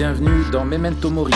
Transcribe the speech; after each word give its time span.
Bienvenue 0.00 0.50
dans 0.50 0.64
Memento 0.64 1.10
Mori, 1.10 1.34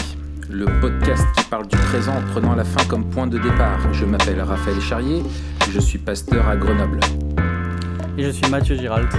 le 0.49 0.65
podcast 0.81 1.23
qui 1.37 1.45
parle 1.45 1.67
du 1.67 1.77
présent 1.77 2.15
en 2.17 2.23
prenant 2.23 2.55
la 2.55 2.65
fin 2.65 2.83
comme 2.87 3.11
point 3.11 3.27
de 3.27 3.37
départ. 3.37 3.93
Je 3.93 4.07
m'appelle 4.07 4.41
Raphaël 4.41 4.81
Charrier, 4.81 5.23
je 5.71 5.79
suis 5.79 5.99
pasteur 5.99 6.49
à 6.49 6.57
Grenoble. 6.57 6.99
Et 8.17 8.23
je 8.23 8.31
suis 8.31 8.49
Mathieu 8.51 8.77
Giralt, 8.77 9.15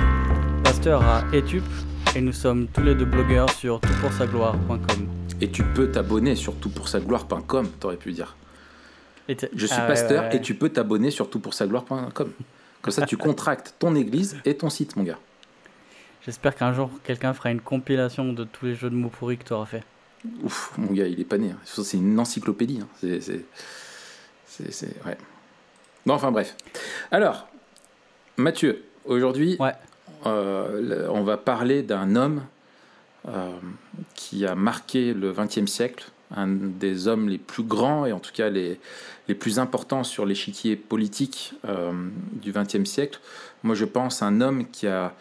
pasteur 0.64 1.04
à 1.04 1.24
Etup, 1.32 1.64
et 2.16 2.22
nous 2.22 2.32
sommes 2.34 2.66
tous 2.74 2.82
les 2.82 2.96
deux 2.96 3.06
blogueurs 3.06 3.52
sur 3.52 3.80
toutpoursagloire.com. 3.82 5.08
Et 5.40 5.52
tu 5.52 5.62
peux 5.62 5.92
t'abonner 5.92 6.34
sur 6.34 6.56
toutpoursagloire.com, 6.56 7.68
t'aurais 7.80 7.98
pu 7.98 8.14
dire. 8.14 8.36
Et 9.30 9.38
Je 9.54 9.68
suis 9.68 9.76
Ah 9.78 9.84
ouais, 9.84 9.88
pasteur 9.90 10.24
ouais, 10.24 10.30
ouais. 10.30 10.38
et 10.38 10.42
tu 10.42 10.56
peux 10.56 10.70
t'abonner 10.70 11.12
sur 11.12 11.30
toutpoursagloire.com. 11.30 12.32
Comme 12.82 12.92
ça, 12.92 13.06
tu 13.06 13.16
contractes 13.18 13.76
ton 13.78 13.94
église 13.94 14.38
et 14.44 14.58
ton 14.58 14.72
site, 14.72 14.96
mon 14.96 15.04
gars. 15.04 15.20
J'espère 16.26 16.56
qu'un 16.56 16.74
jour 16.74 16.90
quelqu'un 17.04 17.34
fera 17.34 17.52
une 17.52 17.62
compilation 17.62 18.34
de 18.34 18.44
tous 18.44 18.66
les 18.66 18.76
jeux 18.76 18.90
de 18.90 18.96
mots 18.96 19.10
pourris 19.10 19.38
que 19.38 19.44
tu 19.44 19.54
auras 19.54 19.66
fait. 19.68 19.84
Ouf, 20.44 20.72
mon 20.78 20.92
gars, 20.92 21.06
il 21.08 21.20
est 21.20 21.24
pas 21.26 21.38
né. 21.38 21.52
hein. 21.52 21.60
C'est 21.66 21.98
une 21.98 22.20
encyclopédie. 22.20 22.80
hein. 22.82 22.88
C'est, 23.00 24.72
c'est, 24.72 25.06
ouais. 25.06 25.18
Bon, 26.06 26.14
enfin 26.14 26.32
bref. 26.32 26.56
Alors, 27.12 27.48
Mathieu, 28.38 28.84
aujourd'hui, 29.06 29.58
Ouais. 29.60 29.74
euh, 30.26 31.08
on 31.12 31.24
va 31.24 31.38
parler 31.38 31.84
d'un 31.84 32.16
homme 32.16 32.44
euh, 33.28 33.52
qui 34.16 34.46
a 34.46 34.56
marqué 34.56 35.14
le 35.14 35.32
XXe 35.32 35.66
siècle, 35.72 36.06
un 36.36 36.48
des 36.48 37.08
hommes 37.08 37.30
les 37.30 37.38
plus 37.38 37.64
grands 37.64 38.06
et 38.06 38.12
en 38.12 38.20
tout 38.20 38.32
cas 38.34 38.50
les, 38.50 38.80
les 39.28 39.36
plus 39.36 39.60
importants 39.60 40.04
sur 40.04 40.26
l'échiquier 40.26 40.76
politique 40.76 41.54
euh, 41.68 41.92
du 42.34 42.52
XXe 42.52 42.86
siècle. 42.90 43.20
Moi, 43.64 43.76
je 43.76 43.86
pense 43.86 44.22
à 44.24 44.26
un 44.28 44.42
homme 44.42 44.68
qui, 44.72 44.88
a, 44.88 45.14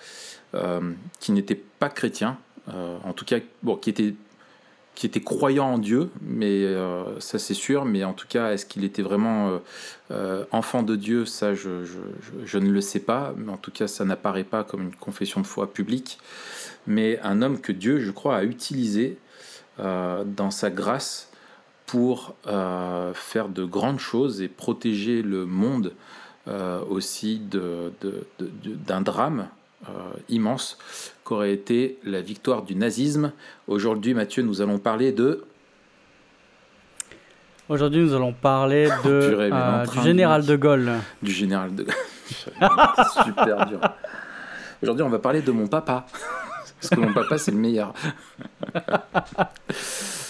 qui 1.20 1.32
n'était 1.32 1.60
pas 1.78 1.88
chrétien, 1.88 2.38
euh, 2.68 2.96
en 3.04 3.12
tout 3.12 3.24
cas, 3.24 3.38
qui 4.94 5.06
était 5.06 5.20
croyant 5.20 5.66
en 5.66 5.78
Dieu, 5.78 6.10
mais 6.22 6.64
euh, 6.64 7.18
ça 7.20 7.38
c'est 7.38 7.54
sûr, 7.54 7.84
mais 7.84 8.04
en 8.04 8.12
tout 8.12 8.26
cas, 8.28 8.52
est-ce 8.52 8.64
qu'il 8.64 8.84
était 8.84 9.02
vraiment 9.02 9.48
euh, 9.48 9.58
euh, 10.10 10.44
enfant 10.52 10.82
de 10.82 10.96
Dieu? 10.96 11.26
Ça, 11.26 11.54
je, 11.54 11.68
ne 12.58 12.70
le 12.70 12.80
sais 12.80 13.00
pas, 13.00 13.34
mais 13.36 13.52
en 13.52 13.56
tout 13.56 13.70
cas, 13.70 13.88
ça 13.88 14.04
n'apparaît 14.04 14.44
pas 14.44 14.64
comme 14.64 14.82
une 14.82 14.94
confession 14.94 15.40
de 15.40 15.46
foi 15.46 15.72
publique, 15.72 16.18
mais 16.86 17.18
un 17.20 17.42
homme 17.42 17.60
que 17.60 17.72
Dieu, 17.72 17.98
je 18.00 18.10
crois, 18.10 18.36
a 18.36 18.44
utilisé 18.44 19.18
euh, 19.80 20.24
dans 20.24 20.50
sa 20.50 20.70
grâce 20.70 21.30
pour 21.86 22.34
euh, 22.46 23.12
faire 23.14 23.48
de 23.48 23.64
grandes 23.64 23.98
choses 23.98 24.40
et 24.40 24.48
protéger 24.48 25.22
le 25.22 25.44
monde 25.44 25.92
euh, 26.46 26.80
aussi 26.88 27.40
d'un 27.40 29.00
drame 29.00 29.40
euh, 29.40 29.63
immense 30.28 30.78
qu'aurait 31.24 31.52
été 31.52 31.98
la 32.04 32.20
victoire 32.20 32.62
du 32.62 32.76
nazisme. 32.76 33.32
Aujourd'hui, 33.66 34.14
Mathieu, 34.14 34.42
nous 34.42 34.60
allons 34.60 34.78
parler 34.78 35.12
de... 35.12 35.44
Aujourd'hui, 37.68 38.02
nous 38.02 38.14
allons 38.14 38.32
parler 38.32 38.88
de, 39.04 39.28
Purée, 39.28 39.50
mais 39.50 39.56
euh, 39.56 39.86
du 39.86 40.00
général 40.02 40.44
de 40.44 40.56
Gaulle. 40.56 40.92
du 41.22 41.32
général 41.32 41.74
de... 41.74 41.86
Super 43.24 43.66
dur. 43.66 43.80
Aujourd'hui, 44.82 45.02
on 45.02 45.08
va 45.08 45.18
parler 45.18 45.40
de 45.40 45.50
mon 45.50 45.66
papa. 45.66 46.06
Parce 46.80 46.90
que 46.90 47.00
mon 47.00 47.14
papa, 47.14 47.38
c'est 47.38 47.52
le 47.52 47.56
meilleur. 47.56 47.94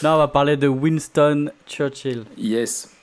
Là, 0.02 0.14
on 0.14 0.18
va 0.18 0.28
parler 0.28 0.56
de 0.56 0.68
Winston 0.68 1.50
Churchill. 1.66 2.24
Yes. 2.38 2.94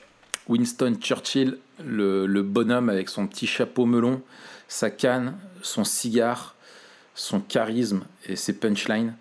Winston 0.48 0.96
Churchill, 1.02 1.58
le, 1.86 2.26
le 2.26 2.42
bonhomme 2.44 2.90
avec 2.90 3.10
son 3.10 3.28
petit 3.28 3.48
chapeau 3.48 3.86
melon, 3.86 4.22
sa 4.72 4.90
canne, 4.90 5.34
son 5.62 5.84
cigare, 5.84 6.56
son 7.14 7.42
charisme 7.42 8.04
et 8.28 8.38
ses 8.38 8.54
punchlines. 8.54 9.14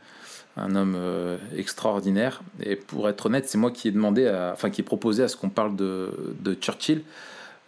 Un 0.56 0.75
homme 0.77 0.95
euh, 0.97 1.38
extraordinaire. 1.56 2.41
Et 2.62 2.77
pour 2.77 3.09
être 3.09 3.27
honnête, 3.27 3.49
c'est 3.49 3.59
moi 3.59 3.71
qui 3.72 3.89
ai 3.89 3.91
demandé, 3.91 4.27
à- 4.28 4.50
enfin 4.53 4.71
qui 4.71 4.81
ai 4.81 4.84
proposé 4.84 5.22
à 5.25 5.28
ce 5.28 5.37
qu'on 5.37 5.49
parle 5.49 5.75
de, 5.75 6.10
de 6.41 6.55
Churchill 6.55 7.03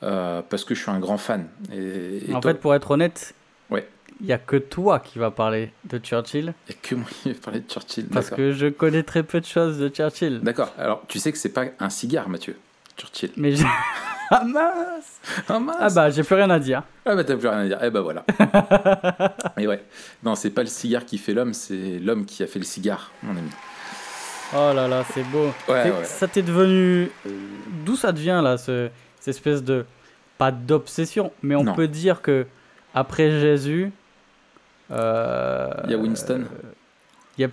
euh, 0.05 0.43
parce 0.49 0.65
que 0.65 0.75
je 0.75 0.83
suis 0.83 0.91
un 0.91 1.01
grand 1.01 1.17
fan. 1.19 1.49
Et, 1.73 2.31
et 2.31 2.35
en 2.35 2.41
toi- 2.41 2.53
fait, 2.53 2.59
pour 2.59 2.75
être 2.75 2.91
honnête, 2.93 3.35
Ouais. 3.71 3.89
il 4.21 4.27
n'y 4.27 4.33
a 4.33 4.39
que 4.39 4.57
toi 4.57 5.01
qui 5.01 5.19
va 5.19 5.31
parler 5.31 5.73
de 5.85 5.99
Churchill, 5.99 6.55
et 6.69 6.75
que 6.75 6.95
moi 6.97 7.07
qui 7.23 7.29
vais 7.31 7.35
parler 7.39 7.61
de 7.61 7.69
Churchill. 7.71 8.07
parce 8.07 8.31
que 8.31 8.53
je 8.53 8.67
connais 8.69 9.03
très 9.05 9.23
peu 9.23 9.41
de 9.41 9.47
choses 9.47 9.79
de 9.79 9.89
Churchill. 9.89 10.41
D'accord. 10.41 10.73
Alors, 10.79 11.03
tu 11.09 11.19
sais 11.19 11.33
que 11.33 11.39
c'est 11.39 11.49
pas 11.53 11.67
un 11.81 11.91
cigare, 11.91 12.29
Mathieu. 12.29 12.57
Churchill. 12.97 13.31
Mais 13.37 13.55
j'ai- 13.57 13.65
ah 14.33 14.45
mince 14.45 15.21
Ah 15.49 15.59
mince. 15.59 15.77
Ah 15.81 15.89
bah, 15.95 16.11
j'ai 16.11 16.23
plus 16.23 16.35
rien 16.35 16.51
à 16.51 16.59
dire. 16.59 16.83
Ah 17.07 17.15
bah 17.15 17.25
t'as 17.25 17.37
plus 17.37 17.49
rien 17.49 17.59
à 17.61 17.67
dire. 17.67 17.79
Eh 17.83 17.91
bah 17.91 18.01
voilà. 18.01 18.25
Et 19.59 19.67
ouais. 19.67 19.85
Non, 20.23 20.35
c'est 20.35 20.51
pas 20.51 20.63
le 20.63 20.69
cigare 20.69 21.05
qui 21.05 21.19
fait 21.19 21.35
l'homme, 21.35 21.53
c'est 21.55 21.99
l'homme 21.99 22.25
qui 22.25 22.43
a 22.43 22.47
fait 22.47 22.59
le 22.59 22.65
cigare, 22.65 23.11
mon 23.23 23.33
ami. 23.37 23.51
Oh 24.55 24.73
là 24.75 24.87
là, 24.89 25.03
c'est 25.15 25.23
beau. 25.25 25.47
Ouais, 25.69 25.91
ouais. 25.91 26.05
Ça 26.05 26.29
t'est 26.29 26.43
devenu. 26.43 27.11
euh, 27.27 27.31
D'où 27.87 27.97
ça 27.97 28.13
devient 28.13 28.41
là, 28.43 28.57
ce, 28.59 28.89
cette 29.19 29.35
espèce 29.37 29.63
de. 29.63 29.85
Pas 30.39 30.51
d'obsession, 30.51 31.33
mais 31.43 31.55
on 31.55 31.63
Non. 31.65 31.75
peut 31.75 31.89
dire 31.89 32.21
que 32.21 32.47
après 32.95 33.31
Jésus. 33.41 33.93
euh, 34.91 35.71
Il 35.85 35.91
y 35.91 35.95
a 35.95 35.99
Winston. 35.99 36.45
Il 37.39 37.43
y 37.43 37.45
a 37.45 37.49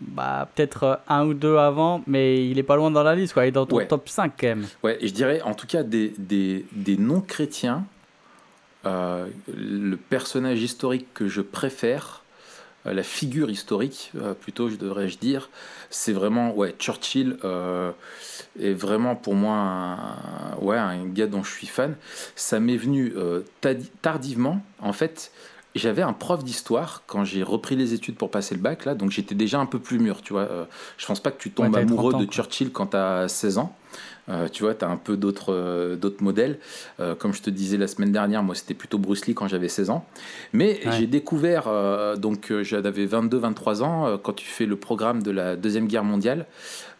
bah, 0.00 0.48
peut-être 0.54 0.82
euh, 0.84 0.94
un 1.08 1.26
ou 1.26 1.34
deux 1.34 1.56
avant, 1.56 2.02
mais 2.06 2.46
il 2.48 2.58
est 2.58 2.62
pas 2.64 2.76
loin 2.76 2.90
dans 2.90 3.02
la 3.02 3.14
liste, 3.14 3.32
quoi. 3.34 3.44
Il 3.44 3.48
est 3.48 3.52
dans 3.52 3.66
ton 3.66 3.76
Ouais. 3.76 3.86
top 3.86 4.08
5 4.08 4.32
quand 4.38 4.46
même. 4.48 4.66
Ouais, 4.82 4.98
et 5.00 5.08
je 5.08 5.14
dirais 5.14 5.40
en 5.42 5.54
tout 5.54 5.66
cas 5.66 5.82
des, 5.82 6.12
des, 6.18 6.66
des 6.72 6.96
non-chrétiens, 6.96 7.84
euh, 8.86 9.26
le 9.56 9.96
personnage 9.96 10.60
historique 10.60 11.06
que 11.14 11.26
je 11.28 11.40
préfère, 11.40 12.22
euh, 12.86 12.92
la 12.92 13.02
figure 13.02 13.50
historique 13.50 14.12
euh, 14.16 14.34
plutôt, 14.34 14.68
je 14.68 14.76
devrais-je 14.76 15.16
dire, 15.16 15.48
c'est 15.88 16.12
vraiment, 16.12 16.52
ouais, 16.54 16.74
Churchill 16.78 17.38
est 18.60 18.72
vraiment 18.74 19.16
pour 19.16 19.34
moi 19.34 19.54
un, 19.56 20.56
ouais, 20.60 20.76
un 20.76 21.06
gars 21.06 21.26
dont 21.26 21.42
je 21.42 21.50
suis 21.50 21.66
fan. 21.66 21.94
Ça 22.36 22.60
m'est 22.60 22.76
venu 22.76 23.12
tardivement, 24.02 24.60
en 24.80 24.92
fait. 24.92 25.32
J'avais 25.74 26.02
un 26.02 26.12
prof 26.12 26.44
d'histoire 26.44 27.02
quand 27.06 27.24
j'ai 27.24 27.42
repris 27.42 27.74
les 27.74 27.94
études 27.94 28.16
pour 28.16 28.30
passer 28.30 28.54
le 28.54 28.60
bac, 28.60 28.84
là, 28.84 28.94
donc 28.94 29.10
j'étais 29.10 29.34
déjà 29.34 29.58
un 29.58 29.66
peu 29.66 29.78
plus 29.80 29.98
mûr, 29.98 30.22
tu 30.22 30.32
vois. 30.32 30.42
Euh, 30.42 30.64
je 30.98 31.06
pense 31.06 31.20
pas 31.20 31.30
que 31.32 31.40
tu 31.40 31.50
tombes 31.50 31.74
Ouais, 31.74 31.80
amoureux 31.80 32.12
30 32.12 32.14
ans, 32.22 32.24
de. 32.24 32.30
Churchill 32.30 32.70
quand 32.70 32.88
tu 32.88 32.96
as 32.96 33.26
16 33.28 33.58
ans. 33.58 33.74
Euh, 34.28 34.48
tu 34.48 34.62
vois, 34.62 34.74
tu 34.74 34.84
as 34.84 34.88
un 34.88 34.96
peu 34.96 35.16
d'autres 35.16 35.52
euh, 35.52 35.96
d'autres 35.96 36.22
modèles. 36.22 36.58
Euh, 36.98 37.14
comme 37.14 37.34
je 37.34 37.42
te 37.42 37.50
disais 37.50 37.76
la 37.76 37.88
semaine 37.88 38.10
dernière, 38.12 38.42
moi, 38.42 38.54
c'était 38.54 38.72
plutôt 38.74 38.98
Bruce 38.98 39.26
Lee 39.26 39.34
quand 39.34 39.48
j'avais 39.48 39.68
16 39.68 39.90
ans. 39.90 40.06
Mais 40.52 40.80
Ouais. 40.86 40.92
j'ai 40.92 41.06
découvert, 41.06 41.64
donc 42.18 42.52
j'avais 42.62 43.06
22-23 43.06 43.82
ans, 43.82 44.18
quand 44.22 44.32
tu 44.32 44.46
fais 44.46 44.66
le 44.66 44.76
programme 44.76 45.22
de 45.22 45.30
la 45.30 45.56
Deuxième 45.56 45.86
Guerre 45.88 46.04
mondiale, 46.04 46.46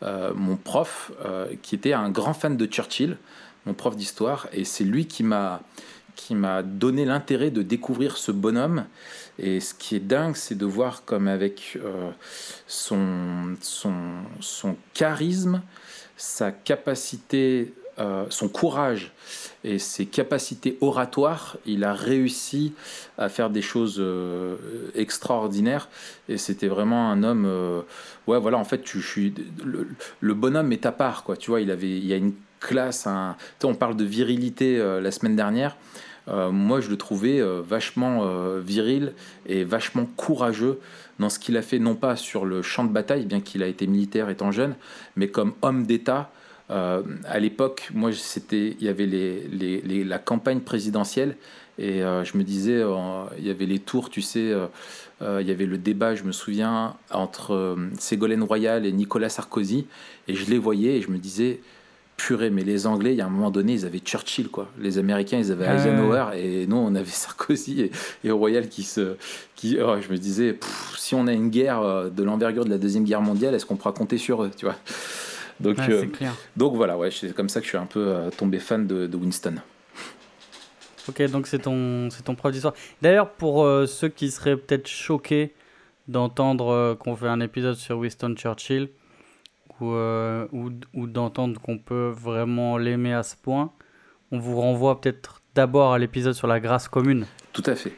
mon 0.03 0.57
prof, 0.57 1.13
qui 1.63 1.75
était 1.75 1.93
un 1.95 2.11
grand 2.11 2.35
fan 2.35 2.57
de 2.57 2.67
Churchill, 2.67 3.17
mon 3.67 3.73
prof 3.75 3.97
d'histoire, 3.97 4.47
et 4.53 4.65
c'est 4.65 4.85
lui 4.85 5.07
qui 5.07 5.23
m'a 5.23 5.63
qui 6.15 6.35
m'a 6.35 6.63
donné 6.63 7.05
l'intérêt 7.05 7.51
de 7.51 7.63
découvrir 7.63 8.17
ce 8.17 8.33
bonhomme. 8.33 8.85
Et 9.39 9.61
ce 9.61 9.75
qui 9.75 9.97
est 9.97 10.01
dingue, 10.01 10.37
c'est 10.37 10.55
de 10.55 10.67
voir 10.67 11.05
comme 11.05 11.29
avec 11.29 11.79
euh, 11.83 12.11
son, 12.67 13.57
son, 13.61 13.95
son 14.41 14.77
charisme, 14.93 15.61
sa 16.17 16.53
capacité, 16.53 17.75
euh, 17.99 18.27
son 18.29 18.49
courage 18.49 19.13
et 19.65 19.79
ses 19.79 20.07
capacités 20.07 20.79
oratoires, 20.81 21.57
il 21.67 21.85
a 21.85 21.93
réussi 21.93 22.75
à 23.19 23.29
faire 23.29 23.51
des 23.51 23.63
choses 23.63 23.97
euh, 23.99 24.57
extraordinaires. 24.95 25.89
Et 26.29 26.39
c'était 26.39 26.69
vraiment 26.69 27.11
un 27.11 27.25
homme. 27.25 27.85
ouais, 28.27 28.39
voilà, 28.39 28.59
en 28.59 28.65
fait, 28.65 28.83
tu, 28.83 29.01
je 29.01 29.07
suis, 29.07 29.35
le, 29.65 29.89
le 30.21 30.35
bonhomme 30.35 30.73
est 30.73 30.87
à 30.87 30.93
part, 30.93 31.25
quoi. 31.25 31.37
Tu 31.37 31.51
vois, 31.51 31.61
il, 31.61 31.71
avait, 31.71 31.91
il 31.91 32.07
y 32.07 32.13
a 32.13 32.17
une 32.17 32.35
classe. 32.65 33.07
On 33.63 33.75
parle 33.75 33.97
de 33.97 34.05
virilité 34.05 34.79
euh, 34.79 35.01
la 35.01 35.11
semaine 35.11 35.37
dernière. 35.37 35.77
Euh, 36.27 36.51
moi, 36.51 36.81
je 36.81 36.89
le 36.89 36.97
trouvais 36.97 37.39
euh, 37.39 37.61
vachement 37.61 38.27
viril 38.59 39.13
et 39.47 39.63
vachement 39.63 40.07
courageux 40.17 40.81
dans 41.19 41.29
ce 41.29 41.39
qu'il 41.39 41.57
a 41.57 41.63
fait, 41.63 41.79
non 41.79 41.95
pas 41.95 42.17
sur 42.17 42.45
le 42.45 42.63
champ 42.63 42.85
de 42.85 42.91
bataille, 42.91 43.27
bien 43.27 43.41
qu'il 43.41 43.63
a 43.63 43.67
été 43.67 43.87
militaire 43.87 44.31
étant 44.31 44.51
jeune, 44.51 44.75
mais 45.17 45.29
comme 45.29 45.53
homme 45.63 45.87
d'État. 45.87 46.31
À 46.71 47.39
l'époque, 47.39 47.91
moi, 47.95 48.11
c'était, 48.13 48.75
il 48.81 48.85
y 48.85 48.89
avait 48.89 49.07
la 50.05 50.19
campagne 50.19 50.61
présidentielle 50.61 51.37
et 51.79 52.01
je 52.01 52.37
me 52.37 52.43
disais, 52.43 52.83
il 53.39 53.47
y 53.47 53.51
avait 53.51 53.67
les 53.67 53.79
tours, 53.79 54.11
tu 54.11 54.23
sais, 54.23 54.53
il 55.21 55.47
y 55.47 55.51
avait 55.53 55.67
le 55.67 55.79
débat, 55.79 56.17
je 56.17 56.25
me 56.25 56.33
souviens, 56.33 56.97
entre 57.13 57.77
Ségolène 58.01 58.43
Royal 58.43 58.87
et 58.87 58.93
Nicolas 58.93 59.29
Sarkozy, 59.29 59.87
et 60.27 60.35
je 60.35 60.51
les 60.51 60.59
voyais 60.59 60.97
et 60.97 61.01
je 61.03 61.11
me 61.11 61.19
disais, 61.19 61.61
purée, 62.17 62.51
mais 62.51 62.63
les 62.63 62.87
Anglais, 62.87 63.13
il 63.13 63.17
y 63.17 63.21
a 63.21 63.27
un 63.27 63.31
moment 63.31 63.51
donné, 63.51 63.73
ils 63.73 63.85
avaient 63.85 63.99
Churchill, 63.99 64.49
quoi. 64.49 64.69
Les 64.79 64.99
Américains, 64.99 65.39
ils 65.39 65.51
avaient 65.53 65.67
Ah. 65.67 65.75
Eisenhower, 65.75 66.27
et 66.39 66.67
nous, 66.67 66.77
on 66.77 66.95
avait 66.95 67.05
Sarkozy 67.11 67.83
et, 67.83 67.91
et 68.25 68.31
Royal 68.31 68.69
qui 68.69 68.83
se... 68.83 69.17
Qui, 69.57 69.79
oh, 69.81 69.97
je 70.01 70.09
me 70.13 70.17
disais, 70.17 70.53
pff, 70.53 70.95
si 70.99 71.15
on 71.15 71.27
a 71.27 71.33
une 71.33 71.51
guerre 71.51 71.81
euh, 71.83 72.11
de 72.11 72.23
l'envergure 72.23 72.65
de 72.65 72.71
la 72.71 72.79
Deuxième 72.79 73.05
Guerre 73.05 73.21
mondiale, 73.23 73.55
est-ce 73.55 73.67
qu'on 73.67 73.77
pourra 73.77 73.93
compter 73.93 74.19
sur 74.19 74.43
eux, 74.45 74.51
tu 74.57 74.65
vois? 74.67 74.77
Donc, 75.61 75.79
Ouais, 75.79 75.91
euh, 75.91 76.01
c'est 76.01 76.09
clair. 76.09 76.35
donc 76.57 76.75
voilà, 76.75 76.97
ouais, 76.99 77.11
c'est 77.11 77.33
comme 77.35 77.49
ça 77.49 77.61
que 77.61 77.65
je 77.65 77.71
suis 77.71 77.79
un 77.79 77.87
peu 77.87 78.01
euh, 78.09 78.31
tombé 78.31 78.59
fan 78.59 78.87
de, 78.87 79.07
de 79.07 79.17
Winston. 79.17 79.55
Ok, 81.09 81.23
donc 81.31 81.47
c'est 81.47 81.59
ton, 81.61 82.09
c'est 82.11 82.23
ton 82.23 82.35
prof 82.35 82.51
d'histoire. 82.53 82.75
D'ailleurs, 83.03 83.31
pour 83.31 83.65
euh, 83.65 83.87
ceux 83.87 84.09
qui 84.09 84.31
seraient 84.31 84.57
peut-être 84.57 84.89
choqués 84.89 85.53
d'entendre 86.09 86.95
qu'on 86.99 87.15
fait 87.17 87.29
un 87.29 87.41
épisode 87.41 87.77
sur 87.77 87.99
Winston 87.99 88.35
Churchill 88.37 88.89
ou, 89.81 89.93
ou, 90.53 90.71
ou 90.95 91.07
d'entendre 91.07 91.61
qu'on 91.61 91.79
peut 91.79 92.13
vraiment 92.15 92.79
l'aimer 92.79 93.15
à 93.15 93.23
ce 93.23 93.37
point, 93.37 93.73
on 94.31 94.39
vous 94.39 94.61
renvoie 94.61 95.01
peut-être 95.01 95.41
d'abord 95.55 95.93
à 95.93 95.99
l'épisode 95.99 96.35
sur 96.35 96.47
la 96.47 96.61
grâce 96.61 96.89
commune. 96.89 97.27
Tout 97.53 97.63
à 97.67 97.75
fait. 97.75 97.93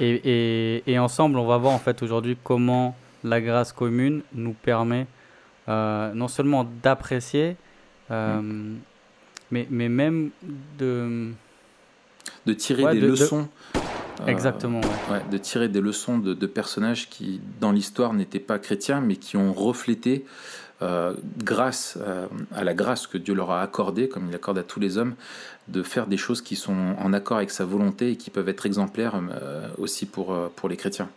Et, 0.00 0.20
et, 0.24 0.82
et 0.90 0.98
ensemble, 0.98 1.38
on 1.38 1.46
va 1.46 1.58
voir 1.58 1.72
en 1.72 1.78
fait 1.78 2.02
aujourd'hui 2.02 2.36
comment 2.42 2.96
la 3.24 3.40
grâce 3.40 3.72
commune 3.72 4.22
nous 4.34 4.54
permet 4.54 5.06
euh, 5.68 6.12
non 6.14 6.28
seulement 6.28 6.68
d'apprécier, 6.82 7.56
euh, 8.10 8.40
mm. 8.40 8.78
mais, 9.50 9.66
mais 9.70 9.88
même 9.88 10.30
de... 10.78 11.32
De 12.46 12.52
tirer 12.52 12.94
des 12.94 13.00
leçons. 13.00 13.48
Euh, 14.20 14.26
Exactement. 14.26 14.80
Ouais. 15.10 15.22
de 15.30 15.38
tirer 15.38 15.68
des 15.68 15.80
leçons 15.80 16.18
de, 16.18 16.34
de 16.34 16.46
personnages 16.46 17.08
qui, 17.08 17.40
dans 17.60 17.72
l'histoire, 17.72 18.12
n'étaient 18.12 18.40
pas 18.40 18.58
chrétiens, 18.58 19.00
mais 19.00 19.16
qui 19.16 19.36
ont 19.36 19.52
reflété 19.52 20.24
euh, 20.82 21.14
grâce 21.38 21.96
euh, 22.00 22.26
à 22.52 22.64
la 22.64 22.74
grâce 22.74 23.06
que 23.06 23.16
Dieu 23.16 23.34
leur 23.34 23.52
a 23.52 23.62
accordée, 23.62 24.08
comme 24.08 24.26
il 24.28 24.34
accorde 24.34 24.58
à 24.58 24.64
tous 24.64 24.80
les 24.80 24.98
hommes, 24.98 25.14
de 25.68 25.82
faire 25.82 26.08
des 26.08 26.16
choses 26.16 26.42
qui 26.42 26.56
sont 26.56 26.96
en 26.98 27.12
accord 27.12 27.36
avec 27.36 27.52
sa 27.52 27.64
volonté 27.64 28.10
et 28.10 28.16
qui 28.16 28.30
peuvent 28.30 28.48
être 28.48 28.66
exemplaires 28.66 29.14
euh, 29.14 29.68
aussi 29.78 30.06
pour, 30.06 30.36
pour 30.56 30.68
les 30.68 30.76
chrétiens. 30.76 31.08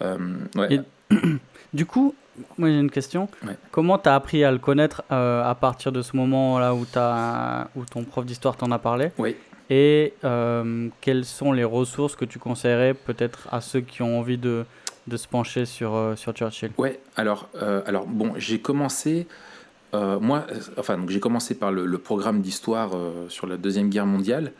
du 1.74 1.86
coup, 1.86 2.14
moi 2.56 2.68
j'ai 2.70 2.78
une 2.78 2.90
question. 2.90 3.28
Comment 3.70 3.98
tu 3.98 4.08
as 4.08 4.14
appris 4.14 4.42
à 4.42 4.50
le 4.50 4.58
connaître 4.58 5.04
à 5.10 5.54
partir 5.60 5.92
de 5.92 6.02
ce 6.02 6.16
moment-là 6.16 6.74
où, 6.74 6.86
où 7.76 7.84
ton 7.84 8.04
prof 8.04 8.24
d'histoire 8.24 8.56
t'en 8.56 8.70
a 8.72 8.78
parlé? 8.78 9.10
Oui. 9.18 9.36
Et 9.70 10.14
quelles 11.00 11.24
sont 11.24 11.52
les 11.52 11.64
ressources 11.64 12.16
que 12.16 12.24
tu 12.24 12.40
conseillerais 12.40 12.94
peut-être 12.94 13.48
à 13.52 13.60
ceux 13.60 13.80
qui 13.80 14.02
ont 14.02 14.18
envie 14.18 14.38
de, 14.38 14.64
de 15.06 15.16
se 15.16 15.26
pencher 15.26 15.66
sur, 15.66 15.94
euh, 15.94 16.16
sur 16.16 16.32
Churchill 16.32 16.70
Ouais, 16.78 17.00
alors, 17.16 17.48
euh, 17.60 17.82
alors 17.86 18.06
bon, 18.06 18.34
j'ai 18.36 18.60
commencé, 18.60 19.26
euh, 19.94 20.18
moi, 20.20 20.46
enfin, 20.78 20.98
donc 20.98 21.10
j'ai 21.10 21.20
commencé 21.20 21.54
par 21.54 21.72
le, 21.72 21.98
programme 21.98 22.40
d'histoire 22.40 22.92
sur 23.28 23.46
la 23.46 23.56
Deuxième 23.56 23.88
Guerre 23.88 24.06
mondiale. 24.06 24.52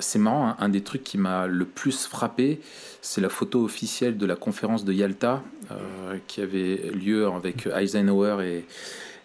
c'est 0.00 0.18
marrant, 0.18 0.48
hein, 0.48 0.56
un 0.58 0.68
des 0.68 0.82
trucs 0.82 1.04
qui 1.04 1.18
m'a 1.18 1.46
le 1.46 1.64
plus 1.64 2.06
frappé, 2.06 2.60
c'est 3.00 3.20
la 3.20 3.28
photo 3.28 3.64
officielle 3.64 4.18
de 4.18 4.26
la 4.26 4.36
conférence 4.36 4.84
de 4.84 4.92
Yalta 4.92 5.42
qui 6.26 6.42
avait 6.42 6.90
lieu 6.92 7.26
avec 7.26 7.66
Eisenhower 7.66 8.44
et, 8.44 8.66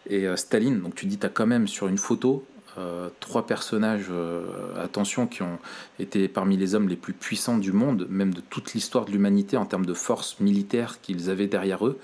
et 0.10 0.38
Staline. 0.38 0.82
Donc 0.82 0.96
tu 0.96 1.06
dis, 1.06 1.18
tu 1.18 1.26
as 1.26 1.30
quand 1.30 1.48
même 1.48 1.68
sur 1.68 1.88
une 1.88 1.98
photo 1.98 2.46
euh, 2.80 3.10
trois 3.20 3.46
personnages, 3.46 4.08
euh, 4.10 4.44
attention, 4.82 5.28
qui 5.28 5.42
ont 5.42 5.60
été 6.00 6.28
parmi 6.28 6.58
les 6.58 6.76
hommes 6.76 6.88
les 6.88 6.96
plus 6.96 7.14
puissants 7.14 7.58
du 7.58 7.72
monde, 7.72 8.08
même 8.10 8.34
de 8.34 8.42
toute 8.42 8.74
l'histoire 8.74 9.06
de 9.06 9.12
l'humanité 9.12 9.58
en 9.58 9.66
termes 9.66 9.86
de 9.86 9.94
force 9.94 10.40
militaire 10.40 11.02
qu'ils 11.02 11.30
avaient 11.30 11.48
derrière 11.48 11.86
eux 11.86 12.00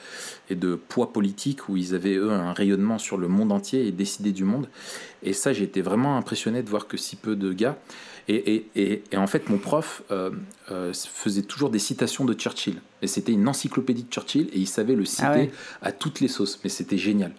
et 0.50 0.56
de 0.56 0.76
poids 0.76 1.14
politique 1.14 1.70
où 1.70 1.78
ils 1.78 1.96
avaient 1.96 2.16
eux 2.16 2.32
un 2.32 2.54
rayonnement 2.54 2.98
sur 2.98 3.18
le 3.18 3.28
monde 3.28 3.52
entier 3.52 3.88
et 3.88 3.92
décidé 3.92 4.32
du 4.32 4.44
monde. 4.44 4.68
Et 5.24 5.34
ça, 5.34 5.54
j'ai 5.54 5.64
été 5.64 5.82
vraiment 5.82 6.18
impressionné 6.18 6.62
de 6.62 6.70
voir 6.70 6.88
que 6.88 6.98
si 6.98 7.16
peu 7.16 7.36
de 7.36 7.54
gars 7.54 7.78
et, 8.28 8.66
et, 8.76 9.04
et, 9.12 9.18
en 9.18 9.28
fait, 9.28 9.50
mon 9.50 9.58
prof 9.58 10.02
euh, 10.10 10.32
euh, 10.72 10.94
faisait 10.94 11.44
toujours 11.44 11.70
des 11.70 11.80
citations 11.80 12.26
de 12.26 12.34
Churchill. 12.34 12.82
Et 13.04 13.08
c'était 13.08 13.32
une 13.32 13.48
encyclopédie 13.48 14.04
de 14.04 14.12
Churchill 14.12 14.48
et 14.52 14.58
il 14.58 14.68
savait 14.68 14.96
le 14.96 15.06
citer 15.06 15.52
ah 15.82 15.88
à 15.88 15.92
toutes 15.92 16.22
les 16.22 16.28
sauces. 16.28 16.60
Mais 16.64 16.70
c'était 16.70 16.98
génial. 16.98 17.34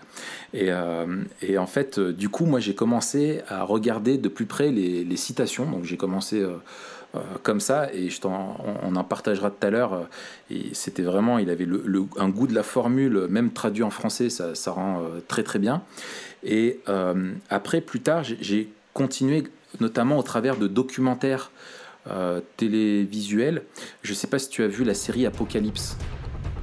Et, 0.54 0.70
euh, 0.70 1.24
et, 1.42 1.58
en 1.58 1.66
fait, 1.66 1.98
du 1.98 2.28
coup, 2.28 2.46
moi, 2.46 2.60
j'ai 2.60 2.74
commencé 2.74 3.40
à 3.48 3.64
regarder 3.64 4.16
de 4.16 4.28
plus 4.28 4.46
près 4.46 4.70
les, 4.70 5.02
les 5.02 5.16
citations. 5.16 5.68
Donc, 5.68 5.84
j'ai 5.84 5.96
commencé. 5.96 6.44
comme 7.42 7.60
ça 7.60 7.90
et 7.94 8.10
je 8.10 8.20
en, 8.26 8.58
on, 8.82 8.94
en 8.94 9.04
partagera 9.04 9.50
tout 9.50 9.66
à 9.66 9.70
l'heure 9.70 10.06
et 10.50 10.74
c'était 10.74 11.04
vraiment 11.04 11.38
il 11.38 11.48
avait 11.48 11.64
le, 11.64 12.04
un 12.18 12.28
goût 12.28 12.46
de 12.46 12.54
la 12.54 12.62
formule 12.62 13.26
même 13.30 13.52
traduit 13.52 13.82
en 13.84 13.90
français 13.90 14.28
ça, 14.28 14.54
ça 14.54 14.72
rend 14.72 15.00
très 15.26 15.42
très 15.42 15.58
bien 15.58 15.82
et 16.42 16.80
après 17.48 17.80
plus 17.80 18.00
tard 18.00 18.22
j'ai 18.22 18.68
continué 18.92 19.44
notamment 19.80 20.18
au 20.18 20.22
travers 20.22 20.56
de 20.56 20.66
documentaires 20.66 21.50
euh, 22.08 22.40
télévisuels. 22.56 23.62
Je 24.02 24.12
ne 24.12 24.14
sais 24.16 24.28
pas 24.28 24.38
si 24.38 24.48
tu 24.48 24.62
as 24.62 24.68
vu 24.68 24.84
la 24.84 24.94
série 24.94 25.26
Apocalypse 25.26 25.96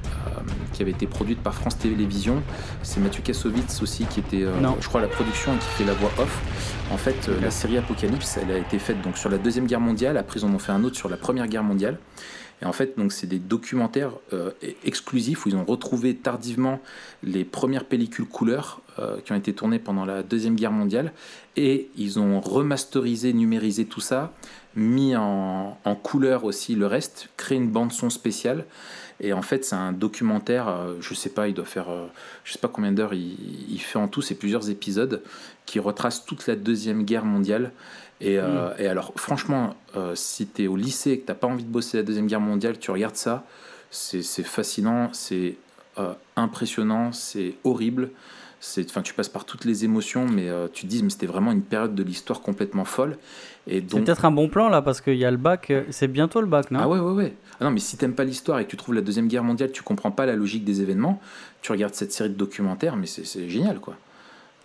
euh, 0.06 0.40
qui 0.72 0.80
avait 0.80 0.92
été 0.92 1.06
produite 1.06 1.42
par 1.42 1.54
France 1.54 1.76
Télévisions. 1.76 2.42
C'est 2.82 2.98
Mathieu 2.98 3.22
Kassovitz 3.22 3.82
aussi 3.82 4.06
qui 4.06 4.20
était, 4.20 4.42
euh, 4.42 4.54
je 4.80 4.88
crois, 4.88 5.02
la 5.02 5.08
production 5.08 5.54
et 5.54 5.58
qui 5.58 5.66
fait 5.66 5.84
la 5.84 5.92
voix 5.92 6.10
off. 6.16 6.40
En 6.90 6.96
fait, 6.96 7.28
la 7.42 7.50
série 7.50 7.76
Apocalypse, 7.76 8.38
elle 8.38 8.50
a 8.52 8.56
été 8.56 8.78
faite 8.78 9.02
donc 9.02 9.18
sur 9.18 9.28
la 9.28 9.36
deuxième 9.36 9.66
guerre 9.66 9.80
mondiale. 9.80 10.16
Après, 10.16 10.40
ils 10.40 10.46
en 10.46 10.54
ont 10.54 10.58
fait 10.58 10.72
un 10.72 10.82
autre 10.82 10.96
sur 10.96 11.10
la 11.10 11.18
première 11.18 11.46
guerre 11.46 11.64
mondiale. 11.64 11.98
Et 12.62 12.64
en 12.64 12.72
fait, 12.72 12.96
donc 12.96 13.12
c'est 13.12 13.26
des 13.26 13.38
documentaires 13.38 14.12
exclusifs 14.84 15.44
où 15.44 15.50
ils 15.50 15.56
ont 15.56 15.64
retrouvé 15.64 16.14
tardivement 16.14 16.80
les 17.22 17.44
premières 17.44 17.84
pellicules 17.84 18.26
couleurs 18.26 18.80
qui 19.24 19.32
ont 19.32 19.36
été 19.36 19.52
tournées 19.52 19.78
pendant 19.78 20.04
la 20.04 20.22
deuxième 20.22 20.54
guerre 20.54 20.72
mondiale 20.72 21.12
et 21.56 21.90
ils 21.96 22.18
ont 22.18 22.40
remasterisé, 22.40 23.32
numérisé 23.32 23.84
tout 23.84 24.00
ça, 24.00 24.32
mis 24.76 25.14
en, 25.16 25.76
couleur 26.02 26.44
aussi 26.44 26.74
le 26.74 26.86
reste, 26.86 27.28
créé 27.36 27.56
une 27.56 27.70
bande 27.70 27.92
son 27.92 28.10
spéciale. 28.10 28.64
Et 29.20 29.32
en 29.32 29.42
fait, 29.42 29.64
c'est 29.64 29.76
un 29.76 29.92
documentaire, 29.92 30.68
euh, 30.68 30.94
je 31.00 31.14
sais 31.14 31.30
pas, 31.30 31.46
il 31.46 31.54
doit 31.54 31.64
faire, 31.64 31.88
euh, 31.88 32.06
je 32.42 32.52
sais 32.52 32.58
pas 32.58 32.68
combien 32.68 32.90
d'heures 32.90 33.14
il, 33.14 33.78
fait 33.78 33.98
en 33.98 34.08
tout, 34.08 34.22
c'est 34.22 34.34
plusieurs 34.34 34.70
épisodes 34.70 35.22
qui 35.66 35.78
retracent 35.78 36.24
toute 36.24 36.46
la 36.48 36.56
deuxième 36.56 37.04
guerre 37.04 37.24
mondiale. 37.24 37.70
Et, 38.20 38.38
euh, 38.38 38.70
hmm. 38.70 38.86
alors, 38.86 39.12
franchement, 39.16 39.76
si 40.14 40.48
tu 40.48 40.64
es 40.64 40.66
au 40.66 40.76
lycée 40.76 41.12
et 41.12 41.20
que 41.20 41.26
t'as 41.26 41.34
pas 41.34 41.46
envie 41.46 41.64
de 41.64 41.70
bosser 41.70 41.96
la 41.96 42.02
deuxième 42.02 42.26
guerre 42.26 42.40
mondiale, 42.40 42.78
tu 42.78 42.90
regardes 42.90 43.16
ça, 43.16 43.44
c'est 43.90 44.22
fascinant, 44.42 45.10
c'est 45.12 45.56
impressionnant, 46.36 47.12
c'est 47.12 47.54
horrible 47.62 48.10
enfin, 48.88 49.02
tu 49.02 49.14
passes 49.14 49.28
par 49.28 49.44
toutes 49.44 49.64
les 49.64 49.84
émotions, 49.84 50.26
mais 50.26 50.48
euh, 50.48 50.68
tu 50.72 50.82
te 50.82 50.86
dis, 50.86 51.02
mais 51.02 51.10
c'était 51.10 51.26
vraiment 51.26 51.52
une 51.52 51.62
période 51.62 51.94
de 51.94 52.02
l'histoire 52.02 52.40
complètement 52.40 52.84
folle. 52.84 53.18
Et 53.66 53.80
donc... 53.80 54.00
C'est 54.00 54.04
peut-être 54.04 54.24
un 54.24 54.30
bon 54.30 54.48
plan 54.48 54.68
là, 54.68 54.82
parce 54.82 55.00
qu'il 55.00 55.16
y 55.16 55.24
a 55.24 55.30
le 55.30 55.36
bac, 55.36 55.70
euh, 55.70 55.84
c'est 55.90 56.08
bientôt 56.08 56.40
le 56.40 56.46
bac, 56.46 56.70
non? 56.70 56.80
Ah 56.82 56.88
ouais, 56.88 56.98
ouais, 56.98 57.12
ouais. 57.12 57.34
Ah 57.60 57.64
non, 57.64 57.70
mais 57.70 57.80
si 57.80 57.96
t'aimes 57.96 58.14
pas 58.14 58.24
l'histoire 58.24 58.58
et 58.58 58.64
que 58.64 58.70
tu 58.70 58.76
trouves 58.76 58.94
la 58.94 59.00
Deuxième 59.00 59.28
Guerre 59.28 59.44
mondiale, 59.44 59.70
tu 59.72 59.82
comprends 59.82 60.10
pas 60.10 60.26
la 60.26 60.36
logique 60.36 60.64
des 60.64 60.80
événements, 60.80 61.20
tu 61.62 61.72
regardes 61.72 61.94
cette 61.94 62.12
série 62.12 62.30
de 62.30 62.34
documentaires, 62.34 62.96
mais 62.96 63.06
c'est 63.06 63.48
génial, 63.48 63.80
quoi. 63.80 63.96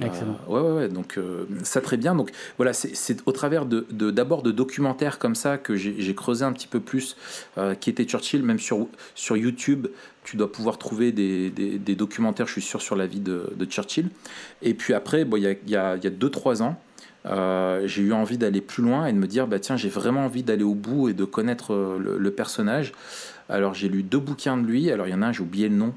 Excellent. 0.01 0.37
Euh, 0.49 0.53
ouais, 0.53 0.61
ouais, 0.61 0.77
ouais, 0.77 0.89
donc 0.89 1.17
euh, 1.17 1.45
ça 1.63 1.81
très 1.81 1.97
bien. 1.97 2.15
Donc 2.15 2.31
voilà, 2.57 2.71
c'est 2.73 3.17
au 3.25 3.31
travers 3.31 3.65
de 3.65 3.85
d'abord 4.11 4.43
de, 4.43 4.51
documentaires 4.51 5.19
comme 5.19 5.35
ça 5.35 5.57
que 5.57 5.75
j'ai 5.75 6.15
creusé 6.15 6.45
un 6.45 6.53
petit 6.53 6.67
peu 6.67 6.79
plus 6.79 7.17
euh, 7.57 7.75
qui 7.75 7.89
était 7.89 8.05
Churchill, 8.05 8.43
même 8.43 8.59
sur, 8.59 8.87
sur 9.15 9.35
YouTube. 9.35 9.87
Tu 10.23 10.37
dois 10.37 10.51
pouvoir 10.51 10.77
trouver 10.77 11.11
des, 11.11 11.49
des, 11.49 11.77
des 11.79 11.95
documentaires, 11.95 12.47
je 12.47 12.53
suis 12.53 12.61
sûr, 12.61 12.81
sur 12.81 12.95
la 12.95 13.07
vie 13.07 13.19
de, 13.19 13.51
de 13.55 13.65
Churchill. 13.65 14.09
Et 14.61 14.73
puis 14.73 14.93
après, 14.93 15.23
il 15.23 15.39
y 15.39 15.47
a 15.47 15.53
2-3 15.53 15.57
y 15.67 15.75
a, 15.75 15.97
y 15.97 16.07
a 16.07 16.09
deux, 16.09 16.29
trois 16.29 16.63
ans, 16.63 16.79
j'ai 17.85 18.01
eu 18.01 18.13
envie 18.13 18.37
d'aller 18.37 18.61
plus 18.61 18.83
loin 18.83 19.07
et 19.07 19.13
de 19.13 19.17
me 19.17 19.27
dire, 19.27 19.47
bah, 19.47 19.59
tiens, 19.59 19.75
j'ai 19.75 19.89
vraiment 19.89 20.25
envie 20.25 20.43
d'aller 20.43 20.63
au 20.63 20.75
bout 20.75 21.09
et 21.09 21.13
de 21.13 21.25
connaître 21.25 21.73
le, 21.73 22.17
le 22.17 22.31
personnage. 22.31 22.93
Alors 23.49 23.73
j'ai 23.73 23.89
lu 23.89 24.03
deux 24.03 24.19
bouquins 24.19 24.57
de 24.57 24.65
lui. 24.65 24.91
Alors 24.91 25.07
il 25.07 25.11
y 25.11 25.13
en 25.13 25.21
a 25.23 25.27
un, 25.27 25.31
j'ai 25.33 25.41
oublié 25.41 25.67
le 25.67 25.75
nom 25.75 25.93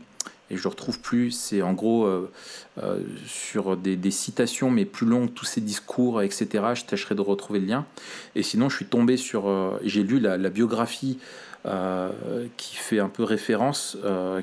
et 0.52 0.56
je 0.56 0.68
ne 0.68 0.70
retrouve 0.70 1.00
plus. 1.00 1.30
C'est 1.30 1.62
en 1.62 1.72
gros 1.72 2.04
euh, 2.04 2.30
euh, 2.82 3.00
sur 3.26 3.76
des, 3.76 4.10
citations, 4.10 4.70
mais 4.70 4.84
plus 4.84 5.06
longues, 5.06 5.32
tous 5.32 5.46
ces 5.46 5.60
discours, 5.60 6.22
etc. 6.22 6.46
Je 6.74 6.84
tâcherai 6.84 7.14
de 7.14 7.22
retrouver 7.22 7.58
le 7.58 7.66
lien. 7.66 7.86
Et 8.36 8.42
sinon, 8.42 8.68
je 8.68 8.76
suis 8.76 8.84
tombé 8.84 9.16
sur. 9.16 9.48
Euh, 9.48 9.80
j'ai 9.82 10.02
lu 10.02 10.20
la, 10.20 10.36
biographie 10.50 11.18
qui 12.56 12.76
fait 12.76 12.98
un 12.98 13.08
peu 13.08 13.22
référence, 13.22 13.96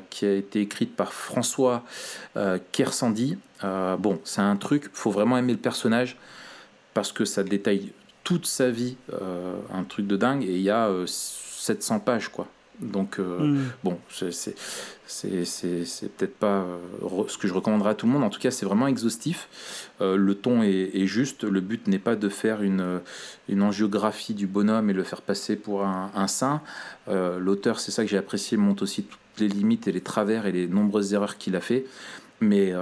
qui 0.08 0.24
a 0.24 0.34
été 0.34 0.62
écrite 0.62 0.96
par 0.96 1.12
François 1.12 1.84
Kersandi. 2.72 3.36
bon, 3.62 4.18
c'est 4.24 4.40
un 4.40 4.56
truc, 4.56 4.88
faut 4.94 5.10
vraiment 5.10 5.36
aimer 5.36 5.52
le 5.52 5.58
personnage 5.58 6.16
parce 6.94 7.12
que 7.12 7.26
ça 7.26 7.42
détaille 7.42 7.92
toute 8.24 8.46
sa 8.46 8.70
vie, 8.70 8.96
un 9.12 9.84
truc 9.84 10.06
de 10.06 10.16
dingue, 10.16 10.44
et 10.44 10.54
il 10.54 10.62
y 10.62 10.70
a 10.70 10.90
700 11.06 12.00
pages, 12.00 12.30
quoi. 12.30 12.48
Donc, 12.80 13.18
mm. 13.18 13.58
bon, 13.84 13.98
c'est 15.10 16.08
peut-être 16.16 16.36
pas 16.36 16.64
euh, 16.64 16.78
ce 17.28 17.36
que 17.36 17.48
je 17.48 17.54
recommanderais 17.54 17.90
à 17.90 17.94
tout 17.94 18.06
le 18.06 18.12
monde. 18.12 18.22
En 18.22 18.30
tout 18.30 18.40
cas, 18.40 18.50
c'est 18.50 18.64
vraiment 18.64 18.86
exhaustif. 18.86 19.48
Euh, 20.00 20.16
le 20.16 20.34
ton 20.34 20.62
est, 20.62 21.06
juste. 21.06 21.44
Le 21.44 21.60
but 21.60 21.86
n'est 21.88 21.98
pas 21.98 22.16
de 22.16 22.28
faire 22.28 22.62
une, 22.62 23.00
une 23.48 23.62
angiographie 23.62 24.34
du 24.34 24.46
bonhomme 24.46 24.90
et 24.90 24.92
le 24.92 25.02
faire 25.02 25.22
passer 25.22 25.56
pour 25.56 25.84
un, 25.84 26.26
saint. 26.26 26.62
Euh, 27.08 27.38
l'auteur, 27.38 27.80
c'est 27.80 27.90
ça 27.90 28.04
que 28.04 28.10
j'ai 28.10 28.18
apprécié, 28.18 28.56
montre 28.56 28.84
aussi 28.84 29.02
toutes 29.02 29.18
les 29.38 29.48
limites 29.48 29.88
et 29.88 29.92
les 29.92 30.00
travers 30.00 30.46
et 30.46 30.52
les 30.52 30.66
nombreuses 30.66 31.12
erreurs 31.12 31.38
qu'il 31.38 31.56
a 31.56 31.60
fait. 31.60 31.84
Mais 32.42 32.72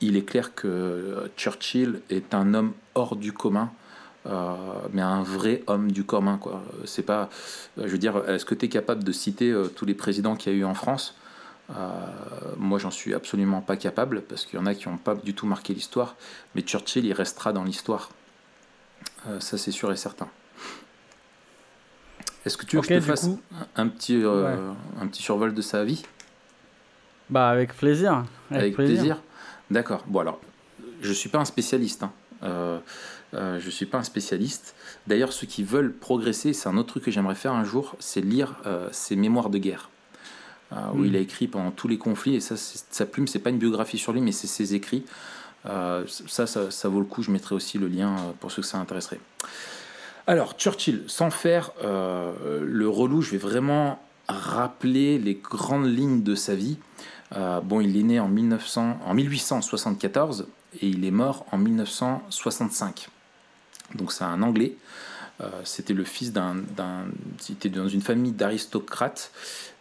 il 0.00 0.16
est 0.16 0.22
clair 0.22 0.54
que 0.54 1.28
Churchill 1.36 2.00
est 2.08 2.34
un 2.34 2.54
homme 2.54 2.72
hors 2.94 3.16
du 3.16 3.32
commun. 3.32 3.72
Mais 4.24 5.02
un 5.02 5.22
vrai 5.22 5.62
homme 5.68 5.90
du 5.90 6.04
commun 6.04 6.36
quoi 6.36 6.62
c'est 6.84 7.02
pas 7.02 7.30
je 7.78 7.86
veux 7.86 7.98
dire 7.98 8.28
est-ce 8.28 8.44
que 8.44 8.54
tu 8.54 8.66
es 8.66 8.68
capable 8.68 9.02
de 9.02 9.12
citer 9.12 9.54
tous 9.74 9.86
les 9.86 9.94
présidents 9.94 10.36
qu'il 10.36 10.52
y 10.52 10.56
a 10.56 10.58
eu 10.58 10.64
en 10.64 10.74
France? 10.74 11.14
Euh, 11.70 11.90
moi, 12.56 12.78
j'en 12.78 12.90
suis 12.90 13.14
absolument 13.14 13.60
pas 13.60 13.76
capable 13.76 14.22
parce 14.22 14.46
qu'il 14.46 14.58
y 14.58 14.62
en 14.62 14.66
a 14.66 14.74
qui 14.74 14.88
n'ont 14.88 14.96
pas 14.96 15.14
du 15.14 15.34
tout 15.34 15.46
marqué 15.46 15.74
l'histoire, 15.74 16.16
mais 16.54 16.62
Churchill, 16.62 17.04
il 17.04 17.12
restera 17.12 17.52
dans 17.52 17.64
l'histoire. 17.64 18.10
Euh, 19.26 19.38
ça, 19.40 19.58
c'est 19.58 19.70
sûr 19.70 19.92
et 19.92 19.96
certain. 19.96 20.28
Est-ce 22.46 22.56
que 22.56 22.64
tu 22.64 22.76
veux 22.76 22.82
que 22.82 22.88
je 22.88 22.94
te 22.94 23.04
fasse 23.04 23.28
un, 23.76 23.88
petit, 23.88 24.22
un 24.24 25.06
petit 25.06 25.22
survol 25.22 25.52
de 25.52 25.60
sa 25.60 25.84
vie? 25.84 26.04
Bah, 27.28 27.50
avec 27.50 27.76
plaisir. 27.76 28.24
Avec, 28.50 28.74
plaisir. 28.74 29.20
D'accord. 29.70 30.04
Bon, 30.06 30.20
alors, 30.20 30.40
je 31.02 31.10
ne 31.10 31.14
suis 31.14 31.28
pas 31.28 31.38
un 31.38 31.44
spécialiste. 31.44 32.04
Hein. 32.04 32.80
Je 33.32 33.64
ne 33.64 33.70
suis 33.70 33.86
pas 33.86 33.98
un 33.98 34.04
spécialiste. 34.04 34.74
D'ailleurs, 35.06 35.32
ceux 35.32 35.46
qui 35.46 35.62
veulent 35.62 35.92
progresser, 35.92 36.52
c'est 36.52 36.68
un 36.68 36.76
autre 36.76 36.88
truc 36.88 37.04
que 37.04 37.10
j'aimerais 37.10 37.34
faire 37.34 37.52
un 37.52 37.64
jour, 37.64 37.94
c'est 37.98 38.20
lire 38.20 38.56
ses 38.90 39.16
mémoires 39.16 39.50
de 39.50 39.58
guerre. 39.58 39.90
Euh, 40.74 40.76
où 40.94 41.04
il 41.04 41.16
a 41.16 41.18
écrit 41.18 41.48
pendant 41.48 41.70
tous 41.70 41.88
les 41.88 41.96
conflits. 41.96 42.34
Et 42.34 42.40
ça, 42.40 42.54
sa 42.56 43.06
plume, 43.06 43.26
c'est 43.26 43.38
pas 43.38 43.48
une 43.48 43.58
biographie 43.58 43.96
sur 43.96 44.12
lui, 44.12 44.20
mais 44.20 44.32
c'est 44.32 44.46
ses 44.46 44.74
écrits. 44.74 45.04
Euh, 45.64 46.04
ça, 46.06 46.46
ça, 46.46 46.88
vaut 46.88 46.98
le 46.98 47.06
coup. 47.06 47.22
Je 47.22 47.30
mettrai 47.30 47.54
aussi 47.54 47.78
le 47.78 47.88
lien 47.88 48.10
euh, 48.10 48.32
pour 48.38 48.52
ceux 48.52 48.60
que 48.60 48.68
ça 48.68 48.76
intéresserait. 48.76 49.20
Alors, 50.26 50.58
Churchill, 50.58 51.04
sans 51.06 51.30
faire 51.30 51.70
le 51.82 52.86
relou, 52.86 53.22
je 53.22 53.30
vais 53.30 53.38
vraiment 53.38 53.98
rappeler 54.28 55.18
les 55.18 55.36
grandes 55.36 55.86
lignes 55.86 56.22
de 56.22 56.34
sa 56.34 56.54
vie. 56.54 56.76
bon, 57.34 57.80
il 57.80 57.96
est 57.96 58.02
né 58.02 58.20
en, 58.20 58.28
1900, 58.28 58.98
en 59.06 59.14
1874 59.14 60.46
et 60.82 60.86
il 60.86 61.06
est 61.06 61.10
mort 61.10 61.46
en 61.50 61.56
1965. 61.56 63.08
Donc 63.94 64.12
c'est 64.12 64.24
un 64.24 64.42
Anglais. 64.42 64.76
c'était 65.64 65.94
le 65.94 66.04
fils 66.04 66.32
d'un, 66.32 66.56
était 67.48 67.68
dans 67.68 67.88
une 67.88 68.02
famille 68.02 68.32
d'aristocrates 68.32 69.30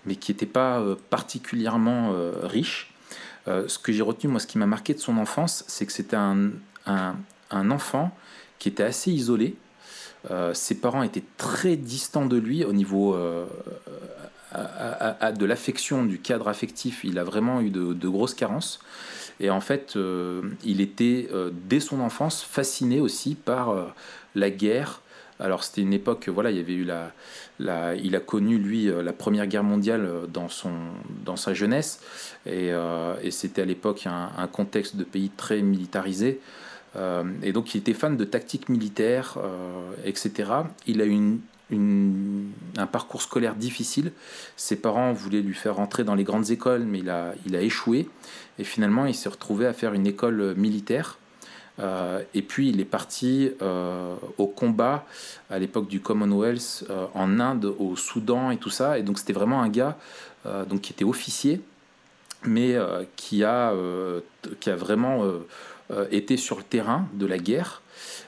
mais 0.08 0.16
qui 0.16 0.32
n'était 0.32 0.48
pas 0.48 0.80
euh, 0.80 0.96
particulièrement 1.10 2.14
euh, 2.14 2.32
riche. 2.44 2.94
Euh, 3.48 3.68
ce 3.68 3.78
que 3.78 3.92
j'ai 3.92 4.02
retenu, 4.02 4.32
moi, 4.32 4.40
ce 4.40 4.48
qui 4.48 4.58
m'a 4.58 4.66
marqué 4.66 4.94
de 4.94 5.00
son 5.00 5.18
enfance, 5.18 5.64
c'est 5.68 5.86
que 5.86 5.92
c'était 5.92 6.16
un, 6.16 6.50
un, 6.86 7.72
enfant 7.72 8.12
qui 8.60 8.70
était 8.70 8.84
assez 8.84 9.12
isolé. 9.12 9.56
ses 10.54 10.76
parents 10.76 11.04
étaient 11.04 11.24
très 11.38 11.76
distants 11.76 12.26
de 12.26 12.38
lui 12.38 12.66
au 12.66 12.74
niveau 12.74 13.16
de 14.56 15.46
l'affection, 15.46 16.06
du 16.06 16.20
cadre 16.20 16.48
affectif. 16.48 17.02
Il 17.04 17.20
a 17.20 17.24
vraiment 17.24 17.62
eu 17.62 17.70
de 17.70 18.10
grosses 18.10 18.34
carences. 18.34 18.80
Et 19.40 19.50
en 19.50 19.62
fait, 19.62 19.98
il 20.64 20.82
était, 20.82 21.30
dès 21.70 21.80
son 21.80 22.00
enfance, 22.00 22.44
fasciné 22.44 23.00
aussi 23.00 23.36
par 23.36 23.94
la 24.34 24.50
guerre, 24.50 25.02
alors 25.40 25.64
c'était 25.64 25.82
une 25.82 25.94
époque, 25.94 26.30
voilà, 26.30 26.50
il 26.52 26.58
y 26.58 26.60
avait 26.60 26.74
eu 26.74 26.84
la, 26.84 27.96
il 27.96 28.16
a 28.16 28.20
connu 28.20 28.58
lui 28.58 28.90
euh, 28.90 29.04
la 29.04 29.14
Première 29.14 29.48
Guerre 29.48 29.64
mondiale 29.64 30.06
euh, 30.06 30.26
dans 30.28 30.50
son, 30.50 30.74
dans 31.26 31.36
sa 31.36 31.54
jeunesse, 31.54 32.00
et, 32.46 32.72
euh, 32.72 33.14
c'était 33.30 33.62
à 33.62 33.66
l'époque 33.66 34.08
un, 34.08 34.48
contexte 34.48 34.96
de 34.96 35.04
pays 35.04 35.30
très 35.30 35.62
militarisé. 35.62 36.40
et 37.44 37.52
donc 37.52 37.76
il 37.76 37.80
était 37.80 37.94
fan 37.94 38.18
de 38.18 38.24
tactique 38.24 38.70
militaire, 38.70 39.38
etc. 40.06 40.52
Il 40.88 41.02
a 41.02 41.06
un 41.72 42.86
parcours 42.86 43.22
scolaire 43.22 43.56
difficile. 43.56 44.12
Ses 44.56 44.78
parents 44.78 45.12
voulaient 45.14 45.42
lui 45.42 45.54
faire 45.54 45.76
rentrer 45.76 46.04
dans 46.04 46.16
les 46.16 46.24
grandes 46.24 46.50
écoles, 46.50 46.84
mais 46.84 47.00
il 47.00 47.10
a, 47.10 47.34
il 47.46 47.56
a 47.56 47.62
échoué. 47.62 48.08
Et 48.60 48.64
finalement, 48.64 49.06
il 49.06 49.16
s'est 49.16 49.30
retrouvé 49.30 49.66
à 49.66 49.74
faire 49.74 49.94
une 49.94 50.08
école 50.08 50.56
militaire. 50.56 51.18
Euh, 51.80 52.24
et 52.34 52.42
puis 52.42 52.70
il 52.70 52.80
est 52.80 52.86
parti 52.86 53.52
euh, 53.62 54.16
au 54.38 54.48
combat 54.48 55.06
à 55.50 55.60
l'époque 55.60 55.88
du 55.88 56.00
Commonwealth 56.00 56.86
euh, 56.90 57.06
en 57.14 57.40
Inde, 57.40 57.74
au 57.78 57.96
Soudan 57.96 58.50
et 58.52 58.58
tout 58.58 58.70
ça. 58.70 58.98
Et 58.98 59.04
donc 59.04 59.20
c'était 59.20 59.34
vraiment 59.34 59.62
un 59.62 59.70
gars 59.70 59.98
donc, 60.70 60.80
qui 60.80 60.94
était 60.94 61.04
officier, 61.04 61.60
mais 62.46 62.78
qui, 63.18 63.44
a, 63.44 63.74
qui 64.62 64.70
a 64.70 64.76
vraiment 64.78 65.26
été 66.10 66.38
sur 66.38 66.56
le 66.56 66.64
terrain 66.64 67.06
de 67.16 67.26
la 67.26 67.38
guerre. 67.38 67.82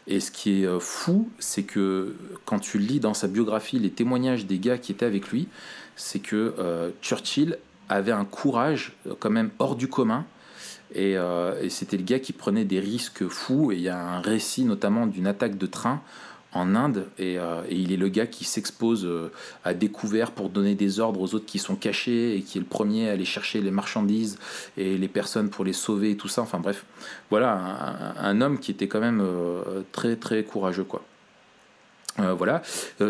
Et 0.08 0.20
ce 0.20 0.32
qui 0.32 0.64
est 0.64 0.80
fou, 0.80 1.30
c'est 1.40 1.64
que 1.64 2.16
quand 2.46 2.60
tu 2.60 2.80
lis 2.80 3.00
dans 3.00 3.14
sa 3.14 3.28
biographie 3.28 3.80
les 3.80 3.92
témoignages 3.92 4.46
des 4.46 4.60
gars 4.60 4.78
qui 4.78 4.92
étaient 4.92 5.06
avec 5.06 5.30
lui, 5.30 5.48
c'est 5.96 6.20
que 6.20 6.94
Churchill 7.02 7.58
avait 7.90 8.12
un 8.12 8.26
courage 8.26 8.94
quand 9.20 9.30
même 9.30 9.50
hors 9.60 9.76
du 9.76 9.88
commun 9.88 10.26
euh, 10.96 11.62
et, 11.62 11.70
c'était 11.70 11.98
le 11.98 12.04
gars 12.04 12.20
qui 12.20 12.34
prenait 12.34 12.66
des 12.66 12.80
risques 12.80 13.28
fous. 13.28 13.72
Et 13.72 13.76
il 13.76 13.82
y 13.82 13.90
a 13.90 14.00
un 14.00 14.22
récit 14.22 14.64
notamment 14.66 15.08
d'une 15.08 15.28
attaque 15.28 15.58
de 15.58 15.66
train 15.66 16.02
en 16.54 16.76
Inde. 16.76 17.06
Et, 17.18 17.38
euh, 17.38 17.62
il 17.70 17.92
est 17.92 17.98
le 17.98 18.10
gars 18.10 18.28
qui 18.28 18.46
s'expose 18.46 19.06
euh, 19.06 19.32
à 19.64 19.74
découvert 19.74 20.32
pour 20.32 20.50
donner 20.50 20.76
des 20.76 21.00
ordres 21.00 21.22
aux 21.22 21.36
autres 21.36 21.46
qui 21.46 21.60
sont 21.60 21.76
cachés 21.76 22.36
et 22.36 22.42
qui 22.42 22.58
est 22.58 22.62
le 22.62 22.68
premier 22.68 23.10
à 23.10 23.14
aller 23.14 23.26
chercher 23.26 23.62
les 23.62 23.72
marchandises 23.72 24.40
et 24.78 24.98
les 24.98 25.08
personnes 25.08 25.50
pour 25.50 25.66
les 25.66 25.74
sauver 25.74 26.12
et 26.12 26.18
tout 26.18 26.28
ça. 26.28 26.42
Enfin 26.42 26.60
bref, 26.60 26.86
voilà, 27.30 28.16
un, 28.18 28.42
homme 28.42 28.60
qui 28.60 28.72
était 28.72 28.88
quand 28.88 29.00
même 29.02 29.24
très 29.92 30.16
très 30.16 30.44
courageux 30.44 30.84
quoi. 30.84 31.04
voilà. 32.18 32.62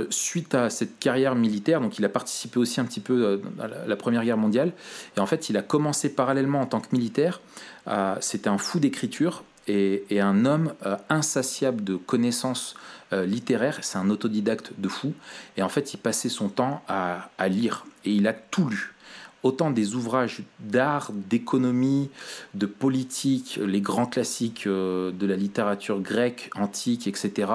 suite 0.10 0.56
à 0.56 0.70
cette 0.70 0.98
carrière 1.00 1.36
militaire, 1.36 1.82
donc 1.82 2.00
il 2.00 2.06
a 2.06 2.10
participé 2.10 2.58
aussi 2.58 2.80
un 2.82 2.86
petit 2.86 3.00
peu 3.00 3.42
à 3.60 3.68
la 3.88 3.96
Première 3.96 4.24
Guerre 4.24 4.38
mondiale. 4.38 4.72
Et 5.16 5.20
en 5.20 5.26
fait, 5.26 5.50
il 5.50 5.58
a 5.58 5.62
commencé 5.62 6.10
parallèlement 6.10 6.62
en 6.62 6.66
tant 6.66 6.80
que 6.80 6.88
militaire 6.94 7.42
euh, 7.90 8.16
c'était 8.20 8.50
un 8.50 8.58
fou 8.58 8.80
d'écriture 8.80 9.44
et, 9.70 10.20
un 10.20 10.46
homme 10.46 10.74
euh, 10.86 10.98
insatiable 11.10 11.84
de 11.84 11.96
connaissances 11.96 12.76
euh, 13.14 13.26
littéraires. 13.26 13.80
C'est 13.82 13.98
un 13.98 14.10
autodidacte 14.10 14.72
de 14.78 14.88
fou. 14.88 15.14
Et 15.58 15.64
en 15.64 15.70
fait, 15.70 15.94
il 15.94 15.98
passait 15.98 16.30
son 16.30 16.50
temps 16.50 16.82
à, 16.88 17.30
lire. 17.48 17.86
Et 18.06 18.12
il 18.12 18.28
a 18.28 18.34
tout 18.34 18.68
lu 18.68 18.96
autant 19.42 19.72
des 19.72 19.96
ouvrages 19.96 20.42
d'art, 20.60 21.12
d'économie, 21.14 22.10
de 22.56 22.66
politique, 22.66 23.58
les 23.66 23.80
grands 23.80 24.06
classiques 24.06 24.68
de 24.68 25.26
la 25.26 25.38
littérature 25.38 26.02
grecque, 26.02 26.50
antique, 26.56 27.08
etc., 27.08 27.50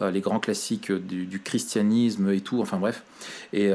les 0.00 0.20
grands 0.20 0.40
classiques 0.40 0.90
du, 0.90 1.40
christianisme 1.40 2.30
et 2.30 2.40
tout, 2.40 2.60
enfin 2.60 2.78
bref. 2.78 3.04
et 3.52 3.72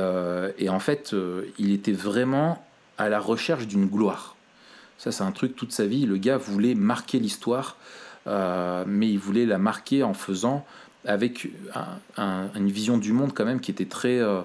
en 0.68 0.80
fait, 0.80 1.16
il 1.58 1.72
était 1.72 1.94
vraiment 1.94 2.62
à 2.98 3.08
la 3.08 3.22
recherche 3.22 3.68
d'une 3.68 3.86
gloire. 3.86 4.35
Ça, 4.98 5.12
c'est 5.12 5.24
un 5.24 5.32
truc 5.32 5.56
toute 5.56 5.72
sa 5.72 5.86
vie. 5.86 6.06
Le 6.06 6.18
gars 6.18 6.38
voulait 6.38 6.76
marquer 6.76 7.20
l'histoire, 7.20 7.78
euh, 8.28 8.84
mais 8.88 9.10
il 9.10 9.20
voulait 9.20 9.46
la 9.46 9.58
marquer 9.58 10.04
en 10.04 10.14
faisant 10.14 10.66
avec 11.08 11.48
une 12.18 12.70
vision 12.70 12.98
du 12.98 13.14
monde 13.14 13.32
quand 13.36 13.46
même 13.46 13.60
qui 13.60 13.70
était 13.70 13.86
très 13.86 14.20
euh, 14.20 14.42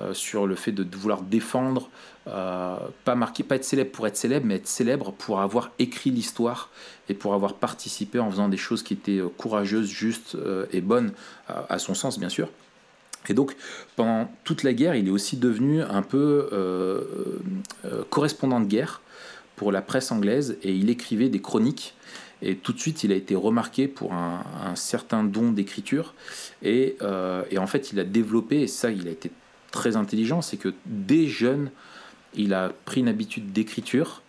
euh, 0.00 0.12
sur 0.12 0.48
le 0.48 0.56
fait 0.56 0.72
de, 0.72 0.84
vouloir 0.96 1.22
défendre, 1.22 1.88
pas 2.24 3.14
marquer, 3.14 3.44
pas 3.44 3.56
être 3.56 3.64
célèbre 3.64 3.92
pour 3.92 4.06
être 4.06 4.16
célèbre, 4.16 4.46
mais 4.46 4.56
être 4.56 4.66
célèbre 4.66 5.12
pour 5.12 5.40
avoir 5.40 5.70
écrit 5.78 6.10
l'histoire 6.10 6.70
et 7.08 7.14
pour 7.14 7.34
avoir 7.34 7.54
participé 7.54 8.18
en 8.18 8.30
faisant 8.30 8.48
des 8.48 8.56
choses 8.56 8.82
qui 8.82 8.94
étaient 8.94 9.20
courageuses, 9.36 9.88
justes 9.88 10.36
et 10.72 10.80
bonnes 10.80 11.12
à, 11.48 11.78
son 11.78 11.94
sens 11.94 12.18
bien 12.18 12.28
sûr. 12.28 12.48
Et 13.28 13.34
donc, 13.34 13.56
pendant 13.96 14.30
toute 14.44 14.62
la 14.62 14.72
guerre, 14.72 14.94
il 14.94 15.08
est 15.08 15.12
aussi 15.12 15.36
devenu 15.36 15.82
un 15.82 16.02
peu 16.02 16.48
correspondant 18.10 18.60
de 18.60 18.66
guerre 18.66 19.00
pour 19.60 19.72
la 19.72 19.82
presse 19.82 20.10
anglaise 20.10 20.56
et 20.62 20.72
il 20.72 20.88
écrivait 20.88 21.28
des 21.28 21.42
chroniques. 21.42 21.92
Et 22.40 22.56
tout 22.56 22.72
de 22.72 22.78
suite, 22.78 23.04
il 23.04 23.12
a 23.12 23.14
été 23.14 23.34
remarqué 23.34 23.88
pour 23.88 24.14
un, 24.14 24.42
certain 24.74 25.22
don 25.22 25.52
d'écriture. 25.52 26.14
Et, 26.62 26.96
euh, 27.02 27.42
et, 27.50 27.58
en 27.58 27.66
fait, 27.66 27.92
il 27.92 28.00
a 28.00 28.04
développé, 28.04 28.62
et 28.62 28.66
ça, 28.66 28.90
il 28.90 29.06
a 29.06 29.10
été 29.10 29.30
très 29.70 29.96
intelligent, 29.96 30.40
c'est 30.40 30.56
que 30.56 30.72
dès 30.86 31.26
jeune, 31.26 31.70
il 32.34 32.54
a 32.54 32.72
pris 32.86 33.00
une 33.00 33.08
habitude 33.08 33.52
d'écriture 33.52 34.22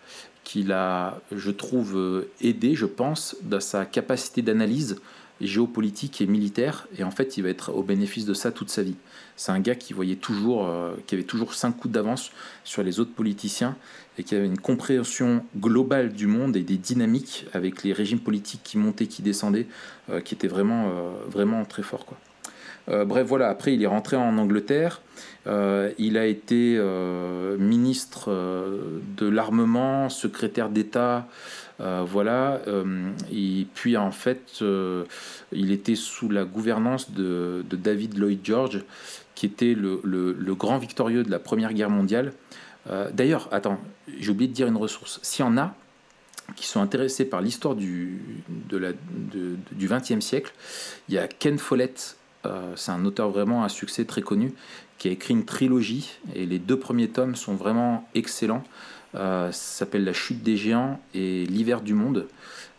qu'il 0.43 0.73
a, 0.73 1.21
je 1.31 1.51
trouve, 1.51 2.25
aidé, 2.41 2.75
je 2.75 2.85
pense, 2.85 3.37
dans 3.41 3.61
sa 3.61 3.85
capacité 3.85 4.41
d'analyse 4.41 4.99
géopolitique 5.39 6.19
et 6.19 6.27
militaire. 6.27 6.89
Et 6.97 7.05
en 7.05 7.11
fait, 7.11 7.37
il 7.37 7.43
va 7.43 7.49
être 7.49 7.73
au 7.73 7.83
bénéfice 7.83 8.25
de 8.25 8.33
ça 8.33 8.51
toute 8.51 8.69
sa 8.69 8.83
vie. 8.83 8.97
C'est 9.41 9.51
un 9.51 9.59
gars 9.59 9.73
qui 9.73 9.93
voyait 9.93 10.17
toujours, 10.17 10.67
euh, 10.67 10.91
qui 11.07 11.15
avait 11.15 11.23
toujours 11.23 11.55
cinq 11.55 11.71
coups 11.71 11.91
d'avance 11.91 12.31
sur 12.63 12.83
les 12.83 12.99
autres 12.99 13.11
politiciens 13.11 13.75
et 14.19 14.23
qui 14.23 14.35
avait 14.35 14.45
une 14.45 14.59
compréhension 14.59 15.43
globale 15.57 16.13
du 16.13 16.27
monde 16.27 16.55
et 16.55 16.61
des 16.61 16.77
dynamiques 16.77 17.47
avec 17.51 17.81
les 17.81 17.91
régimes 17.91 18.19
politiques 18.19 18.61
qui 18.63 18.77
montaient, 18.77 19.07
qui 19.07 19.23
descendaient, 19.23 19.65
euh, 20.11 20.21
qui 20.21 20.35
était 20.35 20.47
vraiment, 20.47 20.89
euh, 20.89 21.09
vraiment 21.27 21.65
très 21.65 21.81
fort. 21.81 22.05
Bref, 22.87 23.25
voilà, 23.27 23.47
après 23.47 23.73
il 23.73 23.81
est 23.81 23.87
rentré 23.87 24.17
en 24.17 24.37
Angleterre, 24.37 25.01
il 25.45 26.17
a 26.17 26.25
été 26.25 26.77
ministre 27.57 28.29
de 29.17 29.29
l'armement, 29.29 30.09
secrétaire 30.09 30.67
d'État, 30.67 31.27
voilà, 31.79 32.59
et 33.31 33.67
puis 33.75 33.95
en 33.95 34.11
fait 34.11 34.61
il 35.53 35.71
était 35.71 35.95
sous 35.95 36.27
la 36.27 36.43
gouvernance 36.43 37.11
de, 37.11 37.63
David 37.71 38.17
Lloyd 38.17 38.39
George, 38.43 38.83
qui 39.41 39.47
était 39.47 39.73
le, 39.73 40.53
grand 40.53 40.77
victorieux 40.77 41.23
de 41.23 41.31
la 41.31 41.39
Première 41.39 41.73
Guerre 41.73 41.89
mondiale. 41.89 42.33
Euh, 42.91 43.09
d'ailleurs, 43.11 43.49
attends, 43.51 43.79
j'ai 44.19 44.29
oublié 44.29 44.47
de 44.47 44.53
dire 44.53 44.67
une 44.67 44.77
ressource. 44.77 45.19
S'il 45.23 45.43
y 45.43 45.47
en 45.47 45.57
a 45.57 45.73
qui 46.55 46.67
sont 46.67 46.79
intéressés 46.79 47.25
par 47.25 47.41
l'histoire 47.41 47.73
du, 47.73 48.21
de 48.69 48.95
XXe 49.79 50.19
siècle, 50.19 50.53
il 51.09 51.15
y 51.15 51.17
a 51.17 51.27
Ken 51.27 51.57
Follett, 51.57 52.17
euh, 52.45 52.73
c'est 52.75 52.91
un 52.91 53.03
auteur 53.03 53.31
vraiment 53.31 53.63
à 53.63 53.69
succès 53.69 54.05
très 54.05 54.21
connu, 54.21 54.53
qui 54.99 55.07
a 55.07 55.11
écrit 55.11 55.33
une 55.33 55.45
trilogie, 55.45 56.19
et 56.35 56.45
les 56.45 56.59
deux 56.59 56.77
premiers 56.77 57.09
tomes 57.09 57.35
sont 57.35 57.55
vraiment 57.55 58.07
excellents. 58.13 58.63
Euh, 59.15 59.51
ça 59.51 59.79
s'appelle 59.79 60.03
La 60.03 60.13
chute 60.13 60.43
des 60.43 60.55
géants 60.55 61.01
et 61.15 61.47
L'hiver 61.47 61.81
du 61.81 61.95
monde. 61.95 62.27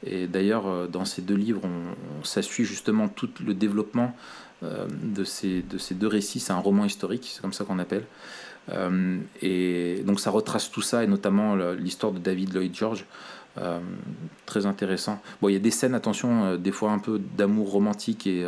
Et 0.07 0.29
d'ailleurs, 0.29 0.89
dans 0.89 1.05
ces 1.05 1.23
deux 1.23 1.35
livres, 1.35 1.63
on, 1.65 2.25
suit 2.25 2.65
justement 2.65 3.09
tout 3.09 3.31
le 3.45 3.53
développement 3.53 4.15
de, 4.63 5.25
ces, 5.25 5.63
de 5.63 5.79
ces 5.79 5.95
deux 5.95 6.07
récits. 6.07 6.41
C'est 6.41 6.53
un 6.53 6.59
roman 6.59 6.85
historique, 6.85 7.31
c'est 7.33 7.43
comme 7.43 7.53
ça 7.53 7.65
qu'on 7.65 7.79
appelle. 7.79 8.05
et 9.43 10.03
donc 10.07 10.21
ça 10.21 10.31
retrace 10.31 10.71
tout 10.71 10.83
ça, 10.83 11.05
et 11.05 11.07
notamment 11.07 11.57
l'histoire 11.73 12.13
de 12.13 12.19
David 12.19 12.55
Lloyd 12.55 12.75
George. 12.75 13.05
Euh, 13.59 13.81
très 14.47 14.65
intéressant. 14.65 15.21
Bon, 15.43 15.49
il 15.49 15.53
y 15.53 15.57
a 15.57 15.59
des 15.61 15.71
scènes, 15.71 15.95
attention, 15.95 16.45
euh, 16.45 16.57
des 16.57 16.73
fois 16.73 16.91
un 16.91 16.99
peu 16.99 17.21
d'amour 17.37 17.71
romantique 17.71 18.27
et 18.27 18.47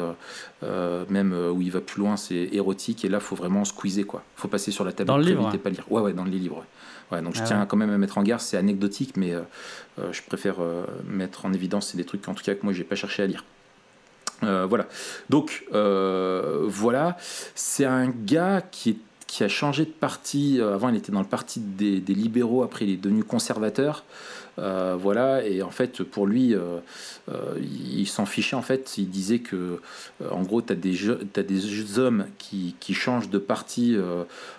euh, 0.62 1.04
même 1.10 1.34
où 1.34 1.60
il 1.60 1.70
va 1.70 1.82
plus 1.82 2.00
loin, 2.00 2.16
c'est 2.16 2.48
érotique. 2.52 3.04
Et 3.04 3.10
là, 3.10 3.20
faut 3.20 3.36
vraiment 3.36 3.64
squeezer 3.64 4.06
quoi. 4.06 4.22
Faut 4.36 4.48
passer 4.48 4.70
sur 4.70 4.84
la 4.84 4.92
table. 4.92 5.08
Dans 5.08 5.18
le 5.18 5.24
livre. 5.24 5.54
Pas 5.58 5.70
lire. 5.70 5.84
Ouais, 5.90 6.00
ouais, 6.00 6.14
dans 6.14 6.24
les 6.24 6.38
livres. 6.38 6.64
Ouais. 7.12 7.20
donc 7.20 7.34
je 7.34 7.42
ah 7.42 7.44
tiens 7.46 7.66
quand 7.66 7.76
même 7.76 7.90
à 7.90 7.98
mettre 7.98 8.16
en 8.16 8.22
garde. 8.22 8.40
C'est 8.40 8.56
anecdotique, 8.56 9.16
mais 9.16 9.34
je 9.98 10.22
préfère 10.26 10.56
mettre 11.06 11.44
en 11.44 11.52
évidence. 11.52 11.88
C'est 11.88 11.98
des 11.98 12.04
trucs 12.04 12.26
en 12.26 12.34
tout 12.34 12.42
cas 12.42 12.54
que 12.54 12.62
moi 12.62 12.72
j'ai 12.72 12.84
pas 12.84 12.96
cherché 12.96 13.22
à 13.22 13.26
lire. 13.26 13.44
Voilà. 14.68 14.86
Donc 15.30 15.64
voilà, 15.70 17.16
c'est 17.54 17.84
un 17.84 18.08
gars 18.08 18.62
qui 18.70 18.98
qui 19.26 19.42
a 19.42 19.48
changé 19.48 19.84
de 19.84 19.90
parti. 19.90 20.60
Avant, 20.60 20.90
il 20.90 20.96
était 20.96 21.10
dans 21.10 21.20
le 21.20 21.26
parti 21.26 21.58
des, 21.58 22.00
libéraux. 22.06 22.62
Après, 22.62 22.84
il 22.84 22.92
est 22.92 22.96
devenu 22.96 23.24
conservateur. 23.24 24.04
Euh, 24.58 24.96
voilà, 24.98 25.44
et 25.44 25.62
en 25.62 25.70
fait, 25.70 26.02
pour 26.02 26.26
lui, 26.26 26.54
euh, 26.54 26.78
euh, 27.28 27.58
il 27.60 28.06
s'en 28.06 28.26
fichait 28.26 28.56
en 28.56 28.62
fait. 28.62 28.96
Il 28.98 29.10
disait 29.10 29.40
que, 29.40 29.80
en 30.30 30.42
gros, 30.42 30.62
tu 30.62 30.72
as, 30.72 30.76
des 30.76 31.98
hommes 31.98 32.26
qui, 32.38 32.74
changent 32.94 33.30
de 33.30 33.38
parti 33.38 33.96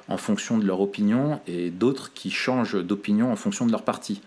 en 0.07 0.17
fonction 0.17 0.57
de 0.57 0.65
leur 0.65 0.81
opinion 0.81 1.39
et 1.47 1.69
d'autres 1.69 2.11
qui 2.13 2.31
changent 2.31 2.83
d'opinion 2.83 3.31
en 3.31 3.35
fonction 3.35 3.65
de 3.65 3.71
leur 3.71 3.83
parti. 3.83 4.21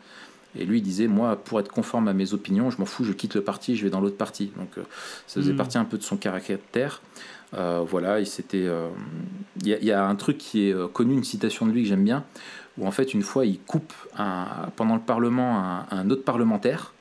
Et 0.56 0.64
lui, 0.64 0.78
il 0.78 0.82
disait, 0.82 1.08
moi, 1.08 1.36
pour 1.36 1.60
être 1.60 1.70
conforme 1.70 2.08
à 2.08 2.12
mes 2.12 2.32
opinions, 2.32 2.70
je 2.70 2.78
m'en 2.78 2.86
fous, 2.86 3.04
je 3.04 3.12
quitte 3.12 3.34
le 3.34 3.42
parti, 3.42 3.76
je 3.76 3.84
vais 3.84 3.90
dans 3.90 4.00
l'autre 4.00 4.16
parti. 4.16 4.50
Donc, 4.56 4.70
ça 5.26 5.40
faisait 5.40 5.52
hmm. 5.52 5.56
partie 5.56 5.78
un 5.78 5.84
peu 5.84 5.98
de 5.98 6.02
son 6.02 6.16
caractère. 6.16 7.02
voilà, 7.52 8.20
il 8.20 8.26
s'était. 8.26 8.66
Il 9.62 9.68
y, 9.68 9.84
y, 9.84 9.92
a 9.92 10.06
un 10.06 10.14
truc 10.14 10.38
qui 10.38 10.68
est 10.68 10.92
connu, 10.92 11.14
une 11.14 11.24
citation 11.24 11.66
de 11.66 11.72
lui 11.72 11.82
que 11.82 11.88
j'aime 11.88 12.04
bien, 12.04 12.24
où 12.78 12.86
en 12.86 12.90
fait 12.90 13.12
une 13.12 13.22
fois 13.22 13.44
il 13.44 13.58
coupe 13.58 13.92
un, 14.16 14.46
pendant 14.76 14.94
le 14.94 15.00
Parlement 15.00 15.84
un, 15.90 16.10
autre 16.10 16.24
parlementaire, 16.24 16.94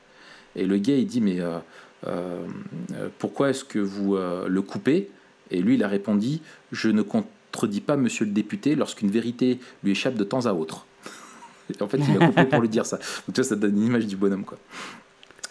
et 0.56 0.66
le 0.66 0.78
gars 0.78 0.96
il 0.96 1.06
dit 1.06 1.22
mais 1.22 1.40
euh, 1.40 1.60
euh, 2.08 2.46
pourquoi 3.20 3.52
est-ce 3.52 3.64
que 3.64 3.80
vous 3.80 4.16
euh, 4.16 4.48
le 4.48 4.62
coupez? 4.62 5.10
Et 5.52 5.62
lui 5.62 5.76
il 5.76 5.84
a 5.84 5.88
répondu 5.88 6.40
je 6.72 6.90
ne 6.90 7.02
contredis 7.02 7.82
pas 7.82 7.96
monsieur 7.96 8.26
le 8.26 8.32
député 8.32 8.76
lorsqu'une 8.76 9.10
vérité 9.10 9.60
lui 9.84 9.92
échappe 9.92 10.16
de 10.16 10.24
temps 10.24 10.46
à 10.48 10.54
autre. 10.54 10.87
En 11.82 11.88
fait 11.88 11.98
il 11.98 12.22
a 12.22 12.28
coupé 12.28 12.46
pour 12.46 12.62
lui 12.62 12.70
dire 12.70 12.86
ça. 12.86 12.98
Donc 12.98 13.36
tu 13.36 13.42
vois, 13.42 13.44
ça 13.44 13.56
donne 13.56 13.76
une 13.78 13.86
image 13.86 14.08
du 14.08 14.16
bonhomme 14.16 14.46
quoi. 14.46 14.58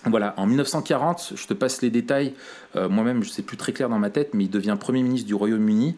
Voilà, 0.08 0.34
en 0.36 0.46
1940, 0.46 1.32
je 1.34 1.46
te 1.48 1.54
passe 1.54 1.82
les 1.82 1.90
détails, 1.90 2.34
moi-même 2.76 3.24
je 3.24 3.28
sais 3.28 3.42
plus 3.42 3.56
très 3.56 3.72
clair 3.72 3.88
dans 3.88 3.98
ma 3.98 4.08
tête, 4.08 4.34
mais 4.34 4.44
il 4.44 4.50
devient 4.50 4.76
Premier 4.78 5.02
ministre 5.02 5.26
du 5.26 5.34
Royaume-Uni. 5.34 5.96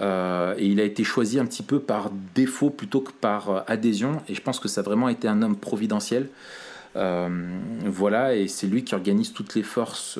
Euh, 0.00 0.54
et 0.56 0.66
il 0.66 0.80
a 0.80 0.84
été 0.84 1.04
choisi 1.04 1.38
un 1.38 1.44
petit 1.44 1.62
peu 1.62 1.78
par 1.78 2.10
défaut 2.34 2.70
plutôt 2.70 3.00
que 3.00 3.12
par 3.12 3.50
euh, 3.50 3.60
adhésion. 3.66 4.22
Et 4.28 4.34
je 4.34 4.40
pense 4.40 4.58
que 4.58 4.68
ça 4.68 4.80
a 4.80 4.84
vraiment 4.84 5.08
été 5.08 5.28
un 5.28 5.42
homme 5.42 5.56
providentiel. 5.56 6.28
Euh, 6.96 7.28
voilà, 7.84 8.34
et 8.34 8.48
c'est 8.48 8.66
lui 8.66 8.82
qui 8.82 8.94
organise 8.94 9.32
toutes 9.32 9.54
les 9.54 9.62
forces 9.62 10.18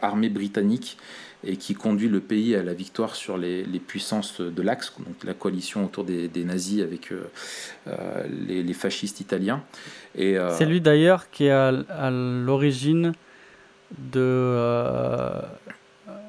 armées 0.00 0.30
britanniques 0.30 0.96
et 1.44 1.56
qui 1.56 1.74
conduit 1.74 2.08
le 2.08 2.20
pays 2.20 2.56
à 2.56 2.62
la 2.62 2.74
victoire 2.74 3.14
sur 3.14 3.38
les, 3.38 3.64
puissances 3.86 4.40
de 4.40 4.62
l'Axe, 4.62 4.92
donc 4.98 5.22
la 5.24 5.34
coalition 5.34 5.84
autour 5.84 6.04
des, 6.04 6.28
nazis 6.44 6.82
avec 6.82 7.12
les, 7.86 8.72
fascistes 8.72 9.20
italiens. 9.20 9.62
Et, 10.16 10.36
c'est 10.56 10.66
lui 10.66 10.80
d'ailleurs 10.80 11.30
qui 11.30 11.44
est 11.44 11.50
à 11.50 12.10
l'origine 12.10 13.12
de 14.12 14.56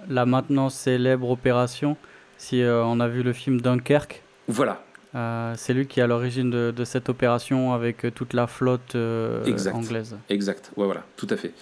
la 0.09 0.25
maintenant 0.25 0.69
célèbre 0.69 1.29
opération 1.29 1.97
si 2.39 2.63
euh, 2.63 2.83
on 2.83 2.99
a 2.99 3.07
vu 3.07 3.21
le 3.21 3.33
film 3.33 3.61
Dunkerque. 3.61 4.23
Voilà. 4.47 4.81
Euh, 5.15 5.55
c'est 5.57 5.73
lui 5.73 5.87
qui 5.87 5.99
est 5.99 6.03
à 6.03 6.07
l'origine 6.07 6.51
de, 6.51 6.83
cette 6.83 7.09
opération 7.09 7.73
avec 7.73 8.05
euh, 8.05 8.11
toute 8.11 8.33
la 8.33 8.45
flotte 8.45 8.95
anglaise. 8.95 10.15
Exact, 10.29 10.71
ouais, 10.77 10.85
voilà, 10.85 11.03
tout 11.17 11.27
à 11.31 11.35
fait. 11.35 11.53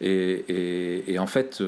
Et, 0.00 1.18
en 1.18 1.26
fait, 1.26 1.62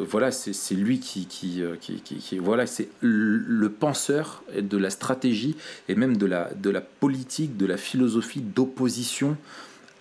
voilà, 0.00 0.30
c'est 0.30 0.74
lui 0.74 1.00
qui, 1.00 1.26
qui, 1.26 1.62
qui, 1.80 2.38
voilà, 2.38 2.66
c'est 2.66 2.88
le 3.00 3.68
penseur 3.68 4.42
de 4.58 4.76
la 4.76 4.90
stratégie 4.90 5.56
et 5.88 5.94
même 5.94 6.16
de 6.16 6.26
la, 6.26 6.50
de 6.54 6.70
la 6.70 6.80
politique, 6.80 7.56
de 7.56 7.66
la 7.66 7.76
philosophie 7.76 8.40
d'opposition 8.40 9.36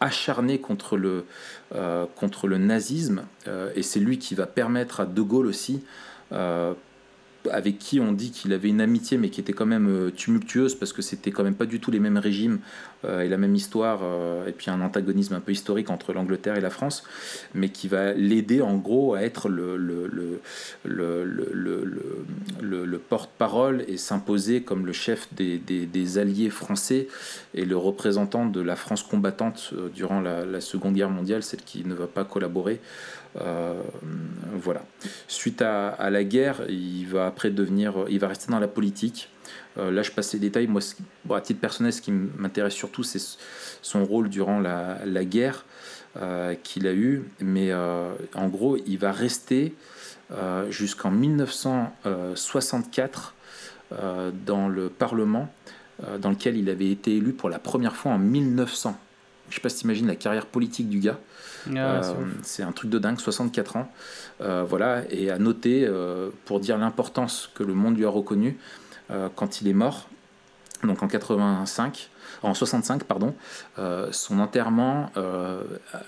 acharnée 0.01 0.59
contre 0.59 0.97
le, 0.97 1.25
contre 2.15 2.47
le 2.47 2.57
nazisme. 2.57 3.23
et 3.75 3.83
c'est 3.83 3.99
lui 3.99 4.17
qui 4.17 4.35
va 4.35 4.45
permettre 4.45 4.99
à 4.99 5.05
De 5.05 5.21
Gaulle 5.21 5.47
aussi 5.47 5.81
avec 7.51 7.79
qui 7.79 7.99
on 7.99 8.11
dit 8.11 8.31
qu'il 8.31 8.53
avait 8.53 8.69
une 8.69 8.81
amitié, 8.81 9.17
mais 9.17 9.29
qui 9.29 9.41
était 9.41 9.53
quand 9.53 9.65
même 9.65 9.87
euh, 9.87 10.11
tumultueuse 10.11 10.75
parce 10.75 10.93
que 10.93 11.01
c'était 11.01 11.31
quand 11.31 11.43
même 11.43 11.55
pas 11.55 11.65
du 11.65 11.79
tout 11.79 11.91
les 11.91 11.99
mêmes 11.99 12.17
régimes 12.17 12.59
euh, 13.03 13.21
et 13.21 13.29
la 13.29 13.37
même 13.37 13.55
histoire, 13.55 14.01
euh, 14.03 14.47
et 14.47 14.51
puis 14.51 14.71
un 14.71 14.81
antagonisme 14.81 15.33
un 15.33 15.39
peu 15.39 15.51
historique 15.51 15.89
entre 15.89 16.13
l'Angleterre 16.13 16.57
et 16.57 16.61
la 16.61 16.69
France, 16.69 17.03
mais 17.53 17.69
qui 17.69 17.87
va 17.87 18.13
l'aider 18.13 18.61
en 18.61 18.77
gros 18.77 19.13
à 19.13 19.21
être 19.21 19.49
le, 19.49 19.77
le, 19.77 20.07
le, 20.83 20.83
le, 20.83 22.85
le 22.85 22.97
porte-parole 22.97 23.83
et 23.87 23.97
s'imposer 23.97 24.61
comme 24.61 24.85
le 24.85 24.93
chef 24.93 25.27
des, 25.33 26.17
alliés 26.17 26.49
français 26.49 27.07
et 27.53 27.65
le 27.65 27.77
représentant 27.77 28.45
de 28.45 28.61
la 28.61 28.75
France 28.75 29.03
combattante 29.03 29.73
durant 29.93 30.21
la 30.21 30.61
Seconde 30.61 30.93
Guerre 30.93 31.09
mondiale, 31.09 31.43
celle 31.43 31.61
qui 31.61 31.85
ne 31.85 31.93
va 31.93 32.07
pas 32.07 32.23
collaborer. 32.23 32.79
Euh, 33.41 33.81
voilà. 34.53 34.85
Suite 35.27 35.61
à, 35.61 36.09
la 36.09 36.23
guerre, 36.23 36.61
il 36.69 37.05
va 37.07 37.27
après 37.27 37.51
devenir, 37.51 38.05
il 38.09 38.19
va 38.19 38.27
rester 38.27 38.51
dans 38.51 38.59
la 38.59 38.67
politique. 38.67 39.29
Euh, 39.77 39.91
là, 39.91 40.01
je 40.03 40.11
passe 40.11 40.33
les 40.33 40.39
détails. 40.39 40.67
Moi, 40.67 40.81
à 41.31 41.41
titre 41.41 41.59
personnel, 41.59 41.93
ce 41.93 42.01
qui 42.01 42.11
m'intéresse 42.11 42.73
surtout, 42.73 43.03
c'est 43.03 43.21
son 43.81 44.05
rôle 44.05 44.29
durant 44.29 44.59
la, 44.59 45.25
guerre 45.25 45.65
euh, 46.17 46.55
qu'il 46.63 46.87
a 46.87 46.93
eu. 46.93 47.23
Mais 47.41 47.73
en 47.73 48.47
gros, 48.47 48.77
il 48.85 48.97
va 48.97 49.11
rester 49.11 49.73
jusqu'en 50.69 51.11
1964 51.11 53.35
dans 54.45 54.67
le 54.67 54.89
Parlement, 54.89 55.47
dans 56.19 56.31
lequel 56.31 56.57
il 56.57 56.69
avait 56.69 56.89
été 56.89 57.17
élu 57.17 57.33
pour 57.33 57.49
la 57.49 57.59
première 57.59 57.95
fois 57.95 58.13
en 58.13 58.17
1900. 58.17 58.97
Je 59.49 59.55
sais 59.55 59.61
pas 59.61 59.69
si 59.69 59.79
tu 59.79 59.83
imagines 59.85 60.07
la 60.07 60.15
carrière 60.15 60.45
politique 60.45 60.89
du 60.89 60.99
gars. 60.99 61.19
Ah 61.67 62.03
euh, 62.03 62.13
c'est 62.43 62.63
un 62.63 62.71
truc 62.71 62.89
de 62.89 62.99
dingue, 62.99 63.19
64 63.19 63.77
ans. 63.77 63.91
Euh, 64.41 64.63
voilà, 64.67 65.03
et 65.09 65.29
à 65.31 65.37
noter, 65.37 65.85
euh, 65.87 66.29
pour 66.45 66.59
dire 66.59 66.77
l'importance 66.77 67.49
que 67.55 67.63
le 67.63 67.73
monde 67.73 67.97
lui 67.97 68.05
a 68.05 68.09
reconnu 68.09 68.57
quand 69.35 69.61
il 69.61 69.67
est 69.67 69.73
mort, 69.73 70.09
donc 70.83 71.03
en 71.03 71.07
85, 71.07 72.09
en 72.41 72.55
65 72.55 73.03
pardon, 73.03 73.35
son 74.09 74.39
enterrement 74.39 75.11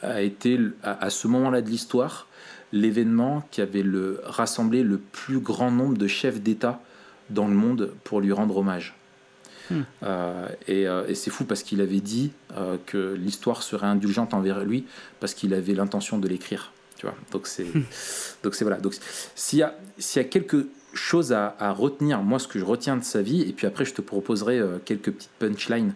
a 0.02 0.21
été 0.23 0.60
à, 0.82 1.12
ce 1.12 1.28
moment-là 1.28 1.62
de 1.62 1.69
l'histoire 1.69 2.26
l'événement 2.73 3.43
qui 3.52 3.62
avait 3.62 3.84
le, 3.84 4.19
rassemblé 4.23 4.82
le 4.82 4.97
plus 4.97 5.38
grand 5.38 5.69
nombre 5.69 5.95
de 5.95 6.08
chefs 6.08 6.41
d'État 6.41 6.82
dans 7.30 7.47
le 7.47 7.54
monde 7.54 7.93
pour 8.04 8.19
lui 8.19 8.32
rendre 8.32 8.58
hommage. 8.58 8.97
Euh, 10.04 10.48
euh, 10.70 11.08
et, 11.08 11.16
c'est 11.16 11.30
fou 11.30 11.46
parce 11.46 11.64
qu'il 11.64 11.82
avait 11.82 12.00
dit 12.00 12.32
euh, 12.56 12.78
que 12.86 13.14
l'histoire 13.14 13.64
serait 13.64 13.88
indulgente 13.88 14.34
envers 14.34 14.64
lui 14.64 14.86
parce 15.20 15.34
qu'il 15.34 15.54
avait 15.54 15.74
l'intention 15.74 16.18
de 16.18 16.28
l'écrire. 16.28 16.72
Tu 16.98 17.06
vois 17.06 17.16
donc 17.32 17.46
c'est 17.46 17.64
hmm. 17.64 17.84
donc 18.44 18.56
c'est 18.56 18.66
voilà. 18.66 18.80
Donc 18.80 18.96
s'il 19.36 19.60
y 19.60 19.64
a 19.64 19.76
s'il 19.98 20.22
y 20.22 20.26
a 20.26 20.28
quelque 20.28 20.68
chose 20.94 21.32
à, 21.32 21.72
retenir, 21.72 22.24
moi 22.24 22.40
ce 22.40 22.48
que 22.48 22.58
je 22.58 22.66
retiens 22.66 22.98
de 22.98 23.04
sa 23.04 23.22
vie, 23.22 23.42
et 23.42 23.54
puis 23.54 23.68
après 23.68 23.86
je 23.86 23.94
te 23.94 24.02
proposerai 24.02 24.62
quelques 24.86 25.12
petites 25.12 25.32
punchlines. 25.38 25.94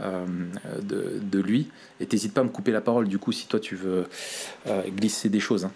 de, 0.00 1.18
de, 1.20 1.38
lui 1.40 1.68
et 1.98 2.06
t'hésites 2.06 2.32
pas 2.32 2.42
à 2.42 2.44
me 2.44 2.50
couper 2.50 2.70
la 2.70 2.80
parole 2.80 3.08
du 3.08 3.18
coup 3.18 3.32
si 3.32 3.48
toi 3.48 3.58
tu 3.58 3.74
veux 3.74 4.06
glisser 4.94 5.28
des 5.28 5.40
choses 5.40 5.64
hein. 5.64 5.72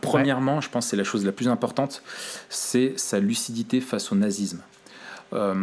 Premièrement, 0.00 0.60
je 0.60 0.70
pense 0.70 0.86
que 0.86 0.90
c'est 0.90 0.96
la 0.96 1.04
chose 1.04 1.24
la 1.26 1.32
plus 1.32 1.48
importante, 1.48 2.02
c'est 2.48 2.94
sa 2.96 3.20
lucidité 3.20 3.80
face 3.80 4.10
au 4.10 4.14
nazisme. 4.14 4.62
Euh, 5.32 5.54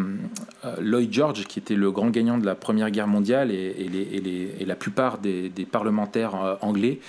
euh, 0.66 0.76
Lloyd 0.80 1.14
George, 1.14 1.46
qui 1.46 1.60
était 1.60 1.76
le 1.76 1.92
grand 1.92 2.10
gagnant 2.10 2.38
de 2.38 2.46
la 2.46 2.56
Première 2.56 2.92
Guerre 2.92 3.08
mondiale, 3.08 3.52
et, 3.52 4.66
la 4.66 4.76
plupart 4.76 5.18
des, 5.20 5.50
parlementaires 5.72 6.36
euh, 6.36 6.56
anglais 6.62 7.00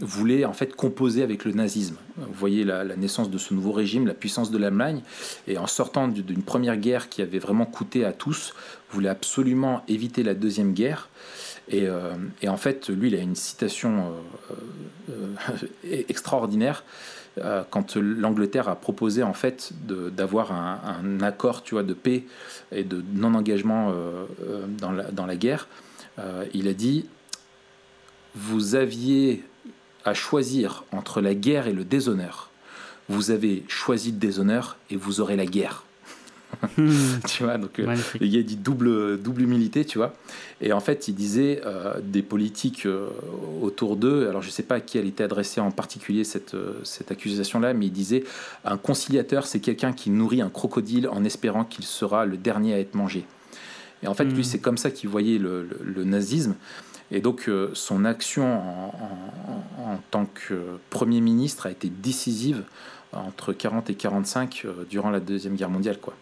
voulaient 0.00 0.44
en 0.44 0.52
fait 0.52 0.74
composer 0.74 1.22
avec 1.22 1.44
le 1.44 1.52
nazisme. 1.52 1.96
Vous 2.16 2.32
voyez 2.32 2.64
la, 2.64 2.84
naissance 2.96 3.30
de 3.30 3.38
ce 3.38 3.54
nouveau 3.54 3.72
régime, 3.72 4.06
la 4.06 4.14
puissance 4.14 4.50
de 4.50 4.58
l'Allemagne, 4.58 5.02
et 5.48 5.58
en 5.58 5.66
sortant 5.66 6.08
d'une 6.08 6.42
première 6.42 6.76
guerre 6.76 7.08
qui 7.08 7.22
avait 7.22 7.38
vraiment 7.38 7.66
coûté 7.66 8.04
à 8.04 8.12
tous, 8.12 8.54
voulait 8.92 9.08
absolument 9.08 9.82
éviter 9.88 10.22
la 10.22 10.34
deuxième 10.34 10.72
guerre. 10.72 11.08
Et, 11.68 11.88
en 12.48 12.56
fait, 12.56 12.88
lui, 12.88 13.08
il 13.08 13.14
a 13.14 13.20
une 13.20 13.36
citation 13.36 14.12
extraordinaire. 16.08 16.84
Euh, 17.38 17.62
quand 17.70 17.96
l'Angleterre 17.96 18.68
a 18.68 18.74
proposé 18.74 19.22
en 19.22 19.32
fait 19.32 19.72
d'avoir 19.86 20.52
un, 20.52 21.20
accord 21.20 21.62
tu 21.62 21.76
de 21.76 21.94
paix 21.94 22.24
et 22.72 22.82
de 22.82 23.04
non-engagement 23.14 23.90
euh, 23.90 24.24
euh, 24.42 24.66
dans, 24.66 24.92
dans, 25.12 25.26
la, 25.26 25.36
guerre, 25.36 25.68
il 26.52 26.68
a 26.68 26.74
dit 26.74 27.06
vous 28.34 28.74
aviez 28.74 29.44
à 30.04 30.12
choisir 30.12 30.84
entre 30.92 31.20
la 31.20 31.34
guerre 31.34 31.66
et 31.66 31.72
le 31.72 31.84
déshonneur. 31.84 32.50
vous 33.08 33.30
avez 33.30 33.64
choisi 33.68 34.10
le 34.12 34.18
déshonneur 34.18 34.76
et 34.90 34.96
vous 34.96 35.20
aurez 35.20 35.36
la 35.36 35.46
guerre. 35.46 35.84
tu 37.28 37.44
vois, 37.44 37.58
donc 37.58 37.78
euh, 37.78 37.96
il 38.20 38.38
a 38.38 38.42
dit 38.42 38.56
double, 38.56 39.20
double 39.20 39.42
humilité, 39.42 39.84
tu 39.84 39.98
vois. 39.98 40.14
Et 40.60 40.72
en 40.72 40.80
fait, 40.80 41.08
il 41.08 41.14
disait 41.14 41.62
euh, 41.64 41.94
des 42.02 42.22
politiques 42.22 42.86
euh, 42.86 43.08
autour 43.62 43.96
d'eux, 43.96 44.28
alors 44.28 44.42
je 44.42 44.48
ne 44.48 44.52
sais 44.52 44.62
pas 44.62 44.76
à 44.76 44.80
qui 44.80 44.98
elle 44.98 45.06
était 45.06 45.24
adressée 45.24 45.60
en 45.60 45.70
particulier 45.70 46.24
cette, 46.24 46.56
cette 46.84 47.10
accusation-là, 47.10 47.72
mais 47.72 47.86
il 47.86 47.92
disait 47.92 48.24
un 48.64 48.76
conciliateur, 48.76 49.46
c'est 49.46 49.60
quelqu'un 49.60 49.92
qui 49.92 50.10
nourrit 50.10 50.42
un 50.42 50.50
crocodile 50.50 51.08
en 51.08 51.24
espérant 51.24 51.64
qu'il 51.64 51.84
sera 51.84 52.26
le 52.26 52.36
dernier 52.36 52.74
à 52.74 52.78
être 52.78 52.94
mangé. 52.94 53.24
Et 54.02 54.06
en 54.06 54.14
fait, 54.14 54.24
lui, 54.24 54.40
hmm. 54.40 54.44
c'est 54.44 54.60
comme 54.60 54.78
ça 54.78 54.90
qu'il 54.90 55.08
voyait 55.08 55.38
le, 55.38 55.68
le, 55.82 56.04
nazisme. 56.04 56.54
Et 57.10 57.20
donc, 57.20 57.50
son 57.74 58.04
action 58.04 58.44
en, 58.44 58.94
en, 59.78 59.98
tant 60.10 60.26
que 60.26 60.78
Premier 60.88 61.20
ministre 61.20 61.66
a 61.66 61.70
été 61.70 61.90
décisive 61.90 62.62
entre 63.12 63.52
40 63.52 63.90
et 63.90 63.94
45 63.94 64.66
durant 64.88 65.10
la 65.10 65.20
Deuxième 65.20 65.56
Guerre 65.56 65.70
mondiale, 65.70 65.98
quoi. 66.00 66.14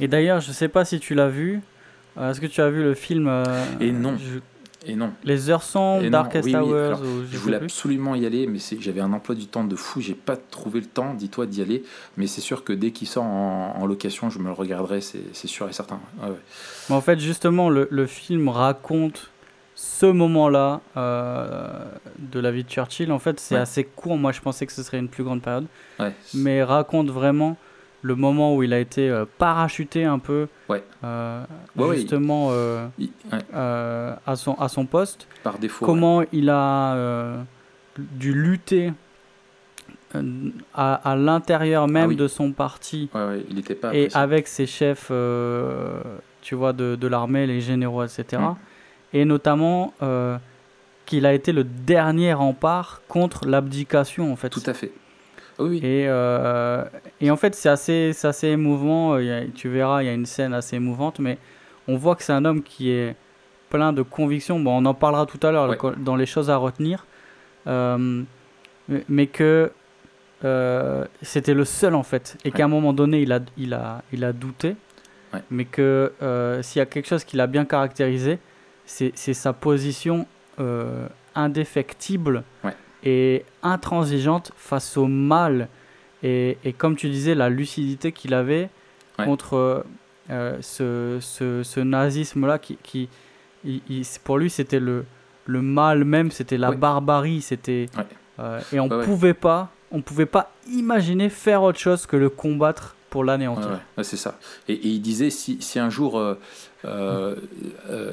Et 0.00 0.08
d'ailleurs, 0.08 0.40
je 0.40 0.52
sais 0.52 0.68
pas 0.68 0.84
si 0.84 1.00
tu 1.00 1.14
l'as 1.14 1.28
vu. 1.28 1.60
Euh, 2.18 2.30
est-ce 2.30 2.40
que 2.40 2.46
tu 2.46 2.60
as 2.60 2.70
vu 2.70 2.82
le 2.82 2.94
film 2.94 3.26
euh, 3.28 3.44
Et 3.80 3.92
non. 3.92 4.16
Et 4.88 4.94
non. 4.94 5.12
Les 5.24 5.50
heures 5.50 5.62
sombres, 5.62 6.08
Darkest 6.08 6.48
Hours. 6.48 7.02
je 7.30 7.38
voulais 7.38 7.56
absolument 7.56 8.14
y 8.14 8.24
aller, 8.24 8.46
mais 8.46 8.58
j'avais 8.80 9.00
un 9.00 9.12
emploi 9.12 9.34
du 9.34 9.46
temps 9.46 9.64
de 9.64 9.74
fou. 9.74 10.00
J'ai 10.00 10.14
pas 10.14 10.36
trouvé 10.36 10.80
le 10.80 10.86
temps, 10.86 11.14
dis-toi, 11.14 11.46
d'y 11.46 11.60
aller. 11.60 11.82
Mais 12.16 12.26
c'est 12.26 12.40
sûr 12.40 12.62
que 12.62 12.72
dès 12.72 12.92
qu'il 12.92 13.08
sort 13.08 13.24
en, 13.24 13.84
location, 13.86 14.30
je 14.30 14.38
me 14.38 14.44
le 14.44 14.52
regarderai, 14.52 15.00
c'est 15.00 15.46
sûr 15.46 15.68
et 15.68 15.72
certain. 15.72 16.00
Mais 16.88 16.94
en 16.94 17.00
fait, 17.00 17.18
justement, 17.18 17.68
le, 17.68 17.88
le 17.90 18.06
film 18.06 18.48
raconte 18.48 19.30
ce 19.76 20.06
moment-là 20.06 20.80
euh, 20.96 21.84
de 22.18 22.40
la 22.40 22.50
vie 22.50 22.64
de 22.64 22.68
Churchill. 22.68 23.12
En 23.12 23.18
fait, 23.18 23.38
c'est 23.38 23.56
assez 23.56 23.84
court. 23.84 24.16
Moi, 24.16 24.32
je 24.32 24.40
pensais 24.40 24.66
que 24.66 24.72
ce 24.72 24.82
serait 24.82 24.98
une 24.98 25.08
plus 25.08 25.22
grande 25.22 25.42
période. 25.42 25.66
Mais 26.34 26.64
raconte 26.64 27.10
vraiment 27.10 27.56
le 28.02 28.14
moment 28.14 28.54
où 28.54 28.62
il 28.62 28.72
a 28.72 28.78
été 28.78 29.08
euh, 29.08 29.24
parachuté 29.38 30.04
un 30.04 30.18
peu, 30.18 30.48
ouais. 30.68 30.82
Euh, 31.04 31.44
justement 31.94 32.48
euh, 32.50 32.86
à, 34.26 34.36
son, 34.36 34.54
à 34.54 34.68
son 34.68 34.86
poste. 34.86 35.26
Par 35.42 35.58
défaut. 35.58 35.84
Comment 35.84 36.22
il 36.32 36.50
a 36.50 37.44
dû 37.98 38.32
lutter 38.32 38.92
à, 40.74 40.94
à 40.94 41.16
l'intérieur 41.16 41.88
même 41.88 42.10
ah 42.12 42.14
de 42.14 42.28
son 42.28 42.52
parti 42.52 43.10
il 43.50 43.58
était 43.58 43.74
pas 43.74 43.94
et 43.94 44.08
avec 44.14 44.48
ses 44.48 44.66
chefs, 44.66 45.10
tu 46.40 46.54
vois, 46.54 46.72
de, 46.72 46.96
de 46.96 47.06
l'armée, 47.06 47.46
les 47.46 47.60
généraux, 47.60 48.04
etc. 48.04 48.42
Mm. 48.42 48.54
Et 49.12 49.24
notamment 49.24 49.92
qu'il 51.06 51.26
a 51.26 51.32
été 51.32 51.52
le 51.52 51.64
dernier 51.64 52.32
rempart 52.32 53.02
contre 53.08 53.46
l'abdication, 53.46 54.32
en 54.32 54.36
fait. 54.36 54.50
Tout 54.50 54.62
à 54.66 54.74
fait. 54.74 54.92
Oui. 55.58 55.78
Et, 55.78 56.06
euh, 56.08 56.84
et 57.20 57.30
en 57.30 57.36
fait, 57.36 57.54
c'est 57.54 57.68
assez, 57.68 58.12
assez 58.22 58.48
émouvant. 58.48 59.18
tu 59.54 59.68
verras, 59.68 60.02
il 60.02 60.06
y 60.06 60.08
a 60.08 60.12
une 60.12 60.26
scène 60.26 60.54
assez 60.54 60.76
émouvante, 60.76 61.18
mais 61.18 61.38
on 61.88 61.96
voit 61.96 62.16
que 62.16 62.22
c'est 62.22 62.32
un 62.32 62.44
homme 62.44 62.62
qui 62.62 62.90
est 62.90 63.16
plein 63.70 63.92
de 63.92 64.02
convictions. 64.02 64.60
Bon, 64.60 64.82
on 64.82 64.84
en 64.84 64.94
parlera 64.94 65.26
tout 65.26 65.44
à 65.46 65.52
l'heure 65.52 65.76
dans 65.98 66.16
les 66.16 66.26
choses 66.26 66.50
à 66.50 66.56
retenir. 66.56 67.06
Euh, 67.66 68.22
mais 69.08 69.26
que 69.26 69.72
euh, 70.44 71.04
c'était 71.22 71.54
le 71.54 71.64
seul 71.64 71.94
en 71.94 72.02
fait. 72.02 72.36
Et 72.44 72.52
qu'à 72.52 72.64
un 72.64 72.68
moment 72.68 72.92
donné, 72.92 73.22
il 73.22 73.32
a, 73.32 73.40
il 73.56 73.74
a, 73.74 74.02
il 74.12 74.24
a 74.24 74.32
douté. 74.32 74.76
Mais 75.50 75.66
que 75.66 76.12
s'il 76.62 76.78
y 76.78 76.82
a 76.82 76.86
quelque 76.86 77.08
chose 77.08 77.24
qu'il 77.24 77.40
a 77.40 77.46
bien 77.46 77.64
caractérisé, 77.64 78.38
c'est 78.84 79.34
sa 79.34 79.52
position 79.52 80.26
indéfectible 81.34 82.42
et 83.06 83.44
intransigeante 83.62 84.50
face 84.56 84.96
au 84.96 85.06
mal. 85.06 85.68
Et, 86.24 86.58
et 86.64 86.72
comme 86.72 86.96
tu 86.96 87.08
disais, 87.08 87.36
la 87.36 87.48
lucidité 87.48 88.10
qu'il 88.10 88.34
avait 88.34 88.68
contre 89.16 89.84
euh, 90.30 90.58
ce, 90.60 91.18
ce, 91.20 91.62
ce 91.62 91.80
nazisme-là, 91.80 92.58
qui, 92.58 92.76
qui 92.82 93.08
pour 94.24 94.38
lui, 94.38 94.50
c'était 94.50 94.80
le, 94.80 95.04
le 95.46 95.62
mal 95.62 96.04
même, 96.04 96.32
c'était 96.32 96.58
la 96.58 96.72
barbarie, 96.72 97.42
c'était 97.42 97.86
euh, 98.40 98.60
et 98.72 98.80
on 98.80 98.88
pouvait 98.88 99.34
pas, 99.34 99.70
on 99.92 100.02
pouvait 100.02 100.26
pas 100.26 100.52
imaginer 100.70 101.28
faire 101.28 101.62
autre 101.62 101.78
chose 101.78 102.06
que 102.06 102.16
le 102.16 102.28
combattre 102.28 102.96
pour 103.08 103.22
l'anéantir. 103.22 103.80
c'est 104.02 104.16
ça. 104.16 104.38
Et, 104.68 104.80
il 104.82 105.00
disait 105.00 105.30
si, 105.30 105.62
si 105.62 105.78
un 105.78 105.90
jour 105.90 106.20
euh, 106.84 107.36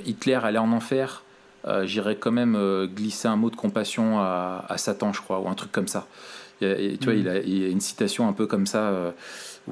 Hitler 0.06 0.40
allait 0.44 0.60
en 0.60 0.72
enfer, 0.72 1.23
euh, 1.66 1.86
j'irais 1.86 2.18
quand 2.18 2.32
même 2.32 2.56
euh, 2.56 2.88
glisser 2.88 3.28
un 3.28 3.38
mot 3.38 3.50
de 3.50 3.56
compassion 3.56 4.20
à, 4.20 4.76
Satan, 4.78 5.14
je 5.14 5.22
crois, 5.22 5.40
ou 5.40 5.48
un 5.48 5.56
truc 5.56 5.72
comme 5.72 5.88
ça. 5.88 6.08
Et, 6.62 6.98
tu 6.98 7.06
vois, 7.06 7.16
il, 7.16 7.28
a, 7.28 7.34
a, 7.34 7.38
une 7.40 7.82
citation 7.82 8.28
un 8.28 8.34
peu 8.34 8.48
comme 8.48 8.68
ça 8.68 8.90
euh, 8.90 9.12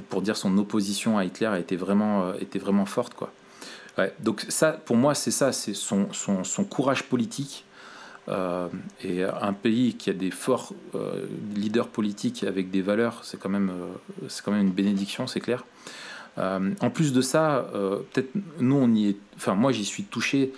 pour 0.10 0.22
dire 0.22 0.36
son 0.36 0.58
opposition 0.58 1.18
à 1.18 1.26
Hitler 1.26 1.52
était 1.58 1.76
vraiment, 1.76 2.34
était 2.34 2.60
vraiment 2.60 2.86
forte, 2.86 3.14
quoi. 3.14 3.32
donc 4.20 4.46
ça, 4.50 4.74
pour 4.74 4.98
moi, 4.98 5.16
c'est 5.16 5.32
ça, 5.32 5.54
c'est 5.54 5.74
son, 5.74 6.12
son, 6.12 6.44
son, 6.44 6.64
courage 6.66 7.04
politique. 7.04 7.66
et 9.04 9.24
un 9.24 9.54
pays 9.54 9.96
qui 9.96 10.10
a 10.10 10.14
des 10.14 10.32
forts 10.32 10.74
leaders 11.56 11.88
politiques 11.88 12.44
avec 12.44 12.72
des 12.72 12.82
valeurs, 12.82 13.22
c'est 13.24 13.40
quand 13.40 13.50
même, 13.50 13.72
c'est 14.28 14.44
quand 14.44 14.52
même 14.52 14.68
une 14.68 14.74
bénédiction, 14.74 15.28
c'est 15.28 15.42
clair. 15.42 15.64
en 16.38 16.90
plus 16.90 17.14
de 17.14 17.22
ça, 17.22 17.70
peut-être 18.12 18.32
nous 18.60 18.76
on 18.76 18.94
y 18.94 19.10
est, 19.10 19.18
enfin 19.38 19.56
moi 19.56 19.72
j'y 19.72 19.86
suis 19.86 20.04
touché 20.04 20.52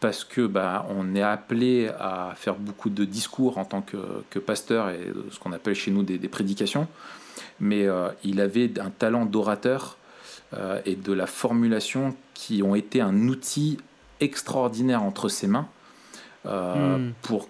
parce 0.00 0.24
que 0.24 0.46
bah, 0.46 0.86
on 0.88 1.14
est 1.14 1.22
appelé 1.22 1.88
à 1.98 2.32
faire 2.34 2.56
beaucoup 2.56 2.88
de 2.88 3.04
discours 3.04 3.58
en 3.58 3.66
tant 3.66 3.82
que, 3.82 4.38
pasteur 4.38 4.88
et 4.88 5.12
ce 5.30 5.38
qu'on 5.38 5.52
appelle 5.52 5.74
chez 5.74 5.90
nous 5.90 6.02
des, 6.02 6.18
prédications. 6.28 6.88
Mais 7.60 7.86
euh, 7.86 8.08
il 8.24 8.40
avait 8.40 8.80
un 8.80 8.90
talent 8.90 9.26
d'orateur 9.26 9.98
euh, 10.54 10.80
et 10.86 10.96
de 10.96 11.12
la 11.12 11.26
formulation 11.26 12.16
qui 12.32 12.62
ont 12.62 12.74
été 12.74 13.02
un 13.02 13.28
outil 13.28 13.78
extraordinaire 14.20 15.02
entre 15.02 15.28
ses 15.28 15.46
mains 15.46 15.68
euh, 16.46 16.96
hmm. 16.96 17.12
pour, 17.20 17.48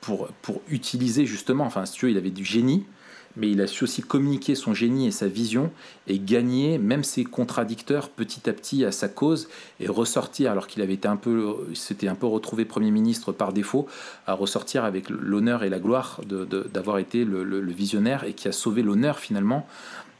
pour, 0.00 0.28
pour 0.42 0.62
utiliser 0.68 1.26
justement, 1.26 1.64
enfin 1.64 1.84
si 1.84 1.94
tu 1.94 2.06
veux, 2.06 2.12
il 2.12 2.16
avait 2.16 2.30
du 2.30 2.44
génie, 2.44 2.86
mais 3.36 3.50
il 3.50 3.60
a 3.60 3.66
su 3.66 3.84
aussi 3.84 4.02
communiquer 4.02 4.54
son 4.54 4.74
génie 4.74 5.06
et 5.06 5.10
sa 5.10 5.28
vision 5.28 5.70
et 6.06 6.18
gagner 6.18 6.78
même 6.78 7.04
ses 7.04 7.24
contradicteurs 7.24 8.08
petit 8.08 8.48
à 8.48 8.52
petit 8.52 8.84
à 8.84 8.92
sa 8.92 9.08
cause 9.08 9.48
et 9.80 9.88
ressortir 9.88 10.50
alors 10.50 10.66
qu'il 10.66 10.82
avait 10.82 10.94
été 10.94 11.08
un 11.08 11.16
peu 11.16 11.56
s'était 11.74 12.08
un 12.08 12.14
peu 12.14 12.26
retrouvé 12.26 12.64
premier 12.64 12.90
ministre 12.90 13.32
par 13.32 13.52
défaut 13.52 13.86
à 14.26 14.34
ressortir 14.34 14.84
avec 14.84 15.08
l'honneur 15.10 15.62
et 15.62 15.68
la 15.68 15.78
gloire 15.78 16.20
d'avoir 16.26 16.98
été 16.98 17.24
le, 17.24 17.60
visionnaire 17.70 18.24
et 18.24 18.32
qui 18.32 18.48
a 18.48 18.52
sauvé 18.52 18.82
l'honneur 18.82 19.18
finalement 19.18 19.66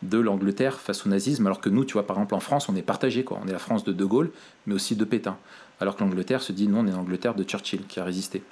de 0.02 0.18
l'Angleterre 0.18 0.78
face 0.78 1.04
au 1.06 1.08
nazisme. 1.08 1.46
Alors 1.46 1.60
que 1.60 1.68
nous 1.68 1.84
tu 1.84 1.94
vois 1.94 2.06
par 2.06 2.16
exemple 2.16 2.34
en 2.34 2.40
France 2.40 2.68
on 2.68 2.76
est 2.76 2.82
partagé 2.82 3.24
quoi. 3.24 3.40
On 3.42 3.48
est 3.48 3.52
la 3.52 3.58
France 3.58 3.84
de 3.84 3.92
De 3.92 4.04
Gaulle 4.04 4.30
mais 4.66 4.74
aussi 4.74 4.96
de 4.96 5.04
Pétain. 5.04 5.36
Alors 5.80 5.96
que 5.96 6.04
l'Angleterre 6.04 6.42
se 6.42 6.52
dit 6.52 6.68
non 6.68 6.80
on 6.80 6.86
est 6.86 6.92
l'Angleterre 6.92 7.34
de 7.34 7.42
Churchill 7.42 7.86
qui 7.88 7.98
a 8.00 8.04
résisté 8.04 8.42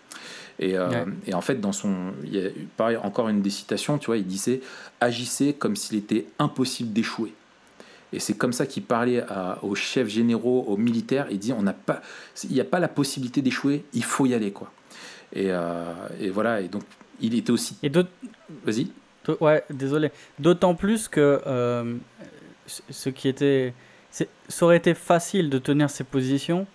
et, 0.58 0.76
euh, 0.76 1.04
et, 1.26 1.34
en 1.34 1.40
fait, 1.40 1.60
dans 1.60 1.72
son, 1.72 2.12
il 2.24 2.34
y 2.34 2.46
a 2.46 2.48
pareil, 2.76 2.96
encore 2.96 3.28
une 3.28 3.42
des 3.42 3.50
citations, 3.50 3.98
tu 3.98 4.06
vois, 4.06 4.16
il 4.16 4.26
disait 4.26 4.60
agissez 5.00 5.52
comme 5.52 5.76
s'il 5.76 5.98
était 5.98 6.26
impossible 6.38 6.92
d'échouer. 6.92 7.34
Et 8.12 8.20
c'est 8.20 8.34
comme 8.34 8.52
ça 8.52 8.66
qu'il 8.66 8.84
parlait 8.84 9.22
aux 9.62 9.74
chefs 9.74 10.08
généraux, 10.08 10.64
aux 10.68 10.76
militaires. 10.76 11.26
Il 11.30 11.38
dit 11.38 11.52
on 11.52 11.62
n'a 11.62 11.74
pas, 11.74 12.00
il 12.44 12.52
n'y 12.52 12.60
a 12.60 12.64
pas 12.64 12.78
la 12.78 12.88
possibilité 12.88 13.42
d'échouer, 13.42 13.84
il 13.92 14.04
faut 14.04 14.26
y 14.26 14.32
aller 14.32 14.52
quoi. 14.52 14.70
Et, 15.32 15.48
euh, 15.50 15.92
et, 16.20 16.30
voilà. 16.30 16.60
Et 16.60 16.68
donc 16.68 16.82
il 17.20 17.34
était 17.34 17.50
aussi. 17.50 17.76
Et 17.82 17.90
Vas-y. 18.64 18.88
Ouais, 19.40 19.64
désolé. 19.70 20.12
D'autant 20.38 20.76
plus 20.76 21.08
que 21.08 21.42
euh, 21.46 21.96
ce 22.66 23.10
qui 23.10 23.28
était, 23.28 23.74
ça 24.10 24.24
aurait 24.64 24.76
été 24.76 24.94
facile 24.94 25.50
de 25.50 25.58
tenir 25.58 25.90
ses 25.90 26.04
positions 26.04 26.66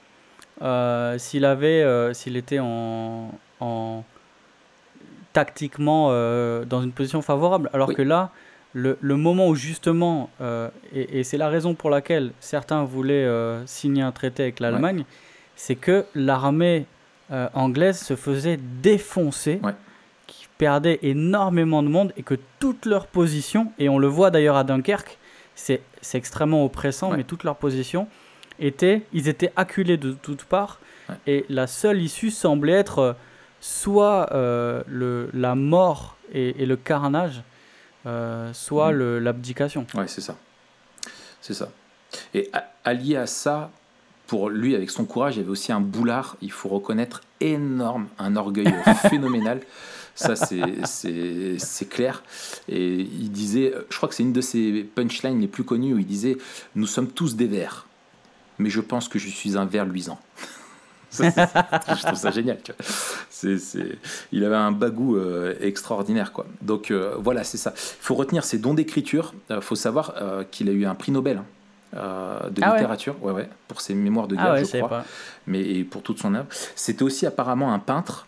s'il 1.18 1.46
avait, 1.46 2.14
s'il 2.14 2.36
était 2.36 2.60
en 2.60 3.32
en 3.62 4.04
tactiquement 5.34 6.10
euh, 6.10 6.66
dans 6.66 6.82
une 6.82 6.92
position 6.92 7.22
favorable. 7.22 7.70
Alors 7.74 7.94
que 7.94 8.02
là, 8.02 8.32
le, 8.74 8.98
le, 9.02 9.16
moment 9.16 9.48
où 9.48 9.56
justement, 9.56 10.30
euh, 10.42 10.70
et, 10.94 11.24
c'est 11.24 11.38
la 11.38 11.50
raison 11.50 11.74
pour 11.74 11.90
laquelle 11.90 12.32
certains 12.40 12.84
voulaient 12.84 13.26
euh, 13.26 13.66
signer 13.66 14.02
un 14.02 14.12
traité 14.12 14.44
avec 14.44 14.60
l'Allemagne, 14.60 15.06
c'est 15.56 15.76
que 15.76 16.06
l'armée 16.16 16.86
anglaise 17.54 17.98
se 17.98 18.18
faisait 18.18 18.60
défoncer, 18.82 19.62
qui 20.28 20.48
perdait 20.58 21.00
énormément 21.02 21.82
de 21.82 21.88
monde 21.88 22.12
et 22.18 22.24
que 22.24 22.36
toutes 22.60 22.86
leurs 22.86 23.08
positions, 23.08 23.72
et 23.80 23.88
on 23.88 23.98
le 23.98 24.08
voit 24.08 24.32
d'ailleurs 24.32 24.58
à 24.58 24.66
Dunkerque, 24.66 25.18
c'est 25.56 25.82
extrêmement 26.14 26.66
oppressant, 26.66 27.12
mais 27.12 27.24
toutes 27.24 27.46
leurs 27.46 27.56
positions 27.56 28.08
étaient, 28.60 29.04
ils 29.14 29.30
étaient 29.30 29.54
acculés 29.56 29.96
de 29.96 30.12
toutes 30.12 30.44
parts, 30.44 30.80
et 31.26 31.46
la 31.48 31.68
seule 31.68 32.02
issue 32.02 32.32
semblait 32.32 32.74
être 32.74 33.16
soit 33.62 34.34
euh, 34.34 34.84
le, 34.88 35.30
la 35.34 35.56
mort 35.56 36.18
et, 36.34 36.66
le 36.66 36.76
carnage, 36.76 37.44
euh, 38.06 38.52
soit 38.54 38.92
mhm. 38.92 39.20
l'abdication. 39.20 39.88
Ouais, 39.94 40.08
c'est 40.08 40.22
ça. 40.22 40.36
C'est 41.40 41.54
ça. 41.54 41.70
Et 42.34 42.52
allié 42.84 43.16
à 43.16 43.28
ça, 43.28 43.72
pour 44.28 44.50
lui, 44.50 44.76
avec 44.76 44.90
son 44.90 45.06
courage, 45.06 45.36
il 45.36 45.40
y 45.40 45.42
avait 45.42 45.52
aussi 45.52 45.72
un 45.72 45.80
boulard, 45.80 46.36
il 46.42 46.52
faut 46.52 46.70
reconnaître, 46.70 47.22
énorme, 47.40 48.08
un 48.18 48.36
orgueil 48.36 48.74
phénoménal. 49.10 49.62
Ça, 50.16 50.36
c'est 50.36 51.90
clair. 51.90 52.24
Et 52.68 52.96
il 52.96 53.32
disait, 53.32 53.74
je 53.90 53.98
crois 53.98 54.10
que 54.10 54.16
c'est 54.16 54.24
une 54.24 54.34
de 54.34 54.42
ses 54.42 54.84
punchlines 54.84 55.40
les 55.40 55.48
plus 55.48 55.64
connues 55.64 55.94
où 55.94 56.00
il 56.00 56.06
disait 56.06 56.38
Nous 56.76 56.86
sommes 56.86 57.08
tous 57.08 57.36
des 57.36 57.48
vers, 57.48 57.88
mais 58.60 58.70
je 58.70 58.82
pense 58.82 59.08
que 59.08 59.20
je 59.20 59.30
suis 59.30 59.58
un 59.58 59.66
ver 59.66 59.86
luisant. 59.86 60.20
je 61.20 62.06
trouve 62.06 62.18
ça 62.18 62.32
génial. 62.32 62.58
il 64.32 64.46
avait 64.46 64.56
un 64.56 64.72
bagou 64.72 65.18
euh, 65.18 65.56
extraordinaire. 65.60 66.32
Quoi. 66.32 66.46
Donc 66.62 66.90
euh, 66.90 67.16
voilà, 67.20 67.44
c'est 67.44 67.58
ça. 67.58 67.74
Il 67.76 68.04
faut 68.04 68.16
retenir 68.16 68.46
ses 68.46 68.60
dons 68.60 68.74
d'écriture. 68.74 69.34
Il 69.50 69.58
euh, 69.58 69.62
faut 69.62 69.76
savoir 69.76 70.16
qu'il 70.52 70.70
a 70.70 70.72
eu 70.72 70.86
un 70.86 70.96
prix 70.96 71.12
Nobel. 71.12 71.38
Hein, 71.38 71.46
de 72.50 72.62
ah 72.64 72.76
littérature, 72.76 73.22
ouais. 73.22 73.34
Ouais, 73.34 73.50
pour 73.68 73.82
ses 73.82 73.94
mémoires 73.94 74.30
de 74.30 74.38
ah 74.40 74.56
guerre, 74.56 74.64
je 74.64 74.78
crois, 74.78 75.04
mais 75.46 75.60
et 75.60 75.84
pour 75.84 76.02
toute 76.02 76.20
son 76.20 76.34
œuvre. 76.36 76.48
C'était 76.74 77.04
aussi 77.04 77.26
apparemment 77.26 77.74
un 77.74 77.80
peintre 77.80 78.28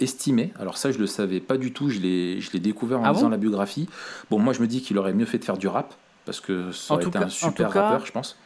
estimé. 0.00 0.52
Alors 0.58 0.76
ça, 0.76 0.90
je 0.90 0.98
le 0.98 1.06
savais 1.06 1.38
pas 1.38 1.56
du 1.56 1.72
tout. 1.72 1.90
Je 1.90 2.00
l'ai, 2.00 2.40
découvert 2.58 3.00
en 3.00 3.04
ah 3.04 3.28
la 3.28 3.36
biographie. 3.36 3.88
Bon, 4.30 4.40
moi, 4.40 4.52
je 4.52 4.60
me 4.60 4.66
dis 4.66 4.82
qu'il 4.82 4.98
aurait 4.98 5.14
mieux 5.14 5.26
fait 5.26 5.38
de 5.38 5.44
faire 5.44 5.58
du 5.58 5.68
rap 5.68 5.94
parce 6.24 6.40
que 6.40 6.72
ça 6.72 6.94
aurait 6.94 7.04
été 7.04 7.16
un 7.16 7.28
super 7.28 7.70
rappeur, 7.70 8.04
je 8.04 8.10
pense. 8.10 8.36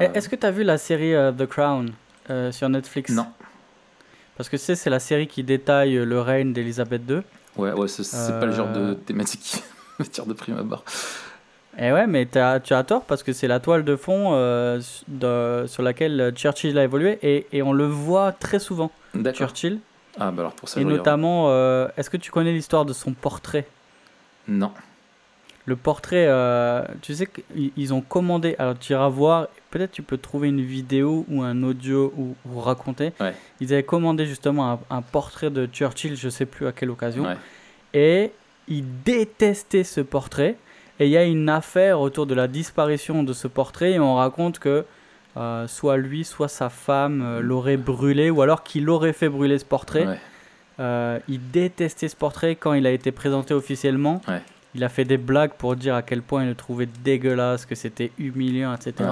Est-ce 0.00 0.28
que 0.28 0.36
tu 0.36 0.44
as 0.44 0.50
vu 0.50 0.64
la 0.64 0.76
série 0.76 1.14
The 1.34 1.46
Crown? 1.46 1.94
Euh, 2.30 2.52
sur 2.52 2.68
Netflix 2.68 3.10
Non. 3.10 3.26
Parce 4.36 4.48
que 4.48 4.56
c'est 4.56 4.90
la 4.90 4.98
série 4.98 5.26
qui 5.26 5.42
détaille 5.42 5.94
le 5.94 6.20
règne 6.20 6.52
d'Elisabeth 6.52 7.02
II. 7.08 7.22
Ouais, 7.56 7.72
ouais 7.72 7.88
c'est 7.88 8.40
pas 8.40 8.46
le 8.46 8.52
genre 8.52 8.72
de 8.72 8.80
euh. 8.80 8.94
thématique 8.94 9.62
qui 9.98 10.08
tire 10.10 10.26
de 10.26 10.32
prime 10.32 10.58
abord. 10.58 10.84
Et 11.76 11.86
eh 11.86 11.92
ouais, 11.92 12.06
mais 12.06 12.36
as, 12.36 12.60
tu 12.60 12.72
as 12.72 12.84
tort 12.84 13.02
parce 13.02 13.22
que 13.22 13.32
c'est 13.32 13.48
la 13.48 13.58
toile 13.58 13.84
de 13.84 13.96
fond 13.96 14.30
euh, 14.32 14.80
de, 15.08 15.66
sur 15.66 15.82
laquelle 15.82 16.32
Churchill 16.34 16.78
a 16.78 16.84
évolué 16.84 17.18
et, 17.22 17.46
et, 17.52 17.62
on 17.62 17.72
le 17.72 17.86
voit 17.86 18.32
très 18.32 18.60
souvent. 18.60 18.92
Churchill. 19.32 19.80
Ah, 20.18 20.30
bah 20.30 20.42
alors 20.42 20.52
pour 20.52 20.68
ça, 20.68 20.80
Et 20.80 20.84
notamment, 20.84 21.50
est-ce 21.96 22.10
que 22.10 22.16
tu 22.16 22.30
connais 22.30 22.52
l'histoire 22.52 22.84
de 22.84 22.92
son 22.92 23.12
portrait? 23.12 23.66
Non. 24.46 24.72
Le 25.66 25.76
portrait, 25.76 26.28
tu 27.00 27.14
sais 27.14 27.26
qu'ils 27.26 27.94
ont 27.94 28.02
commandé, 28.02 28.54
alors 28.58 28.78
tu 28.78 28.92
iras 28.92 29.08
voir, 29.08 29.48
peut-être 29.70 29.92
tu 29.92 30.02
peux 30.02 30.18
trouver 30.18 30.48
une 30.48 30.60
vidéo 30.60 31.24
ou 31.30 31.42
un 31.42 31.62
audio 31.62 32.12
ou, 32.18 32.60
raconter. 32.60 33.12
Ils 33.60 33.72
avaient 33.72 33.82
commandé 33.82 34.26
justement 34.26 34.78
un, 34.90 35.02
portrait 35.02 35.50
de 35.50 35.66
Churchill, 35.66 36.16
je 36.16 36.28
sais 36.28 36.44
plus 36.44 36.66
à 36.66 36.72
quelle 36.72 36.90
occasion, 36.90 37.24
et 37.94 38.30
ils 38.68 38.84
détestaient 39.04 39.84
ce 39.84 40.02
portrait. 40.02 40.56
Et 41.00 41.06
il 41.06 41.10
y 41.10 41.16
a 41.16 41.24
une 41.24 41.48
affaire 41.48 42.00
autour 42.00 42.26
de 42.26 42.34
la 42.34 42.46
disparition 42.46 43.22
de 43.22 43.32
ce 43.32 43.48
portrait 43.48 43.92
et 43.92 43.98
on 43.98 44.14
raconte 44.16 44.58
que 44.58 44.84
euh, 45.36 45.66
soit 45.66 45.96
lui, 45.96 46.24
soit 46.24 46.48
sa 46.48 46.68
femme 46.68 47.20
euh, 47.22 47.40
l'aurait 47.40 47.76
brûlé 47.76 48.30
ou 48.30 48.42
alors 48.42 48.62
qu'il 48.62 48.88
aurait 48.88 49.12
fait 49.12 49.28
brûler 49.28 49.58
ce 49.58 49.64
portrait. 49.64 50.20
Euh, 50.78 51.18
il 51.28 51.50
détestait 51.50 52.08
ce 52.08 52.14
portrait 52.14 52.54
quand 52.54 52.72
il 52.74 52.86
a 52.86 52.90
été 52.92 53.10
présenté 53.10 53.54
officiellement. 53.54 54.20
Il 54.74 54.84
a 54.84 54.88
fait 54.88 55.04
des 55.04 55.16
blagues 55.16 55.52
pour 55.52 55.76
dire 55.76 55.94
à 55.94 56.02
quel 56.02 56.22
point 56.22 56.42
il 56.42 56.48
le 56.48 56.54
trouvait 56.54 56.88
dégueulasse, 57.04 57.66
que 57.66 57.74
c'était 57.74 58.10
humiliant, 58.18 58.74
etc. 58.74 59.08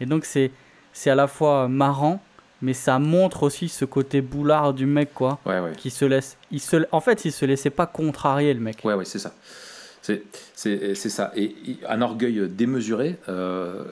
Et 0.00 0.06
donc 0.06 0.24
c'est 0.24 0.50
c'est 0.92 1.10
à 1.10 1.14
la 1.14 1.26
fois 1.26 1.68
marrant, 1.68 2.20
mais 2.60 2.74
ça 2.74 2.98
montre 2.98 3.44
aussi 3.44 3.68
ce 3.68 3.84
côté 3.84 4.20
boulard 4.20 4.74
du 4.74 4.86
mec 4.86 5.14
quoi, 5.14 5.38
ouais, 5.46 5.60
ouais. 5.60 5.72
qui 5.76 5.90
se 5.90 6.04
laisse, 6.04 6.36
il 6.50 6.60
se, 6.60 6.84
en 6.92 7.00
fait 7.00 7.24
il 7.24 7.32
se 7.32 7.44
laissait 7.46 7.70
pas 7.70 7.86
contrarier 7.86 8.52
le 8.52 8.60
mec. 8.60 8.80
Ouais 8.84 8.94
ouais 8.94 9.04
c'est 9.04 9.18
ça, 9.18 9.34
c'est 10.02 10.24
c'est 10.54 11.08
ça 11.08 11.32
et 11.36 11.54
un 11.88 12.02
orgueil 12.02 12.48
démesuré. 12.48 13.18
Euh, 13.28 13.84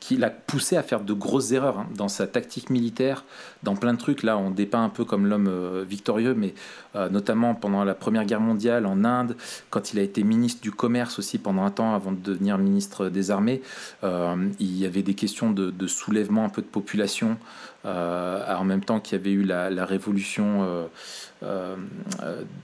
qui, 0.00 0.16
l'a 0.16 0.30
poussé 0.30 0.76
à 0.76 0.82
faire 0.82 1.00
de 1.00 1.12
grosses 1.12 1.52
erreurs 1.52 1.78
hein, 1.78 1.86
dans 1.94 2.08
sa 2.08 2.26
tactique 2.26 2.70
militaire, 2.70 3.24
dans 3.62 3.76
plein 3.76 3.94
de 3.94 3.98
trucs. 3.98 4.22
Là, 4.22 4.36
on 4.36 4.50
dépeint 4.50 4.82
un 4.82 4.88
peu 4.88 5.04
comme 5.04 5.26
l'homme 5.26 5.48
euh, 5.48 5.84
victorieux, 5.88 6.34
mais 6.34 6.54
euh, 6.96 7.08
notamment 7.08 7.54
pendant 7.54 7.84
la 7.84 7.94
Première 7.94 8.24
Guerre 8.24 8.40
mondiale 8.40 8.86
en 8.86 9.04
Inde, 9.04 9.36
quand 9.70 9.92
il 9.92 9.98
a 9.98 10.02
été 10.02 10.24
ministre 10.24 10.60
du 10.60 10.72
Commerce 10.72 11.18
aussi 11.18 11.38
pendant 11.38 11.64
un 11.64 11.70
temps 11.70 11.94
avant 11.94 12.12
de 12.12 12.20
devenir 12.20 12.58
ministre 12.58 13.08
des 13.08 13.30
Armées, 13.30 13.62
euh, 14.02 14.36
il 14.58 14.76
y 14.76 14.84
avait 14.84 15.02
des 15.02 15.14
questions 15.14 15.50
de, 15.50 15.86
soulèvement 15.86 16.44
un 16.44 16.48
peu 16.48 16.62
de 16.62 16.66
population, 16.66 17.36
en 17.84 18.64
même 18.64 18.84
temps 18.84 19.00
qu'il 19.00 19.16
y 19.16 19.20
avait 19.20 19.32
eu 19.32 19.42
la, 19.42 19.84
révolution 19.84 20.88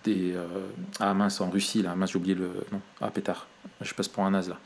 des... 0.05 0.35
ah 1.01 1.15
mince, 1.15 1.41
en 1.41 1.51
Russie, 1.51 1.83
là, 1.83 1.95
mince, 1.95 2.13
j'ai 2.13 2.19
oublié 2.19 2.35
le 2.35 2.51
nom. 2.73 2.81
Ah, 3.01 3.11
pétard, 3.11 3.47
je 3.81 3.93
passe 3.95 4.09
pour 4.09 4.25
un 4.25 4.31
naze 4.31 4.51
là. 4.51 4.59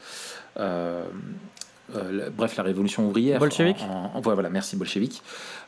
Euh, 1.97 2.31
bref, 2.37 2.57
la 2.57 2.63
révolution 2.63 3.07
ouvrière. 3.07 3.39
Bolchevique 3.39 3.85
Voilà, 4.23 4.51
merci, 4.51 4.77
bolchevique. 4.77 5.23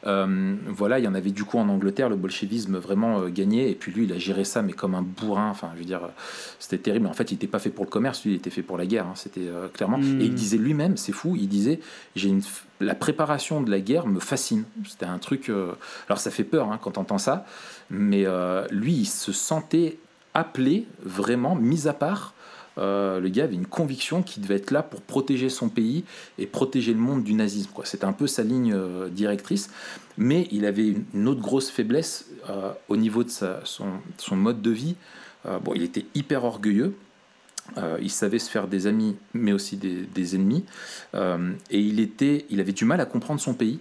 Euh, 0.06 0.56
voilà, 0.68 0.98
il 0.98 1.04
y 1.04 1.08
en 1.08 1.14
avait 1.14 1.30
du 1.30 1.44
coup 1.44 1.58
en 1.58 1.68
Angleterre, 1.68 2.08
le 2.08 2.16
bolchevisme 2.16 2.76
vraiment 2.76 3.20
euh, 3.20 3.28
gagné, 3.28 3.70
et 3.70 3.74
puis 3.74 3.92
lui, 3.92 4.04
il 4.04 4.12
a 4.12 4.18
géré 4.18 4.44
ça, 4.44 4.62
mais 4.62 4.72
comme 4.72 4.94
un 4.94 5.02
bourrin, 5.02 5.48
enfin, 5.48 5.70
je 5.74 5.80
veux 5.80 5.84
dire, 5.84 6.00
c'était 6.58 6.78
terrible. 6.78 7.06
En 7.06 7.12
fait, 7.12 7.30
il 7.30 7.34
n'était 7.34 7.46
pas 7.46 7.58
fait 7.58 7.70
pour 7.70 7.84
le 7.84 7.90
commerce, 7.90 8.24
lui, 8.24 8.32
il 8.32 8.36
était 8.36 8.50
fait 8.50 8.62
pour 8.62 8.78
la 8.78 8.86
guerre, 8.86 9.06
hein, 9.06 9.14
c'était 9.14 9.48
clairement. 9.72 9.98
Hmm. 9.98 10.20
Et 10.20 10.24
il 10.24 10.34
disait 10.34 10.58
lui-même, 10.58 10.96
c'est 10.96 11.12
fou, 11.12 11.36
il 11.36 11.48
disait, 11.48 11.80
j'ai 12.16 12.28
une 12.28 12.42
la 12.80 12.96
préparation 12.96 13.60
de 13.60 13.70
la 13.70 13.78
guerre 13.78 14.08
me 14.08 14.18
fascine. 14.18 14.64
C'était 14.88 15.06
un 15.06 15.18
truc. 15.18 15.48
alors 16.08 16.18
ça 16.18 16.32
fait 16.32 16.42
peur 16.42 16.72
hein, 16.72 16.80
quand 16.82 16.98
on 16.98 17.02
entend 17.02 17.18
ça, 17.18 17.46
mais 17.90 18.26
lui, 18.70 18.92
il 18.94 19.06
se 19.06 19.32
sentait 19.32 19.98
appelé 20.34 20.86
vraiment, 21.04 21.54
mis 21.54 21.86
à 21.86 21.92
part 21.92 22.34
euh, 22.78 23.20
le 23.20 23.28
gars 23.28 23.44
avait 23.44 23.54
une 23.54 23.66
conviction 23.66 24.22
qu'il 24.22 24.42
devait 24.42 24.56
être 24.56 24.70
là 24.70 24.82
pour 24.82 25.02
protéger 25.02 25.48
son 25.48 25.68
pays 25.68 26.04
et 26.38 26.46
protéger 26.46 26.92
le 26.92 26.98
monde 26.98 27.22
du 27.22 27.34
nazisme. 27.34 27.70
C'était 27.84 28.04
un 28.04 28.12
peu 28.12 28.26
sa 28.26 28.42
ligne 28.42 28.72
euh, 28.74 29.08
directrice. 29.08 29.70
Mais 30.18 30.48
il 30.50 30.66
avait 30.66 30.94
une, 31.14 31.28
autre 31.28 31.40
grosse 31.40 31.70
faiblesse 31.70 32.26
euh, 32.50 32.72
au 32.88 32.96
niveau 32.96 33.24
de 33.24 33.30
son, 33.30 34.36
mode 34.36 34.60
de 34.60 34.70
vie. 34.70 34.96
bon, 35.44 35.72
il 35.74 35.82
était 35.82 36.04
hyper 36.14 36.44
orgueilleux. 36.44 36.94
il 38.00 38.10
savait 38.10 38.38
se 38.38 38.50
faire 38.50 38.68
des 38.68 38.86
amis, 38.86 39.16
mais 39.32 39.52
aussi 39.52 39.78
des, 39.78 40.34
ennemis. 40.34 40.64
et 41.14 41.78
il, 41.80 41.98
était, 42.00 42.44
il 42.50 42.60
avait 42.60 42.72
du 42.72 42.84
mal 42.84 43.00
à 43.00 43.06
comprendre 43.06 43.40
son 43.40 43.54
pays. 43.54 43.80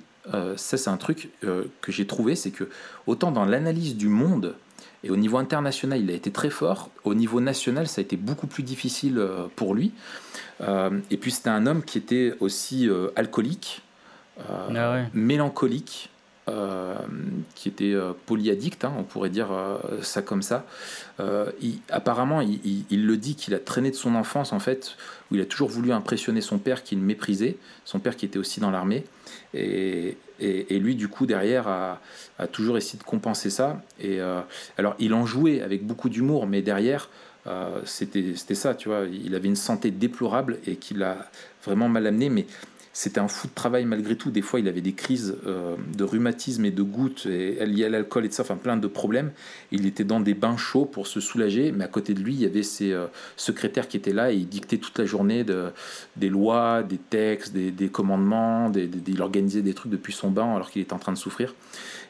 ça, 0.56 0.78
c'est 0.78 0.90
un 0.90 0.96
truc 0.96 1.30
que 1.42 1.92
j'ai 1.92 2.08
trouvé, 2.08 2.36
c'est 2.36 2.52
que 2.52 2.70
autant 3.08 3.32
dans 3.32 3.44
l'analyse 3.44 3.98
du 3.98 4.08
monde, 4.08 4.56
et 5.04 5.10
au 5.10 5.16
niveau 5.16 5.38
international, 5.38 6.00
il 6.00 6.10
a 6.12 6.14
été 6.14 6.32
très 6.32 6.50
fort. 6.50 6.90
Au 7.04 7.16
niveau 7.16 7.42
national, 7.42 7.88
ça 7.88 8.02
a 8.02 8.04
été 8.04 8.18
beaucoup 8.18 8.48
plus 8.48 8.64
difficile 8.64 9.18
euh, 9.18 9.48
pour 9.56 9.74
lui. 9.74 9.92
Euh, 10.62 10.92
et 11.10 11.18
puis 11.18 11.32
c'était 11.32 11.50
un 11.50 11.66
homme 11.66 11.84
qui 11.84 11.98
était 11.98 12.36
aussi 12.40 12.88
euh, 12.88 13.10
alcoolique, 13.16 13.82
ah 14.48 15.06
mélancolique, 15.14 16.10
qui 17.56 17.70
était 17.70 17.96
polyaddict, 18.26 18.84
hein, 18.84 18.92
on 18.98 19.04
pourrait 19.04 19.30
dire 19.30 19.50
ça 20.02 20.22
comme 20.22 20.42
ça. 20.42 20.66
apparemment, 21.90 22.42
il, 22.42 22.60
il, 22.90 23.06
le 23.06 23.16
dit 23.16 23.36
qu'il 23.36 23.54
a 23.54 23.60
traîné 23.60 23.90
de 23.90 23.96
son 23.96 24.16
enfance, 24.16 24.52
en 24.52 24.60
fait, 24.60 24.98
où 25.30 25.36
il 25.36 25.42
a 25.42 25.46
toujours 25.46 25.70
voulu 25.70 25.94
impressionner 25.94 26.42
son 26.42 26.58
père 26.58 26.84
qu'il 26.84 26.98
méprisait, 26.98 27.56
son 27.86 28.00
père 28.00 28.18
qui 28.18 28.26
était 28.26 28.40
aussi 28.40 28.60
dans 28.60 28.72
l'armée. 28.72 29.06
Et, 29.54 30.18
et, 30.42 30.80
lui, 30.80 30.96
du 30.96 31.08
coup, 31.08 31.26
derrière, 31.26 31.68
a, 31.68 32.00
toujours 32.52 32.78
essayé 32.78 32.98
de 32.98 33.04
compenser 33.04 33.50
ça. 33.50 33.82
Et 34.00 34.20
euh, 34.20 34.42
alors, 34.78 34.96
il 35.00 35.14
en 35.14 35.26
jouait 35.26 35.62
avec 35.62 35.86
beaucoup 35.86 36.10
d'humour, 36.10 36.48
mais 36.48 36.62
derrière, 36.62 37.10
euh, 37.48 37.82
c'était 37.86 38.56
ça, 38.56 38.74
tu 38.74 38.90
vois. 38.90 39.04
Il 39.12 39.36
avait 39.36 39.48
une 39.48 39.56
santé 39.56 39.92
déplorable 39.92 40.58
et 40.66 40.76
qu'il 40.76 41.04
a 41.04 41.30
vraiment 41.64 41.88
mal 41.88 42.08
amené. 42.08 42.30
Mais 42.30 42.46
c'était 42.94 43.20
un 43.20 43.30
fou 43.30 43.48
de 43.48 43.54
travail 43.54 43.86
malgré 43.86 44.18
tout. 44.18 44.32
Des 44.32 44.42
fois, 44.42 44.60
il 44.60 44.68
avait 44.68 44.82
des 44.82 44.94
crises 44.94 45.38
euh, 45.46 45.76
de 45.96 46.04
rhumatisme 46.04 46.66
et 46.66 46.72
de 46.72 46.84
gouttes 46.84 47.26
et 47.26 47.66
liées 47.66 47.86
à 47.86 47.90
l'alcool 47.90 48.26
et 48.26 48.30
tout 48.30 48.36
ça, 48.36 48.44
enfin 48.44 48.58
plein 48.58 48.76
de 48.76 48.88
problèmes. 48.88 49.32
Il 49.72 49.86
était 49.86 50.04
dans 50.04 50.20
des 50.20 50.34
bains 50.34 50.58
chauds 50.58 50.86
pour 50.86 51.08
se 51.08 51.22
soulager, 51.22 51.72
mais 51.72 51.86
à 51.86 51.88
côté 51.88 52.14
de 52.14 52.20
lui, 52.20 52.34
il 52.34 52.42
y 52.42 52.46
avait 52.46 52.64
ses 52.64 52.92
euh, 52.92 53.06
secrétaires 53.38 53.88
qui 53.88 53.96
étaient 53.96 54.12
là 54.12 54.32
et 54.32 54.36
il 54.36 54.48
dictait 54.48 54.78
toute 54.78 55.00
la 55.00 55.06
journée 55.06 55.46
de, 55.46 55.72
des 56.18 56.30
lois, 56.30 56.84
des 56.84 56.98
textes, 56.98 57.54
des, 57.54 57.90
commandements. 57.90 58.70
Des, 58.70 58.90
il 59.08 59.22
organisait 59.22 59.62
des 59.62 59.74
trucs 59.74 59.92
depuis 59.92 60.14
son 60.14 60.30
bain 60.30 60.56
alors 60.56 60.70
qu'il 60.70 60.82
était 60.82 60.94
en 60.94 61.00
train 61.00 61.14
de 61.14 61.18
souffrir. 61.18 61.56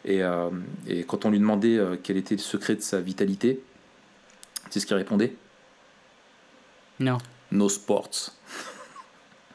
Et, 0.03 0.23
euh, 0.23 0.49
et 0.87 1.03
quand 1.03 1.25
on 1.25 1.29
lui 1.29 1.39
demandait 1.39 1.79
quel 2.01 2.17
était 2.17 2.35
le 2.35 2.41
secret 2.41 2.75
de 2.75 2.81
sa 2.81 3.01
vitalité, 3.01 3.61
c'est 4.71 4.79
ce 4.79 4.87
qu'il 4.87 4.95
répondait 4.95 5.35
Non. 6.99 7.19
No 7.51 7.69
sports. 7.69 8.31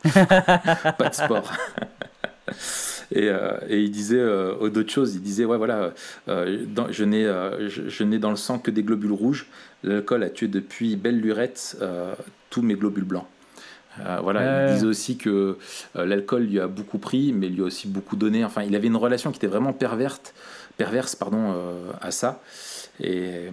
Pas 0.05 1.09
de 1.09 1.15
sport. 1.15 1.53
Et, 3.13 3.29
euh, 3.29 3.57
et, 3.69 3.81
il 3.83 3.91
disait 3.91 4.19
euh, 4.19 4.69
d'autres 4.69 4.91
choses, 4.91 5.15
il 5.15 5.23
disait 5.23 5.45
ouais 5.45 5.57
voilà, 5.57 5.93
euh, 6.29 6.65
dans, 6.67 6.91
je 6.91 7.05
n'ai 7.05 7.25
je, 7.69 8.05
n'ai 8.05 8.19
dans 8.19 8.31
le 8.31 8.37
sang 8.37 8.59
que 8.59 8.71
des 8.71 8.83
globules 8.83 9.13
rouges. 9.13 9.47
L'alcool 9.85 10.25
a 10.25 10.31
tué 10.31 10.49
depuis 10.49 10.97
belle 10.97 11.21
lurette 11.21 11.77
tous 12.51 12.63
mes 12.63 12.75
globules 12.75 13.05
blancs. 13.05 13.27
voilà, 14.23 14.69
il 14.69 14.75
disait 14.75 14.87
aussi 14.87 15.17
que 15.17 15.59
l'alcool 15.95 16.43
lui 16.43 16.59
a 16.59 16.67
beaucoup 16.67 16.99
pris, 16.99 17.33
mais 17.33 17.49
lui 17.49 17.63
a 17.63 17.67
aussi 17.67 17.87
beaucoup 17.87 18.17
donné. 18.17 18.45
Enfin, 18.45 18.63
il 18.63 18.75
avait 18.75 18.89
une 18.89 18.97
relation 18.97 19.31
qui 19.31 19.37
était 19.37 19.47
vraiment 19.47 19.73
perverte, 19.73 20.35
perverse 20.77 21.15
pardon, 21.15 21.55
à 22.01 22.11
ça. 22.11 22.43
Et, 22.99 23.51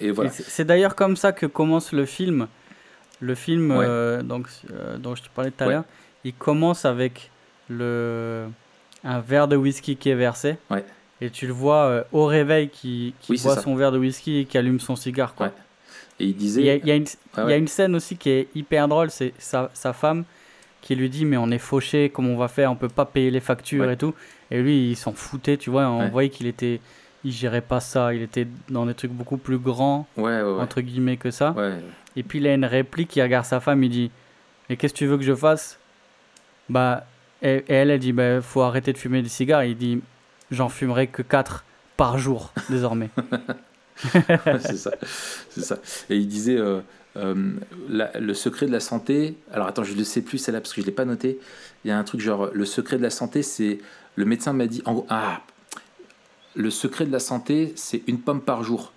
et 0.00 0.10
voilà. 0.10 0.30
C'est 0.30 0.64
d'ailleurs 0.64 0.96
comme 0.96 1.16
ça 1.16 1.32
que 1.32 1.46
commence 1.46 1.92
le 1.92 2.06
film. 2.06 2.48
Le 3.20 3.34
film 3.34 3.70
euh, 3.70 4.22
donc, 4.22 4.48
euh, 4.72 4.96
dont 4.96 5.14
je 5.14 5.22
te 5.22 5.28
parlais 5.34 5.50
tout 5.50 5.64
à 5.64 5.68
l'heure, 5.68 5.84
il 6.24 6.32
commence 6.32 6.84
avec 6.84 7.30
le, 7.68 8.46
un 9.04 9.20
verre 9.20 9.46
de 9.46 9.56
whisky 9.56 9.96
qui 9.96 10.08
est 10.08 10.14
versé. 10.14 10.56
Et 11.22 11.28
tu 11.28 11.46
le 11.46 11.52
vois 11.52 11.84
euh, 11.84 12.02
au 12.12 12.24
réveil 12.24 12.70
qui, 12.70 13.14
qui 13.20 13.36
boit 13.36 13.56
son 13.56 13.76
verre 13.76 13.92
de 13.92 13.98
whisky 13.98 14.38
et 14.38 14.44
qui 14.46 14.56
allume 14.56 14.80
son 14.80 14.96
cigare. 14.96 15.34
Quoi. 15.34 15.52
Et 16.18 16.24
il 16.26 16.36
disait. 16.36 16.62
Il 16.62 16.86
y 16.86 16.90
a, 16.90 16.94
une, 16.94 17.04
il 17.36 17.50
y 17.50 17.52
a 17.52 17.56
une 17.56 17.68
scène 17.68 17.94
aussi 17.94 18.16
qui 18.16 18.30
est 18.30 18.48
hyper 18.54 18.88
drôle 18.88 19.10
c'est 19.10 19.34
sa, 19.38 19.70
sa, 19.74 19.92
femme 19.92 20.24
qui 20.80 20.94
lui 20.94 21.10
dit 21.10 21.26
Mais 21.26 21.36
on 21.36 21.50
est 21.50 21.58
fauché, 21.58 22.08
comment 22.08 22.30
on 22.30 22.38
va 22.38 22.48
faire 22.48 22.72
On 22.72 22.76
peut 22.76 22.88
pas 22.88 23.04
payer 23.04 23.30
les 23.30 23.40
factures 23.40 23.90
et 23.90 23.98
tout. 23.98 24.14
Et 24.50 24.62
lui, 24.62 24.92
il 24.92 24.96
s'en 24.96 25.12
foutait, 25.12 25.58
tu 25.58 25.68
vois. 25.68 25.88
On 25.88 26.08
voyait 26.08 26.30
qu'il 26.30 26.46
était. 26.46 26.80
Il 27.24 27.32
gérait 27.32 27.60
pas 27.60 27.80
ça. 27.80 28.14
Il 28.14 28.22
était 28.22 28.46
dans 28.68 28.86
des 28.86 28.94
trucs 28.94 29.12
beaucoup 29.12 29.36
plus 29.36 29.58
grands, 29.58 30.06
entre 30.16 30.80
guillemets, 30.80 31.16
que 31.16 31.30
ça. 31.30 31.54
Et 32.16 32.22
puis 32.22 32.38
il 32.38 32.46
a 32.46 32.54
une 32.54 32.64
réplique 32.64 33.08
qui 33.08 33.22
regarde 33.22 33.44
sa 33.44 33.60
femme 33.60 33.84
il 33.84 33.90
dit 33.90 34.10
Et 34.68 34.76
qu'est-ce 34.76 34.92
que 34.92 34.98
tu 34.98 35.06
veux 35.06 35.16
que 35.16 35.24
je 35.24 35.34
fasse? 35.34 35.78
Bah. 36.68 37.06
Et, 37.42 37.64
elle, 37.68 37.90
elle 37.90 38.00
dit 38.00 38.12
Bah, 38.12 38.40
faut 38.40 38.62
arrêter 38.62 38.92
de 38.92 38.98
fumer 38.98 39.22
des 39.22 39.28
cigares. 39.28 39.64
Il 39.64 39.76
dit 39.76 40.00
J'en 40.50 40.68
fumerai 40.68 41.06
que 41.06 41.22
4 41.22 41.64
par 41.96 42.18
jour, 42.18 42.52
désormais. 42.70 43.10
c'est 44.60 44.76
ça, 44.76 44.92
c'est 45.50 45.62
ça. 45.62 45.78
Et 46.08 46.16
il 46.16 46.26
disait 46.26 46.56
euh, 46.56 46.80
euh, 47.16 47.52
le 47.88 48.34
secret 48.34 48.66
de 48.66 48.72
la 48.72 48.80
santé. 48.80 49.36
Alors 49.52 49.66
attends, 49.66 49.84
je 49.84 49.94
ne 49.94 50.02
sais 50.02 50.22
plus 50.22 50.38
celle-là 50.38 50.60
parce 50.60 50.72
que 50.72 50.80
je 50.80 50.86
l'ai 50.86 50.92
pas 50.92 51.04
noté. 51.04 51.38
Il 51.84 51.88
y 51.88 51.90
a 51.90 51.98
un 51.98 52.04
truc 52.04 52.20
genre 52.20 52.50
le 52.52 52.64
secret 52.64 52.96
de 52.96 53.02
la 53.02 53.10
santé, 53.10 53.42
c'est 53.42 53.78
le 54.16 54.24
médecin 54.24 54.52
m'a 54.52 54.66
dit 54.66 54.82
en 54.84 55.04
ah 55.08 55.40
le 56.54 56.70
secret 56.70 57.06
de 57.06 57.12
la 57.12 57.20
santé, 57.20 57.72
c'est 57.76 58.02
une 58.06 58.18
pomme 58.18 58.40
par 58.40 58.62
jour. 58.62 58.92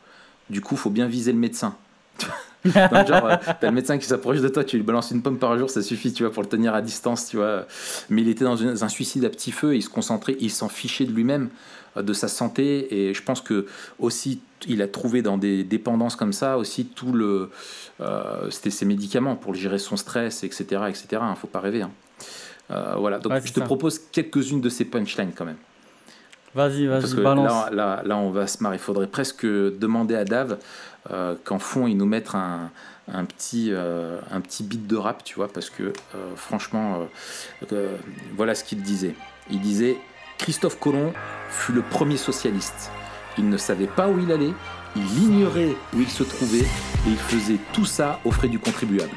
Du 0.49 0.61
coup, 0.61 0.75
faut 0.75 0.89
bien 0.89 1.07
viser 1.07 1.31
le 1.31 1.39
médecin. 1.39 1.75
Donc, 2.65 3.07
genre, 3.07 3.25
euh, 3.25 3.35
t'as 3.59 3.67
le 3.67 3.71
médecin 3.71 3.97
qui 3.97 4.05
s'approche 4.05 4.39
de 4.39 4.47
toi, 4.47 4.63
tu 4.63 4.77
lui 4.77 4.83
balances 4.83 5.11
une 5.11 5.21
pomme 5.21 5.37
par 5.37 5.57
jour, 5.57 5.69
ça 5.69 5.81
suffit, 5.81 6.13
tu 6.13 6.23
vois, 6.23 6.31
pour 6.31 6.43
le 6.43 6.49
tenir 6.49 6.73
à 6.73 6.81
distance, 6.81 7.27
tu 7.27 7.37
vois. 7.37 7.65
Mais 8.09 8.21
il 8.21 8.29
était 8.29 8.45
dans 8.45 8.83
un 8.83 8.89
suicide 8.89 9.25
à 9.25 9.29
petit 9.29 9.51
feu, 9.51 9.75
il 9.75 9.81
se 9.81 9.89
concentrait, 9.89 10.37
il 10.39 10.49
s'en 10.49 10.69
fichait 10.69 11.05
de 11.05 11.11
lui-même, 11.11 11.49
euh, 11.97 12.03
de 12.03 12.13
sa 12.13 12.27
santé, 12.27 13.07
et 13.09 13.13
je 13.13 13.21
pense 13.21 13.41
que 13.41 13.67
aussi, 13.99 14.41
il 14.65 14.81
a 14.81 14.87
trouvé 14.87 15.21
dans 15.21 15.37
des 15.37 15.65
dépendances 15.65 16.15
comme 16.15 16.31
ça 16.31 16.57
aussi 16.57 16.85
tout 16.85 17.11
le. 17.11 17.49
Euh, 17.99 18.49
c'était 18.49 18.69
ses 18.69 18.85
médicaments 18.85 19.35
pour 19.35 19.53
gérer 19.55 19.79
son 19.79 19.97
stress, 19.97 20.45
etc., 20.45 20.83
etc. 20.87 21.05
Hein, 21.21 21.35
faut 21.35 21.47
pas 21.47 21.59
rêver. 21.59 21.81
Hein. 21.81 21.91
voilà, 22.97 23.19
donc 23.19 23.33
je 23.43 23.51
te 23.51 23.59
propose 23.59 23.99
quelques-unes 24.11 24.61
de 24.61 24.69
ces 24.69 24.85
punchlines 24.85 25.33
quand 25.35 25.45
même. 25.45 25.57
Vas-y, 26.55 26.85
vas-y, 26.87 27.15
balance. 27.15 27.47
Là, 27.47 27.69
là, 27.71 28.01
là, 28.05 28.17
on 28.17 28.29
va 28.29 28.47
se 28.47 28.61
marrer. 28.61 28.75
Il 28.75 28.79
faudrait 28.79 29.07
presque 29.07 29.45
demander 29.45 30.15
à 30.15 30.25
Dave 30.25 30.57
euh, 31.11 31.35
qu'en 31.43 31.59
fond 31.59 31.87
ils 31.87 31.97
nous 31.97 32.05
mettent 32.05 32.33
un, 32.33 32.69
un 33.11 33.25
petit, 33.25 33.69
euh, 33.71 34.19
un 34.31 34.39
petit 34.39 34.63
beat 34.63 34.87
de 34.87 34.95
rap, 34.95 35.23
tu 35.23 35.35
vois, 35.35 35.47
parce 35.47 35.69
que 35.69 35.83
euh, 35.83 35.91
franchement, 36.35 37.07
voilà 38.35 38.55
ce 38.55 38.63
qu'il 38.63 38.81
disait. 38.81 39.15
Il 39.49 39.59
disait 39.59 39.97
Christophe 40.37 40.79
Colomb 40.79 41.13
fut 41.49 41.73
le 41.73 41.81
premier 41.81 42.17
socialiste. 42.17 42.91
Il 43.37 43.49
ne 43.49 43.57
savait 43.57 43.87
pas 43.87 44.07
où 44.07 44.19
il 44.19 44.31
allait, 44.31 44.53
il 44.95 45.23
ignorait 45.23 45.75
où 45.95 45.99
il 45.99 46.09
se 46.09 46.23
trouvait 46.23 46.59
et 46.59 47.09
il 47.09 47.17
faisait 47.17 47.59
tout 47.73 47.85
ça 47.85 48.19
aux 48.25 48.31
frais 48.31 48.47
du 48.47 48.59
contribuable. 48.59 49.15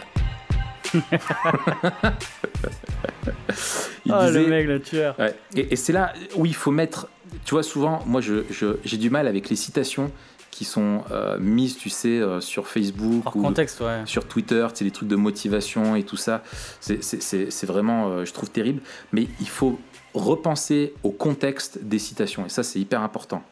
Il 4.06 4.12
oh, 4.12 4.30
le 4.30 4.46
mec, 4.46 4.66
le 4.66 4.80
tueur. 4.80 5.16
Et, 5.54 5.72
et 5.72 5.76
c'est 5.76 5.92
là 5.92 6.12
où 6.34 6.46
il 6.46 6.54
faut 6.54 6.70
mettre. 6.70 7.08
Tu 7.44 7.52
vois, 7.52 7.62
souvent, 7.62 8.02
moi, 8.06 8.20
j'ai 8.20 8.44
je, 8.50 8.96
du 8.96 9.10
mal 9.10 9.26
avec 9.26 9.48
les 9.48 9.56
citations 9.56 10.10
qui 10.56 10.64
sont 10.64 11.04
euh, 11.10 11.36
mises, 11.38 11.76
tu 11.76 11.90
sais, 11.90 12.18
euh, 12.18 12.40
sur 12.40 12.66
Facebook 12.66 13.34
ou 13.34 13.42
contexte, 13.42 13.82
sur 14.06 14.26
Twitter, 14.26 14.66
c'est 14.72 14.86
des 14.86 14.90
trucs 14.90 15.08
de 15.08 15.16
motivation 15.16 15.96
et 15.96 16.02
tout 16.02 16.16
ça. 16.16 16.42
C'est 16.80 17.66
vraiment, 17.66 18.08
euh, 18.08 18.24
je 18.24 18.32
trouve, 18.32 18.50
terrible. 18.50 18.80
Mais 19.12 19.28
il 19.38 19.48
faut 19.48 19.78
repenser 20.14 20.94
au 21.02 21.10
contexte 21.10 21.80
des 21.82 21.98
citations. 21.98 22.46
Et 22.46 22.48
ça, 22.48 22.62
c'est 22.62 22.80
hyper 22.80 23.02
important. 23.02 23.42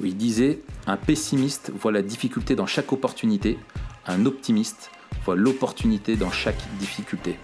Où 0.00 0.04
il 0.04 0.16
disait 0.16 0.60
Un 0.86 0.96
pessimiste 0.96 1.72
voit 1.74 1.90
la 1.90 2.02
difficulté 2.02 2.54
dans 2.54 2.66
chaque 2.66 2.92
opportunité, 2.92 3.58
un 4.06 4.24
optimiste 4.24 4.92
voit 5.24 5.36
l'opportunité 5.36 6.16
dans 6.16 6.30
chaque 6.30 6.62
difficulté. 6.78 7.38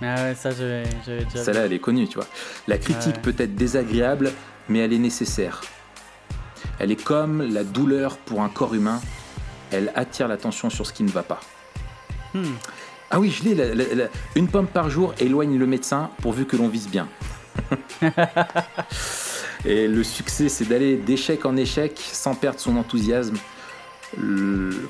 Ah 0.00 0.14
ouais, 0.16 0.34
ça, 0.34 0.50
j'avais 0.50 0.84
déjà. 1.06 1.44
Celle-là, 1.44 1.66
elle 1.66 1.72
est 1.72 1.78
connue, 1.78 2.08
tu 2.08 2.16
vois. 2.16 2.26
La 2.66 2.78
critique 2.78 3.22
peut 3.22 3.34
être 3.38 3.54
désagréable, 3.54 4.32
mais 4.68 4.80
elle 4.80 4.92
est 4.92 4.98
nécessaire. 4.98 5.60
Elle 6.78 6.90
est 6.90 7.02
comme 7.02 7.42
la 7.42 7.62
douleur 7.62 8.16
pour 8.16 8.42
un 8.42 8.48
corps 8.48 8.74
humain. 8.74 9.00
Elle 9.70 9.92
attire 9.94 10.28
l'attention 10.28 10.70
sur 10.70 10.86
ce 10.86 10.92
qui 10.92 11.04
ne 11.04 11.10
va 11.10 11.22
pas. 11.22 11.40
Hmm. 12.34 12.54
Ah 13.10 13.20
oui, 13.20 13.30
je 13.30 13.44
l'ai. 13.44 14.08
Une 14.34 14.48
pomme 14.48 14.66
par 14.66 14.90
jour 14.90 15.14
éloigne 15.18 15.58
le 15.58 15.66
médecin 15.66 16.10
pourvu 16.20 16.46
que 16.46 16.56
l'on 16.56 16.68
vise 16.68 16.88
bien. 16.88 17.08
Et 19.64 19.86
le 19.86 20.02
succès, 20.02 20.48
c'est 20.48 20.64
d'aller 20.64 20.96
d'échec 20.96 21.44
en 21.44 21.56
échec 21.56 22.00
sans 22.00 22.34
perdre 22.34 22.58
son 22.58 22.76
enthousiasme. 22.76 23.36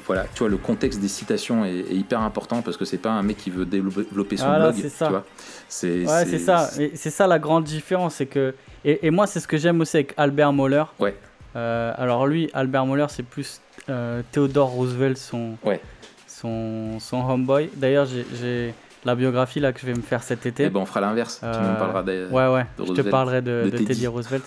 Voilà, 0.06 0.24
tu 0.34 0.40
vois, 0.40 0.48
le 0.48 0.56
contexte 0.56 1.00
des 1.00 1.08
citations 1.08 1.64
est, 1.64 1.84
hyper 1.90 2.20
important 2.20 2.62
parce 2.62 2.76
que 2.76 2.84
c'est 2.84 2.98
pas 2.98 3.10
un 3.10 3.22
mec 3.22 3.36
qui 3.36 3.50
veut 3.50 3.64
développer 3.64 4.36
son 4.36 4.52
blog. 4.54 4.74
C'est 4.76 4.88
ça. 4.88 5.24
C'est 5.68 6.06
ouais, 6.06 6.38
ça. 6.38 6.68
C'est 6.68 7.10
ça 7.10 7.26
la 7.26 7.38
grande 7.38 7.64
différence, 7.64 8.16
c'est 8.16 8.26
que 8.26 8.54
et, 8.84 9.06
et 9.06 9.10
moi 9.10 9.26
c'est 9.26 9.40
ce 9.40 9.46
que 9.46 9.56
j'aime 9.56 9.80
aussi 9.80 9.96
avec 9.96 10.14
Albert 10.16 10.52
Moller. 10.52 10.84
Ouais. 10.98 11.14
Euh, 11.54 11.92
alors 11.96 12.26
lui, 12.26 12.50
Albert 12.54 12.86
Moller, 12.86 13.06
c'est 13.08 13.22
plus 13.22 13.60
euh, 13.88 14.22
Theodore 14.32 14.70
Roosevelt, 14.70 15.18
son, 15.18 15.56
ouais. 15.64 15.80
son, 16.26 16.98
son 16.98 17.18
homeboy. 17.18 17.70
D'ailleurs, 17.76 18.06
j'ai 18.06 18.74
la 19.04 19.14
biographie 19.14 19.60
là 19.60 19.72
que 19.72 19.80
je 19.80 19.86
vais 19.86 19.94
me 19.94 20.02
faire 20.02 20.22
cet 20.22 20.46
été. 20.46 20.64
Et 20.64 20.66
eh 20.66 20.70
ben 20.70 20.80
on 20.80 20.86
fera 20.86 21.00
l'inverse. 21.00 21.40
tu 21.40 21.46
me 21.46 21.78
parleras 21.78 22.02
de, 22.02 22.28
ouais, 22.30 22.48
ouais. 22.48 22.66
je 22.78 22.92
te 22.92 23.02
parlerai 23.02 23.42
de, 23.42 23.68
Teddy. 23.70 24.06
Roosevelt. 24.06 24.44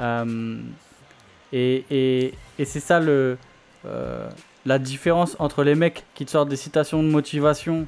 Euh, 0.00 0.58
et, 1.52 1.84
et, 1.90 2.34
et 2.58 2.64
c'est 2.64 2.80
ça 2.80 3.00
le, 3.00 3.36
la 3.84 4.78
différence 4.78 5.36
entre 5.38 5.62
les 5.62 5.74
mecs 5.74 6.04
qui 6.14 6.26
te 6.26 6.30
sortent 6.30 6.48
des 6.48 6.56
citations 6.56 7.02
de 7.02 7.08
motivation 7.08 7.86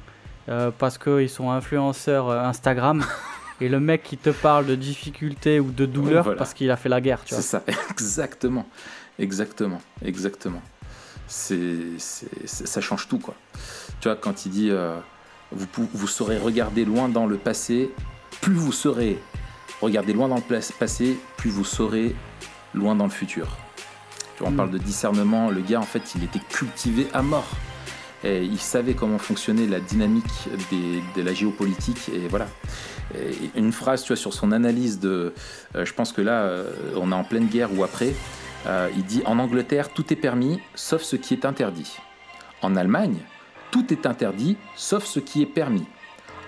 parce 0.77 0.97
qu'ils 0.97 1.29
sont 1.29 1.51
influenceurs 1.51 2.31
Instagram 2.31 3.03
et 3.61 3.69
le 3.69 3.79
mec 3.79 4.03
qui 4.03 4.17
te 4.17 4.31
parle 4.31 4.65
de 4.65 4.75
difficultés 4.75 5.59
ou 5.59 5.71
de 5.71 5.85
douleur 5.85 6.35
parce 6.35 6.53
qu'il 6.53 6.71
a 6.71 6.75
fait 6.75 6.89
la 6.89 6.99
guerre. 6.99 7.21
C'est 7.25 7.41
ça, 7.41 7.63
exactement, 7.91 8.67
exactement, 9.19 9.81
exactement. 10.03 10.61
C'est, 11.27 11.97
ça 12.45 12.81
change 12.81 13.07
tout 13.07 13.19
quoi. 13.19 13.35
Tu 14.01 14.09
vois 14.09 14.17
quand 14.17 14.45
il 14.45 14.51
dit 14.51 14.69
euh, 14.69 14.97
vous, 15.51 15.67
vous 15.93 16.07
saurez 16.07 16.37
regarder 16.37 16.83
loin 16.83 17.07
dans 17.07 17.25
le 17.25 17.37
passé, 17.37 17.91
plus 18.41 18.53
vous 18.53 18.73
serez 18.73 19.17
regarder 19.81 20.11
loin 20.11 20.27
dans 20.27 20.35
le 20.35 20.61
passé, 20.77 21.17
plus 21.37 21.49
vous 21.49 21.63
saurez 21.63 22.15
loin 22.73 22.95
dans 22.95 23.05
le 23.05 23.11
futur. 23.11 23.57
On 24.43 24.51
mm. 24.51 24.55
parle 24.55 24.71
de 24.71 24.77
discernement. 24.77 25.49
Le 25.49 25.61
gars 25.61 25.79
en 25.79 25.83
fait 25.83 26.13
il 26.15 26.23
était 26.23 26.39
cultivé 26.39 27.07
à 27.13 27.21
mort. 27.21 27.49
Et 28.23 28.43
il 28.43 28.59
savait 28.59 28.93
comment 28.93 29.17
fonctionnait 29.17 29.65
la 29.65 29.79
dynamique 29.79 30.47
de 31.15 31.21
la 31.23 31.33
géopolitique 31.33 32.09
et 32.13 32.27
voilà 32.27 32.45
une 33.55 33.71
phrase, 33.71 34.03
tu 34.03 34.09
vois, 34.09 34.17
sur 34.17 34.33
son 34.33 34.51
analyse 34.51 34.99
de. 34.99 35.33
Euh, 35.75 35.85
je 35.85 35.93
pense 35.93 36.11
que 36.11 36.21
là, 36.21 36.43
euh, 36.43 36.71
on 36.95 37.11
est 37.11 37.15
en 37.15 37.23
pleine 37.23 37.47
guerre 37.47 37.69
ou 37.77 37.83
après. 37.83 38.13
Euh, 38.67 38.89
il 38.95 39.03
dit 39.03 39.23
En 39.25 39.39
Angleterre, 39.39 39.89
tout 39.89 40.11
est 40.13 40.17
permis, 40.17 40.59
sauf 40.75 41.01
ce 41.01 41.15
qui 41.15 41.33
est 41.33 41.45
interdit. 41.45 41.97
En 42.61 42.75
Allemagne, 42.75 43.17
tout 43.71 43.91
est 43.91 44.05
interdit, 44.05 44.57
sauf 44.75 45.05
ce 45.05 45.19
qui 45.19 45.41
est 45.41 45.47
permis. 45.47 45.85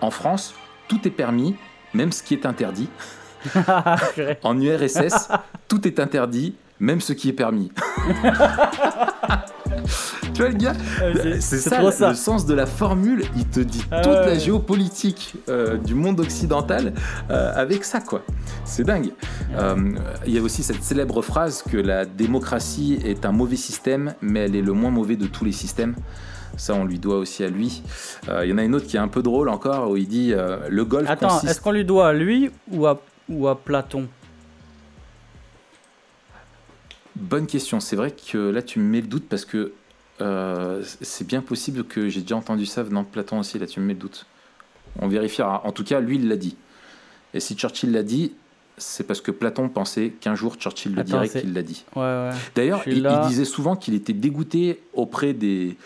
En 0.02 0.12
France, 0.12 0.54
tout 0.88 1.08
est 1.08 1.12
permis, 1.12 1.56
même 1.94 2.12
ce 2.12 2.22
qui 2.22 2.34
est 2.34 2.46
interdit. 2.46 2.90
en 4.44 4.60
URSS, 4.60 5.30
tout 5.68 5.88
est 5.88 6.00
interdit, 6.00 6.56
même 6.80 7.02
ce 7.02 7.14
qui 7.14 7.30
est 7.30 7.34
permis. 7.34 7.72
tu 10.34 10.42
vois 10.42 10.50
le 10.50 10.56
gars 10.56 10.74
C'est 11.40 11.58
ça, 11.58 11.82
le 11.82 12.16
sens 12.16 12.46
de 12.46 12.54
la 12.54 12.66
formule. 12.66 13.24
Il 13.36 13.46
te 13.48 13.60
dit 13.60 13.84
ah 13.92 14.02
toute 14.02 14.14
la 14.14 14.38
géopolitique 14.38 15.36
euh, 15.50 15.78
du 15.78 15.96
monde 15.96 16.20
occidental 16.20 16.94
euh, 17.30 17.52
avec 17.56 17.84
ça, 17.84 18.00
quoi. 18.00 18.22
C'est 18.66 18.84
dingue. 18.84 19.12
Euh, 19.56 19.76
il 20.26 20.34
y 20.34 20.38
a 20.38 20.42
aussi 20.42 20.64
cette 20.64 20.84
célèbre 20.84 21.22
phrase 21.22 21.64
que 21.64 21.78
la 21.78 22.06
démocratie 22.06 23.00
est 23.04 23.26
un 23.26 23.32
mauvais 23.32 23.56
système, 23.56 24.14
mais 24.22 24.42
elle 24.42 24.56
est 24.56 24.62
le 24.62 24.74
moins 24.74 24.92
mauvais 24.92 25.16
de 25.16 25.28
tous 25.28 25.46
les 25.46 25.52
systèmes. 25.52 25.96
Ça, 26.56 26.76
on 26.76 26.86
lui 26.86 27.00
doit 27.00 27.18
aussi 27.18 27.44
à 27.44 27.50
lui. 27.50 27.82
Il 28.28 28.48
y 28.48 28.54
en 28.54 28.60
a 28.60 28.64
une 28.64 28.76
autre 28.76 28.86
qui 28.86 28.96
est 28.96 29.00
un 29.00 29.08
peu 29.08 29.24
drôle 29.24 29.50
encore, 29.50 29.90
où 29.90 29.98
il 29.98 30.08
dit 30.08 30.34
le 30.70 30.86
golf. 30.86 31.10
Attends, 31.10 31.42
est-ce 31.42 31.60
qu'on 31.60 31.72
lui 31.72 31.84
doit 31.84 32.10
à 32.10 32.14
lui 32.14 32.52
ou 32.72 32.86
à, 32.86 33.02
ou 33.28 33.48
à 33.48 33.60
Platon? 33.60 34.08
Bonne 37.16 37.48
question. 37.48 37.80
C'est 37.80 37.96
vrai 37.96 38.12
que 38.12 38.38
là, 38.38 38.62
tu 38.62 38.80
me 38.80 38.86
mets 38.86 39.02
le 39.02 39.08
doute 39.08 39.26
parce 39.30 39.46
que 39.46 39.74
euh, 40.22 40.84
c'est 41.02 41.28
bien 41.28 41.42
possible 41.42 41.84
que 41.84 42.10
j'ai 42.10 42.22
déjà 42.22 42.36
entendu 42.36 42.66
ça 42.66 42.84
venant 42.84 43.04
de 43.04 43.08
Platon 43.08 43.40
aussi. 43.40 43.60
Là, 43.60 43.68
tu 43.68 43.80
me 43.80 43.86
mets 43.86 43.94
le 43.94 44.00
doute. 44.00 44.26
On 45.00 45.08
vérifiera. 45.08 45.66
En 45.66 45.72
tout 45.72 45.84
cas, 45.84 46.00
lui, 46.00 46.18
il 46.18 46.28
l'a 46.28 46.38
dit. 46.38 46.56
Et 47.34 47.40
si 47.40 47.56
Churchill 47.56 47.92
l'a 47.92 48.04
dit, 48.04 48.34
c'est 48.78 49.06
parce 49.06 49.22
que 49.22 49.32
Platon 49.32 49.70
pensait 49.70 50.10
qu'un 50.10 50.36
jour 50.36 50.56
Churchill 50.56 50.96
le 50.96 51.04
dirait 51.04 51.30
qu'il 51.30 51.54
l'a 51.54 51.62
dit. 51.62 51.86
D'ailleurs, 52.56 52.82
il, 52.88 53.08
disait 53.28 53.46
souvent 53.46 53.76
qu'il 53.76 53.94
était 53.94 54.14
dégoûté 54.14 54.84
auprès 54.94 55.34
des, 55.34 55.78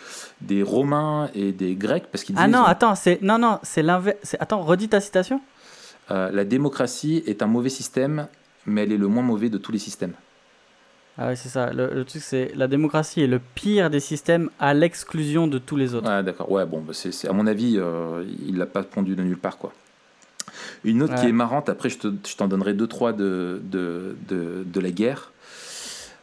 des 0.41 0.63
Romains 0.63 1.29
et 1.35 1.51
des 1.51 1.75
Grecs 1.75 2.07
parce 2.11 2.23
qu'il 2.23 2.35
Ah 2.37 2.47
non, 2.47 2.63
attends, 2.63 2.95
c'est 2.95 3.21
non 3.21 3.37
non, 3.37 3.59
c'est 3.63 3.83
l'inverse. 3.83 4.35
Attends, 4.39 4.61
redis 4.61 4.89
ta 4.89 5.01
citation. 5.01 5.41
Euh, 6.11 6.31
la 6.31 6.45
démocratie 6.45 7.23
est 7.25 7.41
un 7.41 7.47
mauvais 7.47 7.69
système, 7.69 8.27
mais 8.65 8.83
elle 8.83 8.93
est 8.93 8.97
le 8.97 9.07
moins 9.07 9.23
mauvais 9.23 9.49
de 9.49 9.57
tous 9.57 9.73
les 9.73 9.79
systèmes. 9.79 10.13
Ah 11.17 11.27
ouais, 11.27 11.35
c'est 11.35 11.49
ça. 11.49 11.71
Le, 11.73 11.93
le 11.93 12.05
truc, 12.05 12.21
c'est 12.21 12.51
la 12.55 12.67
démocratie 12.67 13.21
est 13.21 13.27
le 13.27 13.39
pire 13.39 13.89
des 13.89 13.99
systèmes 13.99 14.49
à 14.59 14.73
l'exclusion 14.73 15.47
de 15.47 15.57
tous 15.57 15.75
les 15.75 15.95
autres. 15.95 16.07
Ouais, 16.09 16.21
d'accord. 16.23 16.51
Ouais, 16.51 16.65
bon, 16.65 16.81
bah, 16.81 16.93
c'est, 16.93 17.27
à 17.27 17.33
mon 17.33 17.47
avis, 17.47 17.77
euh, 17.77 18.23
il 18.47 18.57
l'a 18.57 18.67
pas 18.67 18.83
pondu 18.83 19.15
de 19.15 19.23
nulle 19.23 19.37
part, 19.37 19.57
quoi. 19.57 19.73
Une 20.83 21.01
autre 21.01 21.15
qui 21.15 21.27
est 21.27 21.31
marrante, 21.31 21.69
après 21.69 21.89
je, 21.89 21.97
te- 21.97 22.13
je 22.27 22.35
t'en 22.35 22.47
donnerai 22.47 22.73
deux, 22.73 22.87
trois 22.87 23.13
de, 23.13 23.61
de, 23.63 24.15
de, 24.27 24.63
de 24.65 24.79
la 24.79 24.91
guerre. 24.91 25.31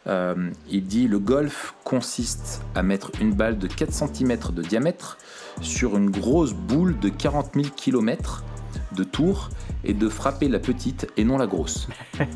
Euh, 0.07 0.51
il 0.71 0.85
dit 0.87 1.09
le 1.09 1.19
golf 1.19 1.75
consiste 1.83 2.63
à 2.75 2.83
mettre 2.83 3.11
une 3.21 3.33
balle 3.33 3.59
de 3.59 3.67
4 3.67 3.91
cm 3.93 4.37
de 4.53 4.63
diamètre 4.63 5.19
sur 5.63 5.97
une 5.97 6.11
grosse 6.11 6.53
boule 6.53 6.99
de 6.99 7.09
40 7.09 7.53
000 7.55 7.67
km 7.75 8.45
de 8.93 9.03
tour 9.05 9.49
et 9.83 9.95
de 9.95 10.09
frapper 10.09 10.49
la 10.49 10.59
petite 10.59 11.11
et 11.17 11.25
non 11.25 11.39
la 11.39 11.47
grosse. 11.47 11.89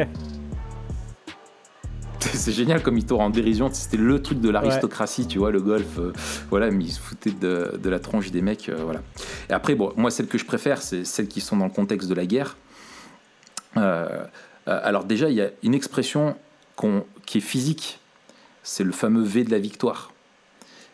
C'est 2.49 2.55
génial 2.55 2.82
comme 2.82 2.96
il 2.96 3.05
tourne 3.05 3.20
en 3.20 3.28
dérision. 3.28 3.68
C'était 3.70 3.99
le 3.99 4.22
truc 4.22 4.40
de 4.40 4.49
l'aristocratie, 4.49 5.26
tu 5.26 5.38
vois, 5.38 5.51
le 5.51 5.61
golf. 5.61 5.99
euh, 5.99 6.14
voilà, 6.49 6.70
mais 6.70 6.84
ils 6.84 6.92
se 6.92 6.99
foutaient 6.99 7.30
de, 7.30 7.78
de 7.78 7.90
la 7.90 7.99
tronche 7.99 8.30
des 8.30 8.40
mecs. 8.40 8.70
euh, 8.70 8.76
voilà. 8.84 9.03
Et 9.51 9.53
après, 9.53 9.74
bon, 9.74 9.92
moi, 9.99 10.11
celles 10.11 10.28
que 10.28 10.38
je 10.38 10.46
préfère, 10.46 10.80
c'est 10.80 11.05
celles 11.05 11.28
qui 11.28 11.42
sont 11.42 11.59
dans 11.59 11.66
le 11.66 11.70
contexte 11.70 12.09
de 12.09 12.14
la 12.14 12.24
guerre. 12.24 12.57
Euh, 13.76 14.24
alors, 14.66 15.05
déjà, 15.05 15.28
il 15.28 15.34
y 15.34 15.42
a 15.42 15.51
une 15.62 15.74
expression 15.74 16.36
qui 17.26 17.36
est 17.36 17.42
physique. 17.42 18.01
C'est 18.62 18.84
le 18.84 18.92
fameux 18.92 19.22
V 19.22 19.44
de 19.44 19.51
la 19.51 19.59
victoire. 19.59 20.11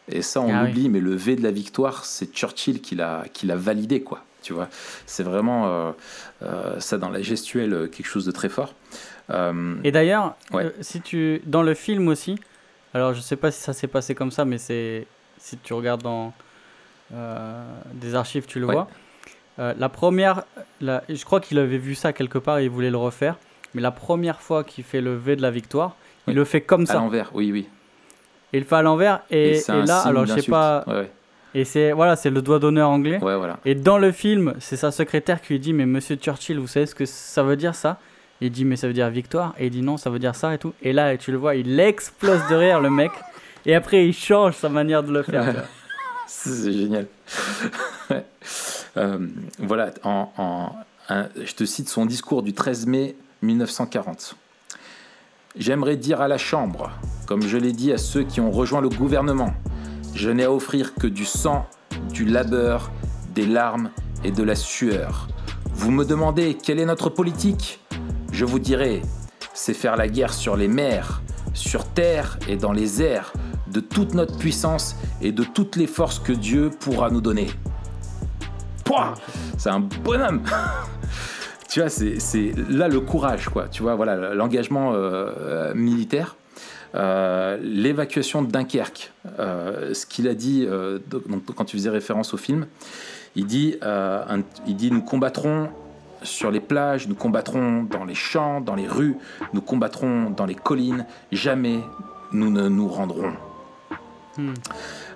Et 0.09 0.23
ça, 0.23 0.41
on 0.41 0.53
Ah 0.53 0.63
oui. 0.63 0.69
l'oublie, 0.71 0.89
mais 0.89 0.99
le 0.99 1.15
V 1.15 1.37
de 1.37 1.43
la 1.45 1.53
victoire, 1.53 2.05
c'est 2.05 2.35
Churchill 2.35 2.81
qui 2.81 2.97
l'a 2.97 3.23
validé, 3.57 4.01
quoi. 4.03 4.25
Tu 4.43 4.53
vois, 4.53 4.69
c'est 5.07 5.23
vraiment 5.23 5.95
ça 6.81 6.99
dans 6.99 7.11
la 7.11 7.23
gestuelle 7.23 7.89
quelque 7.91 8.07
chose 8.07 8.27
de 8.27 8.33
très 8.33 8.49
fort. 8.49 8.75
Euh, 9.31 9.77
Et 9.85 9.93
d'ailleurs, 9.93 10.35
Ouais. 10.53 10.64
euh, 10.66 10.70
si 10.81 11.01
tu 11.01 11.41
dans 11.47 11.62
le 11.62 11.75
film 11.75 12.09
aussi, 12.09 12.39
alors 12.93 13.14
je 13.14 13.20
sais 13.20 13.37
pas 13.37 13.51
si 13.51 13.61
ça 13.61 13.72
s'est 13.72 13.87
passé 13.87 14.14
comme 14.14 14.31
ça, 14.31 14.45
mais 14.45 14.59
c'est 14.59 15.07
si 15.39 15.57
tu 15.59 15.72
regardes 15.72 16.03
dans 16.03 16.33
euh, 17.12 17.64
des 17.95 18.14
archives, 18.14 18.47
tu 18.47 18.59
le 18.61 18.66
Ouais. 18.66 18.75
vois. 18.75 18.89
Euh, 19.59 19.72
la 19.79 19.89
première, 19.89 20.45
la- 20.81 21.03
je 21.09 21.25
crois 21.25 21.41
qu'il 21.41 21.59
avait 21.59 21.79
vu 21.79 21.95
ça 21.95 22.12
quelque 22.12 22.39
part 22.39 22.59
et 22.59 22.64
il 22.64 22.70
voulait 22.70 22.91
le 22.91 22.97
refaire. 22.97 23.37
Mais 23.75 23.83
la 23.83 23.91
première 23.91 24.41
fois 24.41 24.64
qu'il 24.64 24.85
fait 24.85 25.01
le 25.01 25.14
V 25.14 25.37
de 25.37 25.43
la 25.43 25.51
victoire, 25.51 25.97
il 26.29 26.35
le 26.35 26.45
fait 26.45 26.61
comme 26.61 26.83
à 26.83 26.87
ça. 26.87 26.95
l'envers, 26.95 27.31
oui, 27.35 27.53
oui. 27.53 27.68
Il 28.53 28.61
le 28.61 28.64
fait 28.66 28.77
à 28.77 28.83
l'envers 28.83 29.20
et, 29.31 29.61
là, 29.87 30.01
alors 30.01 30.27
je 30.27 30.35
sais 30.41 30.51
pas. 30.51 30.85
Ouais, 30.87 30.95
ouais. 30.95 31.12
Et 31.57 31.64
c'est 31.64 31.93
voilà, 31.93 32.16
c'est 32.16 32.31
le 32.31 32.43
doigt 32.43 32.59
d'honneur 32.59 32.89
anglais. 32.91 33.22
Ouais, 33.22 33.37
voilà. 33.37 33.59
Et 33.64 33.75
dans 33.77 33.99
le 33.99 34.11
film, 34.12 34.55
c'est 34.59 34.77
sa 34.77 34.91
secrétaire 34.91 35.41
qui 35.41 35.53
lui 35.53 35.61
dit 35.61 35.72
Mais 35.72 35.87
monsieur 35.87 36.16
Churchill, 36.16 36.59
vous 36.59 36.66
savez 36.66 36.87
ce 36.87 36.95
que 36.95 37.05
ça 37.05 37.43
veut 37.45 37.57
dire 37.57 37.75
ça? 37.75 37.99
Il 38.41 38.51
dit 38.51 38.64
Mais 38.64 38.76
ça 38.76 38.87
veut 38.87 38.93
dire 38.93 39.11
victoire. 39.11 39.55
Et 39.59 39.66
il 39.66 39.70
dit 39.70 39.82
Non, 39.82 39.97
ça 39.97 40.11
veut 40.11 40.18
dire 40.18 40.35
ça 40.35 40.55
et 40.55 40.59
tout. 40.59 40.74
Et 40.82 40.93
là, 40.93 41.16
tu 41.16 41.32
le 41.32 41.39
vois, 41.39 41.55
il 41.55 41.78
explose 41.78 42.41
de 42.51 42.55
rire, 42.55 42.80
le 42.80 42.91
mec. 42.91 43.12
Et 43.66 43.74
après, 43.74 44.07
il 44.07 44.12
change 44.12 44.55
sa 44.57 44.68
manière 44.68 45.03
de 45.03 45.12
le 45.12 45.22
faire. 45.22 45.64
C'est 46.26 46.72
génial. 46.72 47.07
Euh, 48.97 49.26
voilà, 49.59 49.91
en, 50.05 50.70
je 51.11 51.53
te 51.55 51.64
cite 51.64 51.89
son 51.89 52.07
discours 52.07 52.45
du 52.45 52.53
13 52.53 52.87
mai 52.87 53.16
1940. 53.43 54.37
J'aimerais 55.57 55.97
dire 55.97 56.20
à 56.20 56.28
la 56.28 56.39
Chambre, 56.39 56.93
comme 57.26 57.43
je 57.43 57.57
l'ai 57.57 57.72
dit 57.72 57.93
à 57.93 57.99
ceux 57.99 58.22
qui 58.22 58.41
ont 58.41 58.53
rejoint 58.53 58.80
le 58.80 58.89
gouvernement, 58.89 59.53
je 60.14 60.30
n'ai 60.30 60.45
à 60.45 60.53
offrir 60.53 60.95
que 60.95 61.09
du 61.09 61.24
sang, 61.24 61.66
du 62.12 62.24
labeur, 62.24 62.93
des 63.35 63.47
larmes 63.47 63.91
et 64.22 64.30
de 64.30 64.43
la 64.43 64.55
sueur. 64.55 65.28
Vous 65.74 65.91
me 65.91 66.05
demandez 66.05 66.55
quelle 66.55 66.78
est 66.78 66.87
notre 66.87 67.11
politique? 67.11 67.80
Je 68.35 68.45
vous 68.45 68.59
dirai, 68.59 69.01
c'est 69.53 69.74
faire 69.74 69.97
la 69.97 70.09
guerre 70.09 70.35
sur 70.35 70.57
les 70.57 70.66
mers, 70.66 71.22
sur 71.53 71.85
terre 71.85 72.37
et 72.49 72.57
dans 72.57 72.72
les 72.72 73.01
airs, 73.01 73.32
de 73.68 73.78
toute 73.78 74.12
notre 74.12 74.37
puissance 74.37 74.97
et 75.22 75.30
de 75.30 75.45
toutes 75.45 75.76
les 75.76 75.87
forces 75.87 76.18
que 76.18 76.32
Dieu 76.32 76.70
pourra 76.80 77.11
nous 77.11 77.20
donner. 77.20 77.47
Pouah 78.85 79.14
C'est 79.57 79.70
un 79.70 79.78
bonhomme 79.78 80.43
Tu 81.68 81.78
vois, 81.78 81.89
c'est 81.89 82.53
là 82.68 82.89
le 82.89 82.99
courage, 82.99 83.49
quoi. 83.49 83.68
Tu 83.68 83.82
vois, 83.82 83.95
voilà, 83.95 84.35
l'engagement 84.35 84.95
euh, 84.95 85.30
euh, 85.39 85.74
militaire. 85.74 86.35
Euh, 86.97 87.57
l'évacuation 87.62 88.43
de 88.43 88.51
Dunkerque, 88.51 89.12
ce 89.39 90.07
qu'il 90.07 90.26
a 90.26 90.35
dit 90.35 90.66
donc, 91.09 91.45
quand 91.55 91.66
tu 91.66 91.76
faisais 91.76 91.91
référence 91.91 92.35
au 92.35 92.37
film, 92.37 92.66
il 93.37 93.47
dit, 93.47 93.76
il 94.66 94.74
dit 94.74 94.91
nous 94.91 95.03
combattrons 95.03 95.68
sur 96.25 96.51
les 96.51 96.61
plages, 96.61 97.07
nous 97.09 97.14
combattrons 97.14 97.85
dans 97.85 98.05
les 98.05 98.14
champs, 98.14 98.61
dans 98.61 98.75
les 98.75 98.89
rues, 98.89 99.16
nous 99.53 99.61
combattrons 99.61 100.31
dans 100.31 100.47
les 100.47 100.55
collines, 100.55 101.07
jamais 101.31 101.81
nous 102.33 102.51
ne 102.51 102.68
nous 102.68 102.89
rendrons. 102.89 103.33
Hmm. 104.37 104.55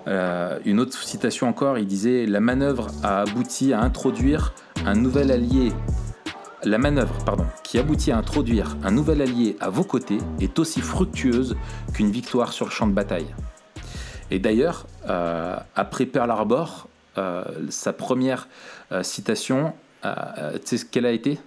Euh, 0.07 0.59
une 0.65 0.79
autre 0.79 0.97
citation 1.03 1.47
encore, 1.47 1.77
il 1.77 1.85
disait 1.85 2.25
La 2.25 2.39
manœuvre 2.39 2.87
a 3.03 3.21
abouti 3.21 3.73
à 3.73 3.81
introduire 3.81 4.53
un 4.85 4.95
nouvel 4.95 5.31
allié. 5.31 5.73
La 6.63 6.77
manœuvre, 6.77 7.15
pardon, 7.25 7.45
qui 7.63 7.79
aboutit 7.79 8.11
à 8.11 8.17
introduire 8.17 8.77
un 8.83 8.91
nouvel 8.91 9.21
allié 9.21 9.57
à 9.59 9.69
vos 9.69 9.83
côtés 9.83 10.19
est 10.39 10.59
aussi 10.59 10.81
fructueuse 10.81 11.55
qu'une 11.93 12.11
victoire 12.11 12.53
sur 12.53 12.65
le 12.65 12.71
champ 12.71 12.87
de 12.87 12.93
bataille. 12.93 13.27
Et 14.31 14.39
d'ailleurs, 14.39 14.85
euh, 15.07 15.57
après 15.75 16.05
Pearl 16.05 16.29
Harbor, 16.31 16.87
euh, 17.17 17.43
sa 17.69 17.93
première 17.93 18.47
citation, 19.01 19.73
euh, 20.05 20.15
euh, 20.37 20.51
tu 20.59 20.65
sais 20.65 20.77
ce 20.77 20.85
qu'elle 20.85 21.05
a 21.05 21.11
été? 21.11 21.39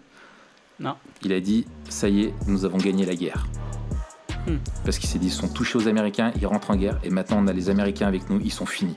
Non. 0.80 0.94
Il 1.22 1.32
a 1.32 1.40
dit 1.40 1.66
Ça 1.88 2.08
y 2.08 2.24
est, 2.24 2.34
nous 2.46 2.64
avons 2.64 2.78
gagné 2.78 3.04
la 3.06 3.14
guerre. 3.14 3.46
Hmm. 4.46 4.56
Parce 4.84 4.98
qu'il 4.98 5.08
s'est 5.08 5.18
dit 5.18 5.28
Ils 5.28 5.32
sont 5.32 5.48
touchés 5.48 5.78
aux 5.78 5.86
Américains, 5.88 6.32
ils 6.40 6.46
rentrent 6.46 6.70
en 6.70 6.76
guerre, 6.76 6.98
et 7.04 7.10
maintenant 7.10 7.38
on 7.40 7.46
a 7.46 7.52
les 7.52 7.70
Américains 7.70 8.06
avec 8.08 8.28
nous, 8.30 8.40
ils 8.42 8.52
sont 8.52 8.66
finis. 8.66 8.96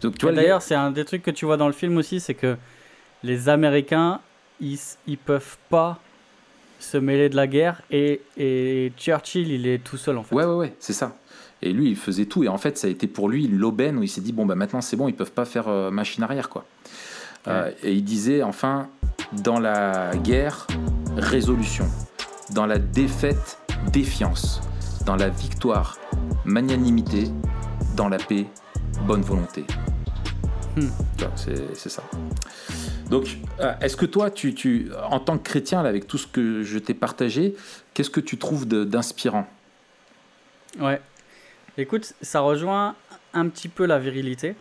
Donc 0.00 0.18
tu 0.18 0.22
vois, 0.26 0.32
Et 0.32 0.36
les- 0.36 0.42
D'ailleurs, 0.42 0.62
c'est 0.62 0.74
un 0.74 0.90
des 0.90 1.04
trucs 1.04 1.22
que 1.22 1.30
tu 1.30 1.44
vois 1.44 1.56
dans 1.56 1.66
le 1.66 1.72
film 1.72 1.96
aussi, 1.96 2.20
c'est 2.20 2.34
que 2.34 2.56
les 3.22 3.48
Américains, 3.48 4.20
ils, 4.60 4.78
ils 5.06 5.18
peuvent 5.18 5.56
pas 5.70 5.98
se 6.80 6.96
mêler 6.98 7.28
de 7.28 7.36
la 7.36 7.46
guerre 7.46 7.80
et, 7.90 8.20
et 8.36 8.92
Churchill, 8.98 9.50
il 9.50 9.66
est 9.66 9.78
tout 9.82 9.96
seul 9.96 10.18
en 10.18 10.22
fait. 10.22 10.34
Ouais, 10.34 10.44
ouais, 10.44 10.54
ouais, 10.54 10.74
c'est 10.78 10.92
ça. 10.92 11.16
Et 11.62 11.72
lui, 11.72 11.88
il 11.88 11.96
faisait 11.96 12.26
tout. 12.26 12.44
Et 12.44 12.48
en 12.48 12.58
fait, 12.58 12.76
ça 12.76 12.86
a 12.88 12.90
été 12.90 13.06
pour 13.06 13.28
lui 13.30 13.46
l'aubaine 13.48 13.96
où 13.98 14.02
il 14.02 14.08
s'est 14.08 14.20
dit 14.20 14.32
bon, 14.32 14.44
bah 14.44 14.54
maintenant 14.54 14.82
c'est 14.82 14.96
bon, 14.96 15.08
ils 15.08 15.14
peuvent 15.14 15.32
pas 15.32 15.46
faire 15.46 15.68
euh, 15.68 15.90
machine 15.90 16.22
arrière, 16.22 16.48
quoi. 16.50 16.66
Euh, 17.46 17.70
et 17.82 17.92
il 17.92 18.04
disait 18.04 18.42
enfin 18.42 18.88
dans 19.42 19.58
la 19.58 20.12
guerre, 20.16 20.66
résolution. 21.16 21.86
Dans 22.52 22.66
la 22.66 22.78
défaite, 22.78 23.58
défiance. 23.92 24.60
Dans 25.06 25.16
la 25.16 25.28
victoire, 25.28 25.98
magnanimité. 26.44 27.30
Dans 27.96 28.08
la 28.08 28.18
paix, 28.18 28.46
bonne 29.06 29.22
volonté. 29.22 29.64
Hmm. 30.76 30.88
C'est 31.36 31.88
ça. 31.88 32.02
Donc, 33.10 33.38
euh, 33.60 33.74
est-ce 33.80 33.96
que 33.96 34.06
toi, 34.06 34.30
tu, 34.30 34.54
tu, 34.54 34.90
en 35.08 35.20
tant 35.20 35.38
que 35.38 35.42
chrétien, 35.42 35.82
là, 35.82 35.88
avec 35.88 36.06
tout 36.06 36.18
ce 36.18 36.26
que 36.26 36.62
je 36.62 36.78
t'ai 36.78 36.94
partagé, 36.94 37.54
qu'est-ce 37.92 38.10
que 38.10 38.20
tu 38.20 38.38
trouves 38.38 38.66
d'inspirant? 38.66 39.46
Ouais. 40.80 41.00
Écoute, 41.76 42.14
ça 42.22 42.40
rejoint 42.40 42.94
un 43.32 43.48
petit 43.48 43.68
peu 43.68 43.84
la 43.84 43.98
virilité. 43.98 44.56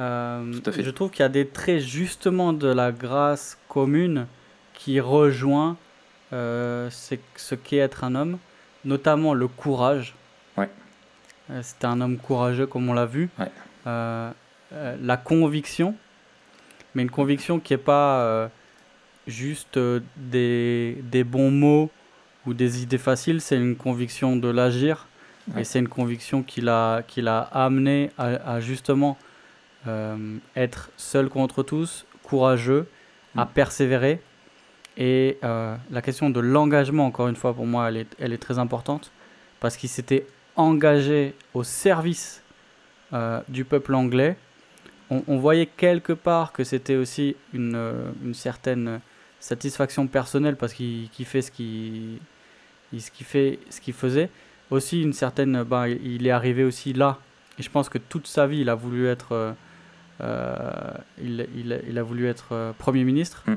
Euh, 0.00 0.52
Tout 0.52 0.70
à 0.70 0.72
fait. 0.72 0.82
Je 0.82 0.90
trouve 0.90 1.10
qu'il 1.10 1.20
y 1.20 1.26
a 1.26 1.28
des 1.28 1.46
traits 1.46 1.80
justement 1.80 2.52
de 2.52 2.68
la 2.68 2.92
grâce 2.92 3.58
commune 3.68 4.26
qui 4.74 5.00
rejoint 5.00 5.76
euh, 6.32 6.88
ce 6.90 7.54
qu'est 7.54 7.76
être 7.76 8.04
un 8.04 8.14
homme, 8.14 8.38
notamment 8.84 9.34
le 9.34 9.48
courage. 9.48 10.14
Ouais. 10.56 10.70
Euh, 11.50 11.60
C'était 11.62 11.86
un 11.86 12.00
homme 12.00 12.16
courageux 12.16 12.66
comme 12.66 12.88
on 12.88 12.94
l'a 12.94 13.06
vu. 13.06 13.28
Ouais. 13.38 13.50
Euh, 13.86 14.30
la 14.72 15.16
conviction, 15.18 15.94
mais 16.94 17.02
une 17.02 17.10
conviction 17.10 17.60
qui 17.60 17.74
n'est 17.74 17.78
pas 17.78 18.48
juste 19.26 19.78
des, 20.16 20.96
des 21.02 21.24
bons 21.24 21.50
mots 21.50 21.90
ou 22.46 22.54
des 22.54 22.82
idées 22.82 22.98
faciles, 22.98 23.40
c'est 23.42 23.56
une 23.56 23.76
conviction 23.76 24.34
de 24.36 24.48
l'agir. 24.48 25.06
Ouais. 25.52 25.60
Et 25.60 25.64
c'est 25.64 25.80
une 25.80 25.88
conviction 25.88 26.42
qui 26.42 26.60
l'a 26.62 27.02
qui 27.06 27.20
l'a 27.20 27.40
amené 27.40 28.10
à, 28.16 28.54
à 28.54 28.60
justement 28.60 29.18
euh, 29.86 30.36
être 30.56 30.90
seul 30.96 31.28
contre 31.28 31.62
tous, 31.62 32.06
courageux, 32.22 32.86
à 33.36 33.44
Mm. 33.44 33.48
persévérer. 33.54 34.20
Et 34.96 35.38
euh, 35.42 35.74
la 35.90 36.02
question 36.02 36.28
de 36.30 36.40
l'engagement, 36.40 37.06
encore 37.06 37.28
une 37.28 37.36
fois, 37.36 37.54
pour 37.54 37.66
moi, 37.66 37.88
elle 37.88 37.96
est, 37.98 38.14
elle 38.18 38.32
est 38.32 38.38
très 38.42 38.58
importante. 38.58 39.10
Parce 39.60 39.76
qu'il 39.76 39.88
s'était 39.88 40.26
engagé 40.56 41.34
au 41.54 41.62
service 41.62 42.42
euh, 43.12 43.40
du 43.48 43.64
peuple 43.64 43.94
anglais. 43.94 44.36
On, 45.10 45.22
on 45.28 45.38
voyait 45.38 45.66
quelque 45.66 46.12
part 46.12 46.52
que 46.52 46.64
c'était 46.64 46.96
aussi 46.96 47.36
une, 47.54 47.78
une 48.24 48.34
certaine 48.34 49.00
satisfaction 49.40 50.06
personnelle 50.06 50.56
parce 50.56 50.72
qu'il 50.72 51.08
fait 51.24 51.42
ce 51.42 51.50
qu'il 51.50 52.18
qu'il 52.90 53.26
fait 53.26 53.58
ce 53.70 53.80
qu'il 53.80 53.92
faisait 53.94 54.30
aussi 54.70 55.02
une 55.02 55.12
certaine 55.12 55.64
ben, 55.64 55.88
il 55.88 56.26
est 56.26 56.30
arrivé 56.30 56.62
aussi 56.62 56.92
là 56.92 57.18
et 57.58 57.62
je 57.62 57.68
pense 57.68 57.88
que 57.88 57.98
toute 57.98 58.28
sa 58.28 58.46
vie 58.46 58.60
il 58.60 58.68
a 58.68 58.76
voulu 58.76 59.08
être 59.08 59.54
il, 61.18 61.46
il, 61.56 61.80
il 61.88 61.98
a 61.98 62.02
voulu 62.02 62.26
être 62.28 62.48
euh, 62.52 62.72
premier 62.78 63.04
ministre 63.04 63.44
Mm. 63.46 63.54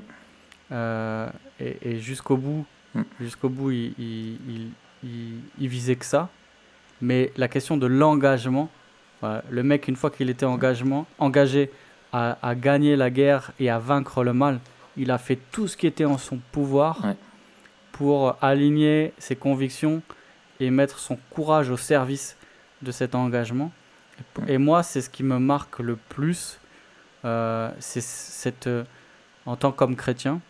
Euh, 0.72 1.30
et, 1.60 1.78
et 1.92 2.00
jusqu'au 2.00 2.38
bout 2.38 2.66
Mm. 2.96 3.02
jusqu'au 3.20 3.50
bout 3.50 3.72
il, 3.72 4.72
visait 5.60 5.96
que 5.96 6.06
ça. 6.06 6.30
Mais 7.02 7.32
la 7.36 7.48
question 7.48 7.78
de 7.78 7.86
l'engagement, 7.86 8.70
le 9.22 9.64
mec, 9.64 9.88
une 9.88 9.96
fois 9.96 10.10
qu'il 10.10 10.30
était 10.30 10.46
engagement, 10.46 11.06
engagé 11.20 11.70
à, 12.14 12.38
à, 12.42 12.56
gagner 12.56 12.96
la 12.96 13.10
guerre 13.10 13.52
et 13.60 13.70
à 13.70 13.80
vaincre 13.80 14.24
le 14.24 14.34
mal, 14.34 14.60
il 14.98 15.12
a 15.12 15.18
fait 15.18 15.38
tout 15.52 15.68
ce 15.68 15.76
qui 15.76 15.88
était 15.88 16.06
en 16.06 16.18
son 16.18 16.40
pouvoir 16.52 17.02
pour 17.92 18.38
aligner 18.42 19.14
ses 19.18 19.36
convictions 19.36 20.02
et 20.60 20.70
mettre 20.70 21.00
son 21.00 21.18
courage 21.30 21.70
au 21.70 21.78
service 21.78 22.38
de 22.82 22.92
cet 22.92 23.14
engagement. 23.14 23.72
Et 24.48 24.58
moi, 24.58 24.84
c'est 24.84 25.02
ce 25.02 25.10
qui 25.10 25.24
me 25.24 25.40
marque 25.40 25.80
le 25.80 25.96
plus, 25.96 26.60
euh, 27.24 27.70
c'est 27.80 28.02
cette, 28.02 28.68
euh, 28.68 28.84
en 29.46 29.56
tant 29.56 29.72
qu'homme 29.72 29.96
chrétien, 29.96 30.42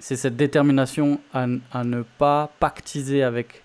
c'est 0.00 0.16
cette 0.16 0.36
détermination 0.36 1.20
à, 1.32 1.46
à, 1.72 1.84
ne 1.84 2.02
pas 2.02 2.50
pactiser 2.60 3.22
avec 3.22 3.62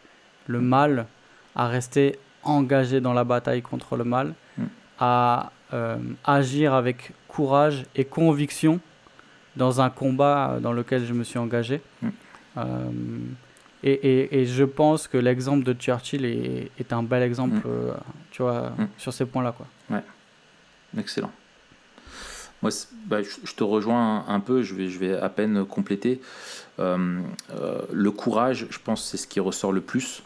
le 0.47 0.62
mal, 0.62 1.05
à 1.53 1.68
rester 1.68 2.18
engagé 2.43 3.01
dans 3.01 3.14
la 3.14 3.26
bataille 3.26 3.62
contre 3.62 3.97
le 3.97 4.05
mal, 4.05 4.36
à 4.99 5.51
euh, 5.74 5.97
agir 6.24 6.74
avec 6.74 7.12
courage 7.28 7.86
et 7.95 8.05
conviction 8.05 8.80
dans 9.57 9.82
un 9.82 9.89
combat 9.89 10.60
dans 10.62 10.72
lequel 10.72 11.05
je 11.05 11.14
me 11.14 11.24
suis 11.24 11.39
engagé. 11.39 11.82
Et, 13.84 14.41
et, 14.41 14.45
je 14.45 14.63
pense 14.65 15.07
que 15.07 15.17
l'exemple 15.17 15.63
de 15.63 15.73
Churchill 15.73 16.25
est, 16.25 16.69
est, 16.80 16.91
un 16.91 17.03
bel 17.03 17.23
exemple, 17.23 17.55
mm. 17.55 17.63
euh, 17.65 17.93
tu 18.32 18.41
vois, 18.41 18.71
mm. 18.71 18.88
sur 18.97 19.13
ces 19.13 19.25
points-là, 19.25 19.53
quoi. 19.53 19.67
Ouais, 19.89 20.03
excellent. 20.97 21.32
Moi, 22.61 22.71
bah, 23.05 23.19
je, 23.23 23.53
te 23.53 23.63
rejoins 23.63 24.25
un, 24.27 24.41
peu, 24.41 24.63
je 24.63 24.75
vais, 24.75 24.89
je 24.89 24.99
vais 24.99 25.15
à 25.15 25.30
peine 25.30 25.63
compléter. 25.63 26.19
Euh, 26.80 27.21
euh, 27.51 27.82
le 27.93 28.11
courage, 28.11 28.67
je 28.69 28.80
pense, 28.84 29.05
c'est 29.05 29.15
ce 29.15 29.27
qui 29.27 29.39
ressort 29.39 29.71
le 29.71 29.82
plus. 29.82 30.23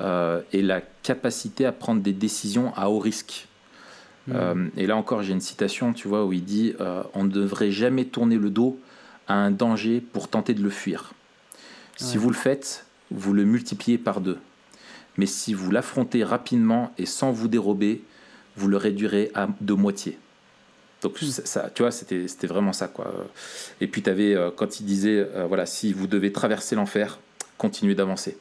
et 0.00 0.62
la 0.62 0.80
capacité 1.02 1.66
à 1.66 1.72
prendre 1.72 2.00
des 2.00 2.12
décisions 2.12 2.72
à 2.76 2.90
haut 2.90 3.00
risque. 3.00 3.48
Mm. 4.28 4.68
et 4.76 4.86
là 4.86 4.94
encore, 4.94 5.24
j'ai 5.24 5.32
une 5.32 5.40
citation, 5.40 5.92
tu 5.92 6.06
vois, 6.06 6.24
où 6.24 6.32
il 6.32 6.44
dit 6.44 6.74
On 7.14 7.24
ne 7.24 7.30
devrait 7.30 7.72
jamais 7.72 8.04
tourner 8.04 8.36
le 8.36 8.50
dos 8.50 8.78
à 9.26 9.34
un 9.34 9.50
danger 9.50 10.00
pour 10.00 10.28
tenter 10.28 10.54
de 10.54 10.62
le 10.62 10.70
fuir. 10.70 11.12
Si 11.98 12.16
vous 12.16 12.28
le 12.28 12.34
faites, 12.34 12.86
vous 13.10 13.32
le 13.32 13.44
multipliez 13.44 13.98
par 13.98 14.20
deux. 14.20 14.38
Mais 15.16 15.26
si 15.26 15.52
vous 15.52 15.70
l'affrontez 15.70 16.22
rapidement 16.22 16.92
et 16.96 17.06
sans 17.06 17.32
vous 17.32 17.48
dérober, 17.48 18.02
vous 18.56 18.68
le 18.68 18.76
réduirez 18.76 19.30
à 19.34 19.48
de 19.60 19.72
moitié. 19.72 20.18
Donc 21.02 21.20
hmm. 21.20 21.26
ça, 21.26 21.70
tu 21.74 21.82
vois, 21.82 21.90
c'était, 21.90 22.26
vraiment 22.46 22.72
ça 22.72 22.88
quoi. 22.88 23.12
Et 23.80 23.88
puis 23.88 24.02
tu 24.02 24.10
avais 24.10 24.34
euh, 24.34 24.50
quand 24.54 24.80
il 24.80 24.86
disait 24.86 25.18
euh, 25.18 25.46
voilà, 25.46 25.66
si 25.66 25.92
vous 25.92 26.06
devez 26.06 26.32
traverser 26.32 26.76
l'enfer, 26.76 27.18
continuez 27.56 27.94
d'avancer. 27.94 28.38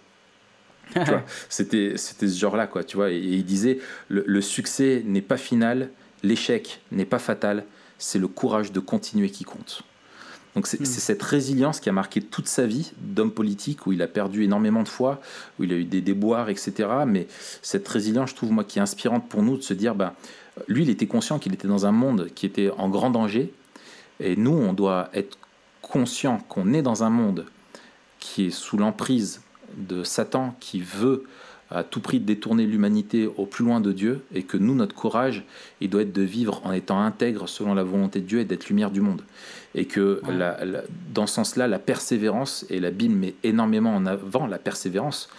c'était 1.50 1.94
c'était 1.98 2.28
ce 2.28 2.40
genre-là 2.40 2.68
quoi, 2.68 2.84
tu 2.84 2.96
vois. 2.96 3.12
Et, 3.12 3.18
il 3.18 3.46
disait 3.46 3.80
le 4.10 4.42
succès 4.42 5.04
n'est 5.06 5.22
pas 5.22 5.38
final, 5.38 5.90
l'échec 6.24 6.82
n'est 6.92 7.06
pas 7.06 7.20
fatal, 7.20 7.66
c'est 7.98 8.20
le 8.20 8.28
courage 8.28 8.72
de 8.72 8.80
continuer 8.80 9.30
qui 9.30 9.44
compte. 9.44 9.84
Donc 10.58 10.66
c'est 10.66 10.84
cette 10.84 11.22
résilience 11.22 11.80
qui 11.80 11.88
a 11.88 11.92
marqué 11.92 12.20
toute 12.20 12.48
sa 12.48 12.66
vie 12.66 12.92
d'homme 13.00 13.30
politique, 13.30 13.86
où 13.86 13.94
il 13.94 14.02
a 14.02 14.08
perdu 14.08 14.44
énormément 14.44 14.82
de 14.82 14.88
fois, 14.88 15.22
où 15.60 15.66
il 15.66 15.72
a 15.72 15.76
eu 15.76 15.84
des 15.84 16.02
déboires, 16.02 16.50
etc. 16.50 16.74
Mais 17.06 17.28
cette 17.62 17.88
résilience, 17.88 18.32
je 18.32 18.36
trouve, 18.38 18.52
moi, 18.52 18.64
qui 18.64 18.80
est 18.80 18.82
inspirante 18.82 19.30
pour 19.30 19.44
nous 19.44 19.56
de 19.56 19.62
se 19.62 19.76
dire, 19.76 19.94
ben, 19.94 20.14
lui, 20.68 20.82
il 20.82 20.90
était 20.90 21.06
conscient 21.06 21.38
qu'il 21.38 21.54
était 21.54 21.68
dans 21.68 21.86
un 21.86 21.92
monde 21.92 22.30
qui 22.34 22.48
était 22.48 22.72
en 22.76 22.90
grand 22.90 23.12
danger. 23.12 23.54
Et 24.20 24.36
nous, 24.36 24.50
on 24.50 24.74
doit 24.74 25.12
être 25.14 25.38
conscient 25.84 26.40
qu'on 26.50 26.74
est 26.74 26.82
dans 26.82 27.04
un 27.04 27.12
monde 27.12 27.46
qui 28.18 28.48
est 28.48 28.50
sous 28.50 28.78
l'emprise 28.78 29.42
de 29.78 30.04
Satan, 30.04 30.56
qui 30.60 30.82
veut 30.82 31.26
à 31.70 31.84
tout 31.84 32.00
prix 32.00 32.20
détourner 32.20 32.66
l'humanité 32.66 33.28
au 33.28 33.46
plus 33.46 33.66
loin 33.66 33.82
de 33.82 33.92
Dieu, 33.92 34.24
et 34.34 34.44
que 34.44 34.58
nous, 34.58 34.74
notre 34.74 34.96
courage, 34.96 35.44
il 35.82 35.90
doit 35.90 36.02
être 36.02 36.14
de 36.14 36.22
vivre 36.22 36.62
en 36.64 36.72
étant 36.72 37.00
intègre 37.00 37.48
selon 37.48 37.74
la 37.74 37.84
volonté 37.84 38.22
de 38.22 38.26
Dieu 38.26 38.40
et 38.40 38.46
d'être 38.46 38.70
lumière 38.70 38.90
du 38.90 39.02
monde. 39.02 39.22
Et 39.78 39.86
que 39.86 40.22
dans 41.14 41.28
ce 41.28 41.36
sens-là, 41.36 41.68
la 41.68 41.80
persévérance, 41.80 42.66
et 42.70 42.80
la 42.80 42.92
Bible 42.92 43.16
met 43.16 43.36
énormément 43.44 43.96
en 43.96 44.06
avant 44.06 44.48
la 44.48 44.58
persévérance, 44.58 45.30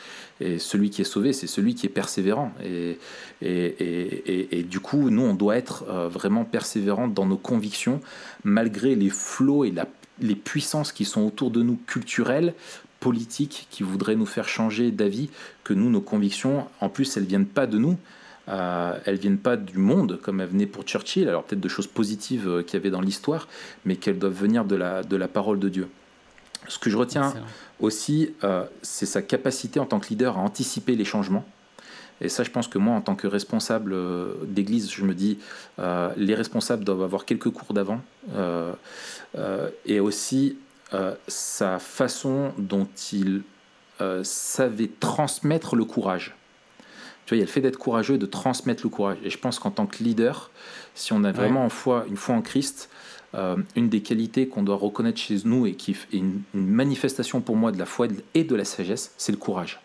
et 0.41 0.59
celui 0.59 0.91
qui 0.91 1.03
est 1.03 1.05
sauvé, 1.05 1.33
c'est 1.33 1.49
celui 1.49 1.75
qui 1.75 1.87
est 1.87 1.91
persévérant. 1.91 2.53
Et, 2.65 2.99
et, 3.43 4.59
et, 4.59 4.63
du 4.63 4.79
coup, 4.79 5.11
nous, 5.11 5.23
on 5.23 5.35
doit 5.35 5.57
être 5.57 5.85
euh, 5.89 6.09
vraiment 6.09 6.45
persévérant 6.45 7.09
dans 7.09 7.27
nos 7.27 7.37
convictions, 7.37 8.01
malgré 8.45 8.95
les 8.95 9.11
flots 9.11 9.65
et 9.65 9.73
la, 9.73 9.87
les 10.21 10.37
puissances 10.37 10.93
qui 10.93 11.05
sont 11.05 11.23
autour 11.23 11.51
de 11.51 11.63
nous 11.63 11.79
culturelles, 11.87 12.55
politiques, 13.01 13.67
qui 13.71 13.83
voudraient 13.83 14.17
nous 14.17 14.27
faire 14.27 14.49
changer 14.49 14.91
d'avis, 14.91 15.31
que 15.65 15.75
nous, 15.75 15.91
nos 15.91 16.01
convictions, 16.01 16.67
en 16.81 16.89
plus, 16.89 17.17
elles 17.17 17.25
viennent 17.25 17.47
pas 17.47 17.67
de 17.67 17.79
nous, 17.79 17.97
euh, 18.49 18.99
elles 19.05 19.19
viennent 19.19 19.39
pas 19.39 19.57
du 19.57 19.79
monde 19.79 20.19
comme 20.23 20.41
elles 20.41 20.49
venaient 20.49 20.67
pour 20.67 20.85
Churchill, 20.85 21.29
alors 21.29 21.45
peut-être 21.45 21.61
de 21.61 21.69
choses 21.69 21.87
positives 21.87 22.49
euh, 22.49 22.63
qu'il 22.63 22.75
y 22.75 22.77
avait 22.77 22.91
dans 22.91 23.01
l'histoire, 23.01 23.47
mais 23.85 23.97
qu'elles 23.97 24.19
doivent 24.19 24.33
venir 24.33 24.65
de 24.65 24.77
la, 24.77 25.03
de 25.03 25.17
la 25.17 25.29
parole 25.29 25.59
de 25.59 25.69
Dieu. 25.69 25.89
Ce 26.67 26.79
que 26.79 26.91
je 26.91 26.97
retiens 26.97 27.35
aussi, 27.81 28.35
euh, 28.45 28.65
c'est 28.83 29.07
sa 29.07 29.23
capacité 29.23 29.81
en 29.81 29.87
tant 29.87 30.01
que 30.01 30.09
leader 30.09 30.37
à 30.37 30.41
anticiper 30.41 30.97
les 30.97 31.05
changements. 31.05 31.45
Et 32.21 32.29
ça, 32.29 32.43
je 32.43 32.51
pense 32.51 32.67
que 32.67 32.79
moi, 32.79 32.95
en 32.95 33.01
tant 33.01 33.15
que 33.15 33.27
responsable 33.27 33.93
euh, 33.93 34.35
d'église, 34.45 34.91
je 34.91 35.05
me 35.05 35.15
dis, 35.15 35.39
les 36.17 36.35
responsables 36.35 36.85
doivent 36.85 37.03
avoir 37.03 37.25
quelques 37.25 37.51
cours 37.51 37.73
d'avant. 37.75 38.01
et 39.87 40.01
aussi, 40.01 40.57
sa 41.29 41.79
façon 41.79 42.53
dont 42.59 42.89
il 43.13 43.43
savait 44.23 44.91
transmettre 45.01 45.77
le 45.77 45.85
courage. 45.85 46.38
Tu 47.29 47.35
vois, 47.35 47.37
il 47.37 47.41
y 47.41 47.43
a 47.43 47.45
le 47.45 47.53
fait 47.53 47.61
d'être 47.61 47.77
courageux 47.77 48.15
et 48.15 48.19
de 48.19 48.25
transmettre 48.25 48.81
le 48.85 48.89
courage. 48.89 49.19
Et 49.23 49.29
je 49.29 49.37
pense 49.37 49.59
qu'en 49.59 49.71
tant 49.71 49.85
que 49.85 50.03
leader, 50.03 50.51
si 50.95 51.13
on 51.13 51.25
a 51.25 51.31
vraiment 51.31 51.63
en 51.63 51.69
foi, 51.69 52.07
une 52.09 52.17
foi 52.17 52.35
en 52.35 52.41
Christ, 52.41 52.89
euh, 53.35 53.57
une 53.77 53.91
des 53.91 54.01
qualités 54.01 54.49
qu'on 54.49 54.63
doit 54.63 54.77
reconnaître 54.77 55.19
chez 55.21 55.37
nous 55.45 55.67
et 55.67 55.75
qui 55.75 55.91
est 55.91 56.17
une, 56.17 56.41
manifestation 56.55 57.43
pour 57.43 57.55
moi 57.55 57.71
de 57.71 57.79
la 57.79 57.85
foi 57.85 58.07
et 58.33 58.45
de 58.45 58.57
la 58.57 58.65
sagesse, 58.65 59.13
c'est 59.19 59.31
le 59.31 59.37
courage. 59.37 59.79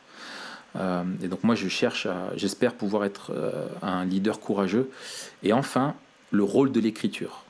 Euh, 0.78 1.04
et 1.22 1.28
donc 1.28 1.44
moi, 1.44 1.56
je 1.56 1.68
cherche, 1.68 2.08
j'espère 2.38 2.76
pouvoir 2.76 3.04
être 3.04 3.34
euh, 3.36 3.68
un 3.82 4.06
leader 4.06 4.40
courageux. 4.40 4.90
Et 5.44 5.52
enfin, 5.52 5.96
le 6.32 6.46
rôle 6.46 6.72
de 6.72 6.80
l'écriture. 6.80 7.44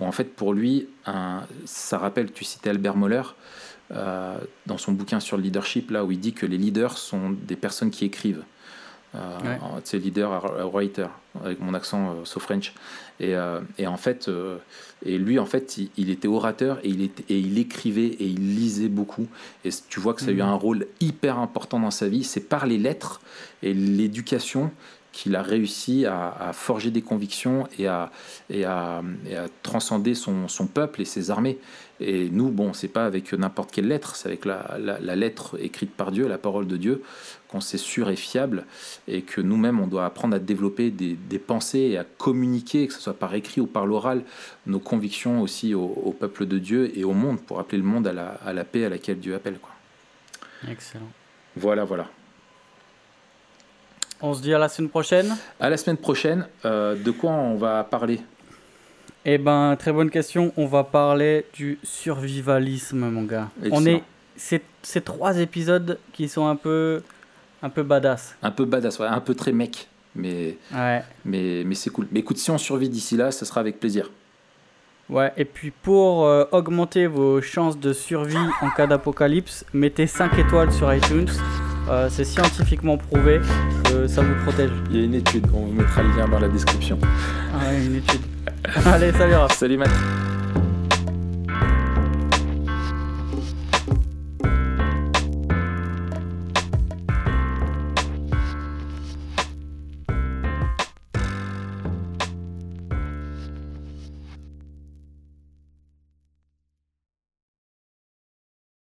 En 0.00 0.12
fait, 0.12 0.34
pour 0.34 0.54
lui, 0.54 0.88
un, 1.04 1.42
ça 1.66 1.98
rappelle, 1.98 2.32
tu 2.32 2.44
citais 2.44 2.70
Albert 2.70 2.96
Moller, 2.96 3.22
dans 3.90 4.78
son 4.78 4.92
bouquin 4.92 5.20
sur 5.20 5.36
le 5.36 5.42
leadership, 5.42 5.90
là 5.90 6.02
où 6.02 6.10
il 6.10 6.18
dit 6.18 6.32
que 6.32 6.46
les 6.46 6.56
leaders 6.56 6.96
sont 6.96 7.30
des 7.30 7.56
personnes 7.56 7.90
qui 7.90 8.06
écrivent. 8.06 8.42
Euh, 9.14 9.56
c'est 9.84 9.98
leader 9.98 10.70
writer 10.72 11.06
avec 11.44 11.60
mon 11.60 11.74
accent 11.74 12.10
euh, 12.10 12.24
so 12.24 12.40
French. 12.40 12.72
Et, 13.20 13.34
euh, 13.34 13.60
et, 13.78 13.86
en 13.86 13.96
fait 13.96 14.28
et 15.06 15.18
lui 15.18 15.38
en 15.38 15.46
fait 15.46 15.78
il, 15.96 16.10
était 16.10 16.26
orateur 16.26 16.80
et 16.82 16.88
il 16.88 17.02
était, 17.02 17.24
et 17.28 17.38
il 17.38 17.58
écrivait 17.58 18.06
et 18.06 18.26
il 18.26 18.56
lisait 18.56 18.88
beaucoup. 18.88 19.28
Et 19.64 19.70
tu 19.88 20.00
vois 20.00 20.14
que 20.14 20.20
ça 20.20 20.30
a 20.30 20.32
eu 20.32 20.36
mhm. 20.36 20.42
un 20.42 20.54
rôle 20.54 20.86
hyper 21.00 21.38
important 21.38 21.78
dans 21.78 21.92
sa 21.92 22.08
vie. 22.08 22.24
C'est 22.24 22.48
par 22.48 22.66
les 22.66 22.78
lettres 22.78 23.20
et 23.62 23.72
l'éducation 23.72 24.72
qu'il 25.14 25.36
a 25.36 25.42
réussi 25.42 26.06
à, 26.06 26.50
forger 26.52 26.90
des 26.90 27.00
convictions 27.00 27.68
et 27.78 27.86
à, 27.86 28.10
et 28.50 28.64
à, 28.64 29.00
transcender 29.62 30.14
son, 30.14 30.48
son, 30.48 30.66
peuple 30.66 31.00
et 31.00 31.04
ses 31.04 31.30
armées. 31.30 31.58
Et 32.00 32.28
nous, 32.30 32.50
bon, 32.50 32.72
c'est 32.72 32.88
pas 32.88 33.06
avec 33.06 33.32
n'importe 33.32 33.70
quelle 33.70 33.86
lettre, 33.86 34.16
c'est 34.16 34.26
avec 34.26 34.44
la, 34.44 34.76
la, 34.78 35.16
lettre 35.16 35.56
écrite 35.62 35.92
par 35.92 36.10
Dieu, 36.10 36.26
la 36.26 36.36
parole 36.36 36.66
de 36.66 36.76
Dieu, 36.76 37.04
qu'on 37.46 37.60
sait 37.60 37.78
sûr 37.78 38.10
et 38.10 38.16
fiable, 38.16 38.66
et 39.06 39.22
que 39.22 39.40
nous-mêmes, 39.40 39.78
on 39.78 39.86
doit 39.86 40.04
apprendre 40.04 40.34
à 40.34 40.40
développer 40.40 40.90
des, 40.90 41.14
des, 41.14 41.38
pensées 41.38 41.78
et 41.78 41.96
à 41.96 42.02
communiquer, 42.02 42.88
que 42.88 42.92
ce 42.92 43.00
soit 43.00 43.14
par 43.14 43.32
écrit 43.36 43.60
ou 43.60 43.68
par 43.68 43.86
l'oral, 43.86 44.24
nos 44.66 44.80
convictions 44.80 45.40
aussi 45.40 45.74
au, 45.74 46.14
peuple 46.18 46.46
de 46.46 46.58
Dieu 46.58 46.90
et 46.98 47.04
au 47.04 47.12
monde, 47.12 47.40
pour 47.40 47.60
appeler 47.60 47.78
le 47.78 47.84
monde 47.84 48.08
à 48.08 48.12
la, 48.12 48.30
à 48.44 48.52
la 48.52 48.64
paix 48.64 48.84
à 48.84 48.88
laquelle 48.88 49.20
Dieu 49.20 49.36
appelle. 49.36 49.58
Quoi. 49.60 49.70
Excellent. 50.68 51.10
Voilà, 51.54 51.84
voilà. 51.84 52.10
On 54.20 54.34
se 54.34 54.42
dit 54.42 54.54
à 54.54 54.58
la 54.58 54.68
semaine 54.68 54.90
prochaine. 54.90 55.36
À 55.60 55.68
la 55.68 55.76
semaine 55.76 55.96
prochaine. 55.96 56.46
Euh, 56.64 56.94
de 56.94 57.10
quoi 57.10 57.32
on 57.32 57.56
va 57.56 57.84
parler? 57.84 58.20
Eh 59.24 59.38
ben, 59.38 59.76
très 59.78 59.92
bonne 59.92 60.10
question. 60.10 60.52
On 60.56 60.66
va 60.66 60.84
parler 60.84 61.46
du 61.54 61.78
survivalisme, 61.82 63.08
mon 63.08 63.22
gars. 63.22 63.48
On 63.70 63.84
est 63.86 64.02
ces 64.36 65.00
trois 65.00 65.38
épisodes 65.38 65.98
qui 66.12 66.28
sont 66.28 66.46
un 66.46 66.56
peu 66.56 67.02
un 67.62 67.70
peu 67.70 67.82
badass. 67.82 68.36
Un 68.42 68.50
peu 68.50 68.66
badass, 68.66 68.98
ouais, 68.98 69.06
un 69.06 69.20
peu 69.20 69.34
très 69.34 69.52
mec, 69.52 69.88
mais 70.14 70.58
mais 71.24 71.62
mais 71.64 71.74
c'est 71.74 71.90
cool. 71.90 72.06
Mais 72.12 72.20
écoute, 72.20 72.36
si 72.36 72.50
on 72.50 72.58
survit 72.58 72.90
d'ici 72.90 73.16
là, 73.16 73.30
ce 73.30 73.44
sera 73.44 73.60
avec 73.60 73.80
plaisir. 73.80 74.10
Ouais, 75.08 75.32
et 75.36 75.44
puis 75.44 75.70
pour 75.70 76.26
euh, 76.26 76.44
augmenter 76.52 77.06
vos 77.06 77.42
chances 77.42 77.78
de 77.78 77.92
survie 77.92 78.36
en 78.62 78.70
cas 78.70 78.86
d'apocalypse, 78.86 79.66
mettez 79.74 80.06
5 80.06 80.38
étoiles 80.38 80.72
sur 80.72 80.92
iTunes. 80.92 81.28
Euh, 81.90 82.08
c'est 82.10 82.24
scientifiquement 82.24 82.96
prouvé 82.96 83.40
que 84.04 84.10
ça 84.10 84.20
vous 84.20 84.34
protège. 84.44 84.70
Il 84.90 84.96
y 84.96 85.00
a 85.00 85.04
une 85.04 85.14
étude, 85.14 85.46
on 85.54 85.60
vous 85.60 85.72
mettra 85.72 86.02
le 86.02 86.10
lien 86.10 86.28
dans 86.28 86.38
la 86.38 86.48
description. 86.48 86.98
Ah, 87.54 87.72
une 87.74 87.96
étude. 87.96 88.20
Allez, 88.86 89.12
salut 89.12 89.34
Raph. 89.34 89.56
Salut 89.56 89.78
Matt. 89.78 89.90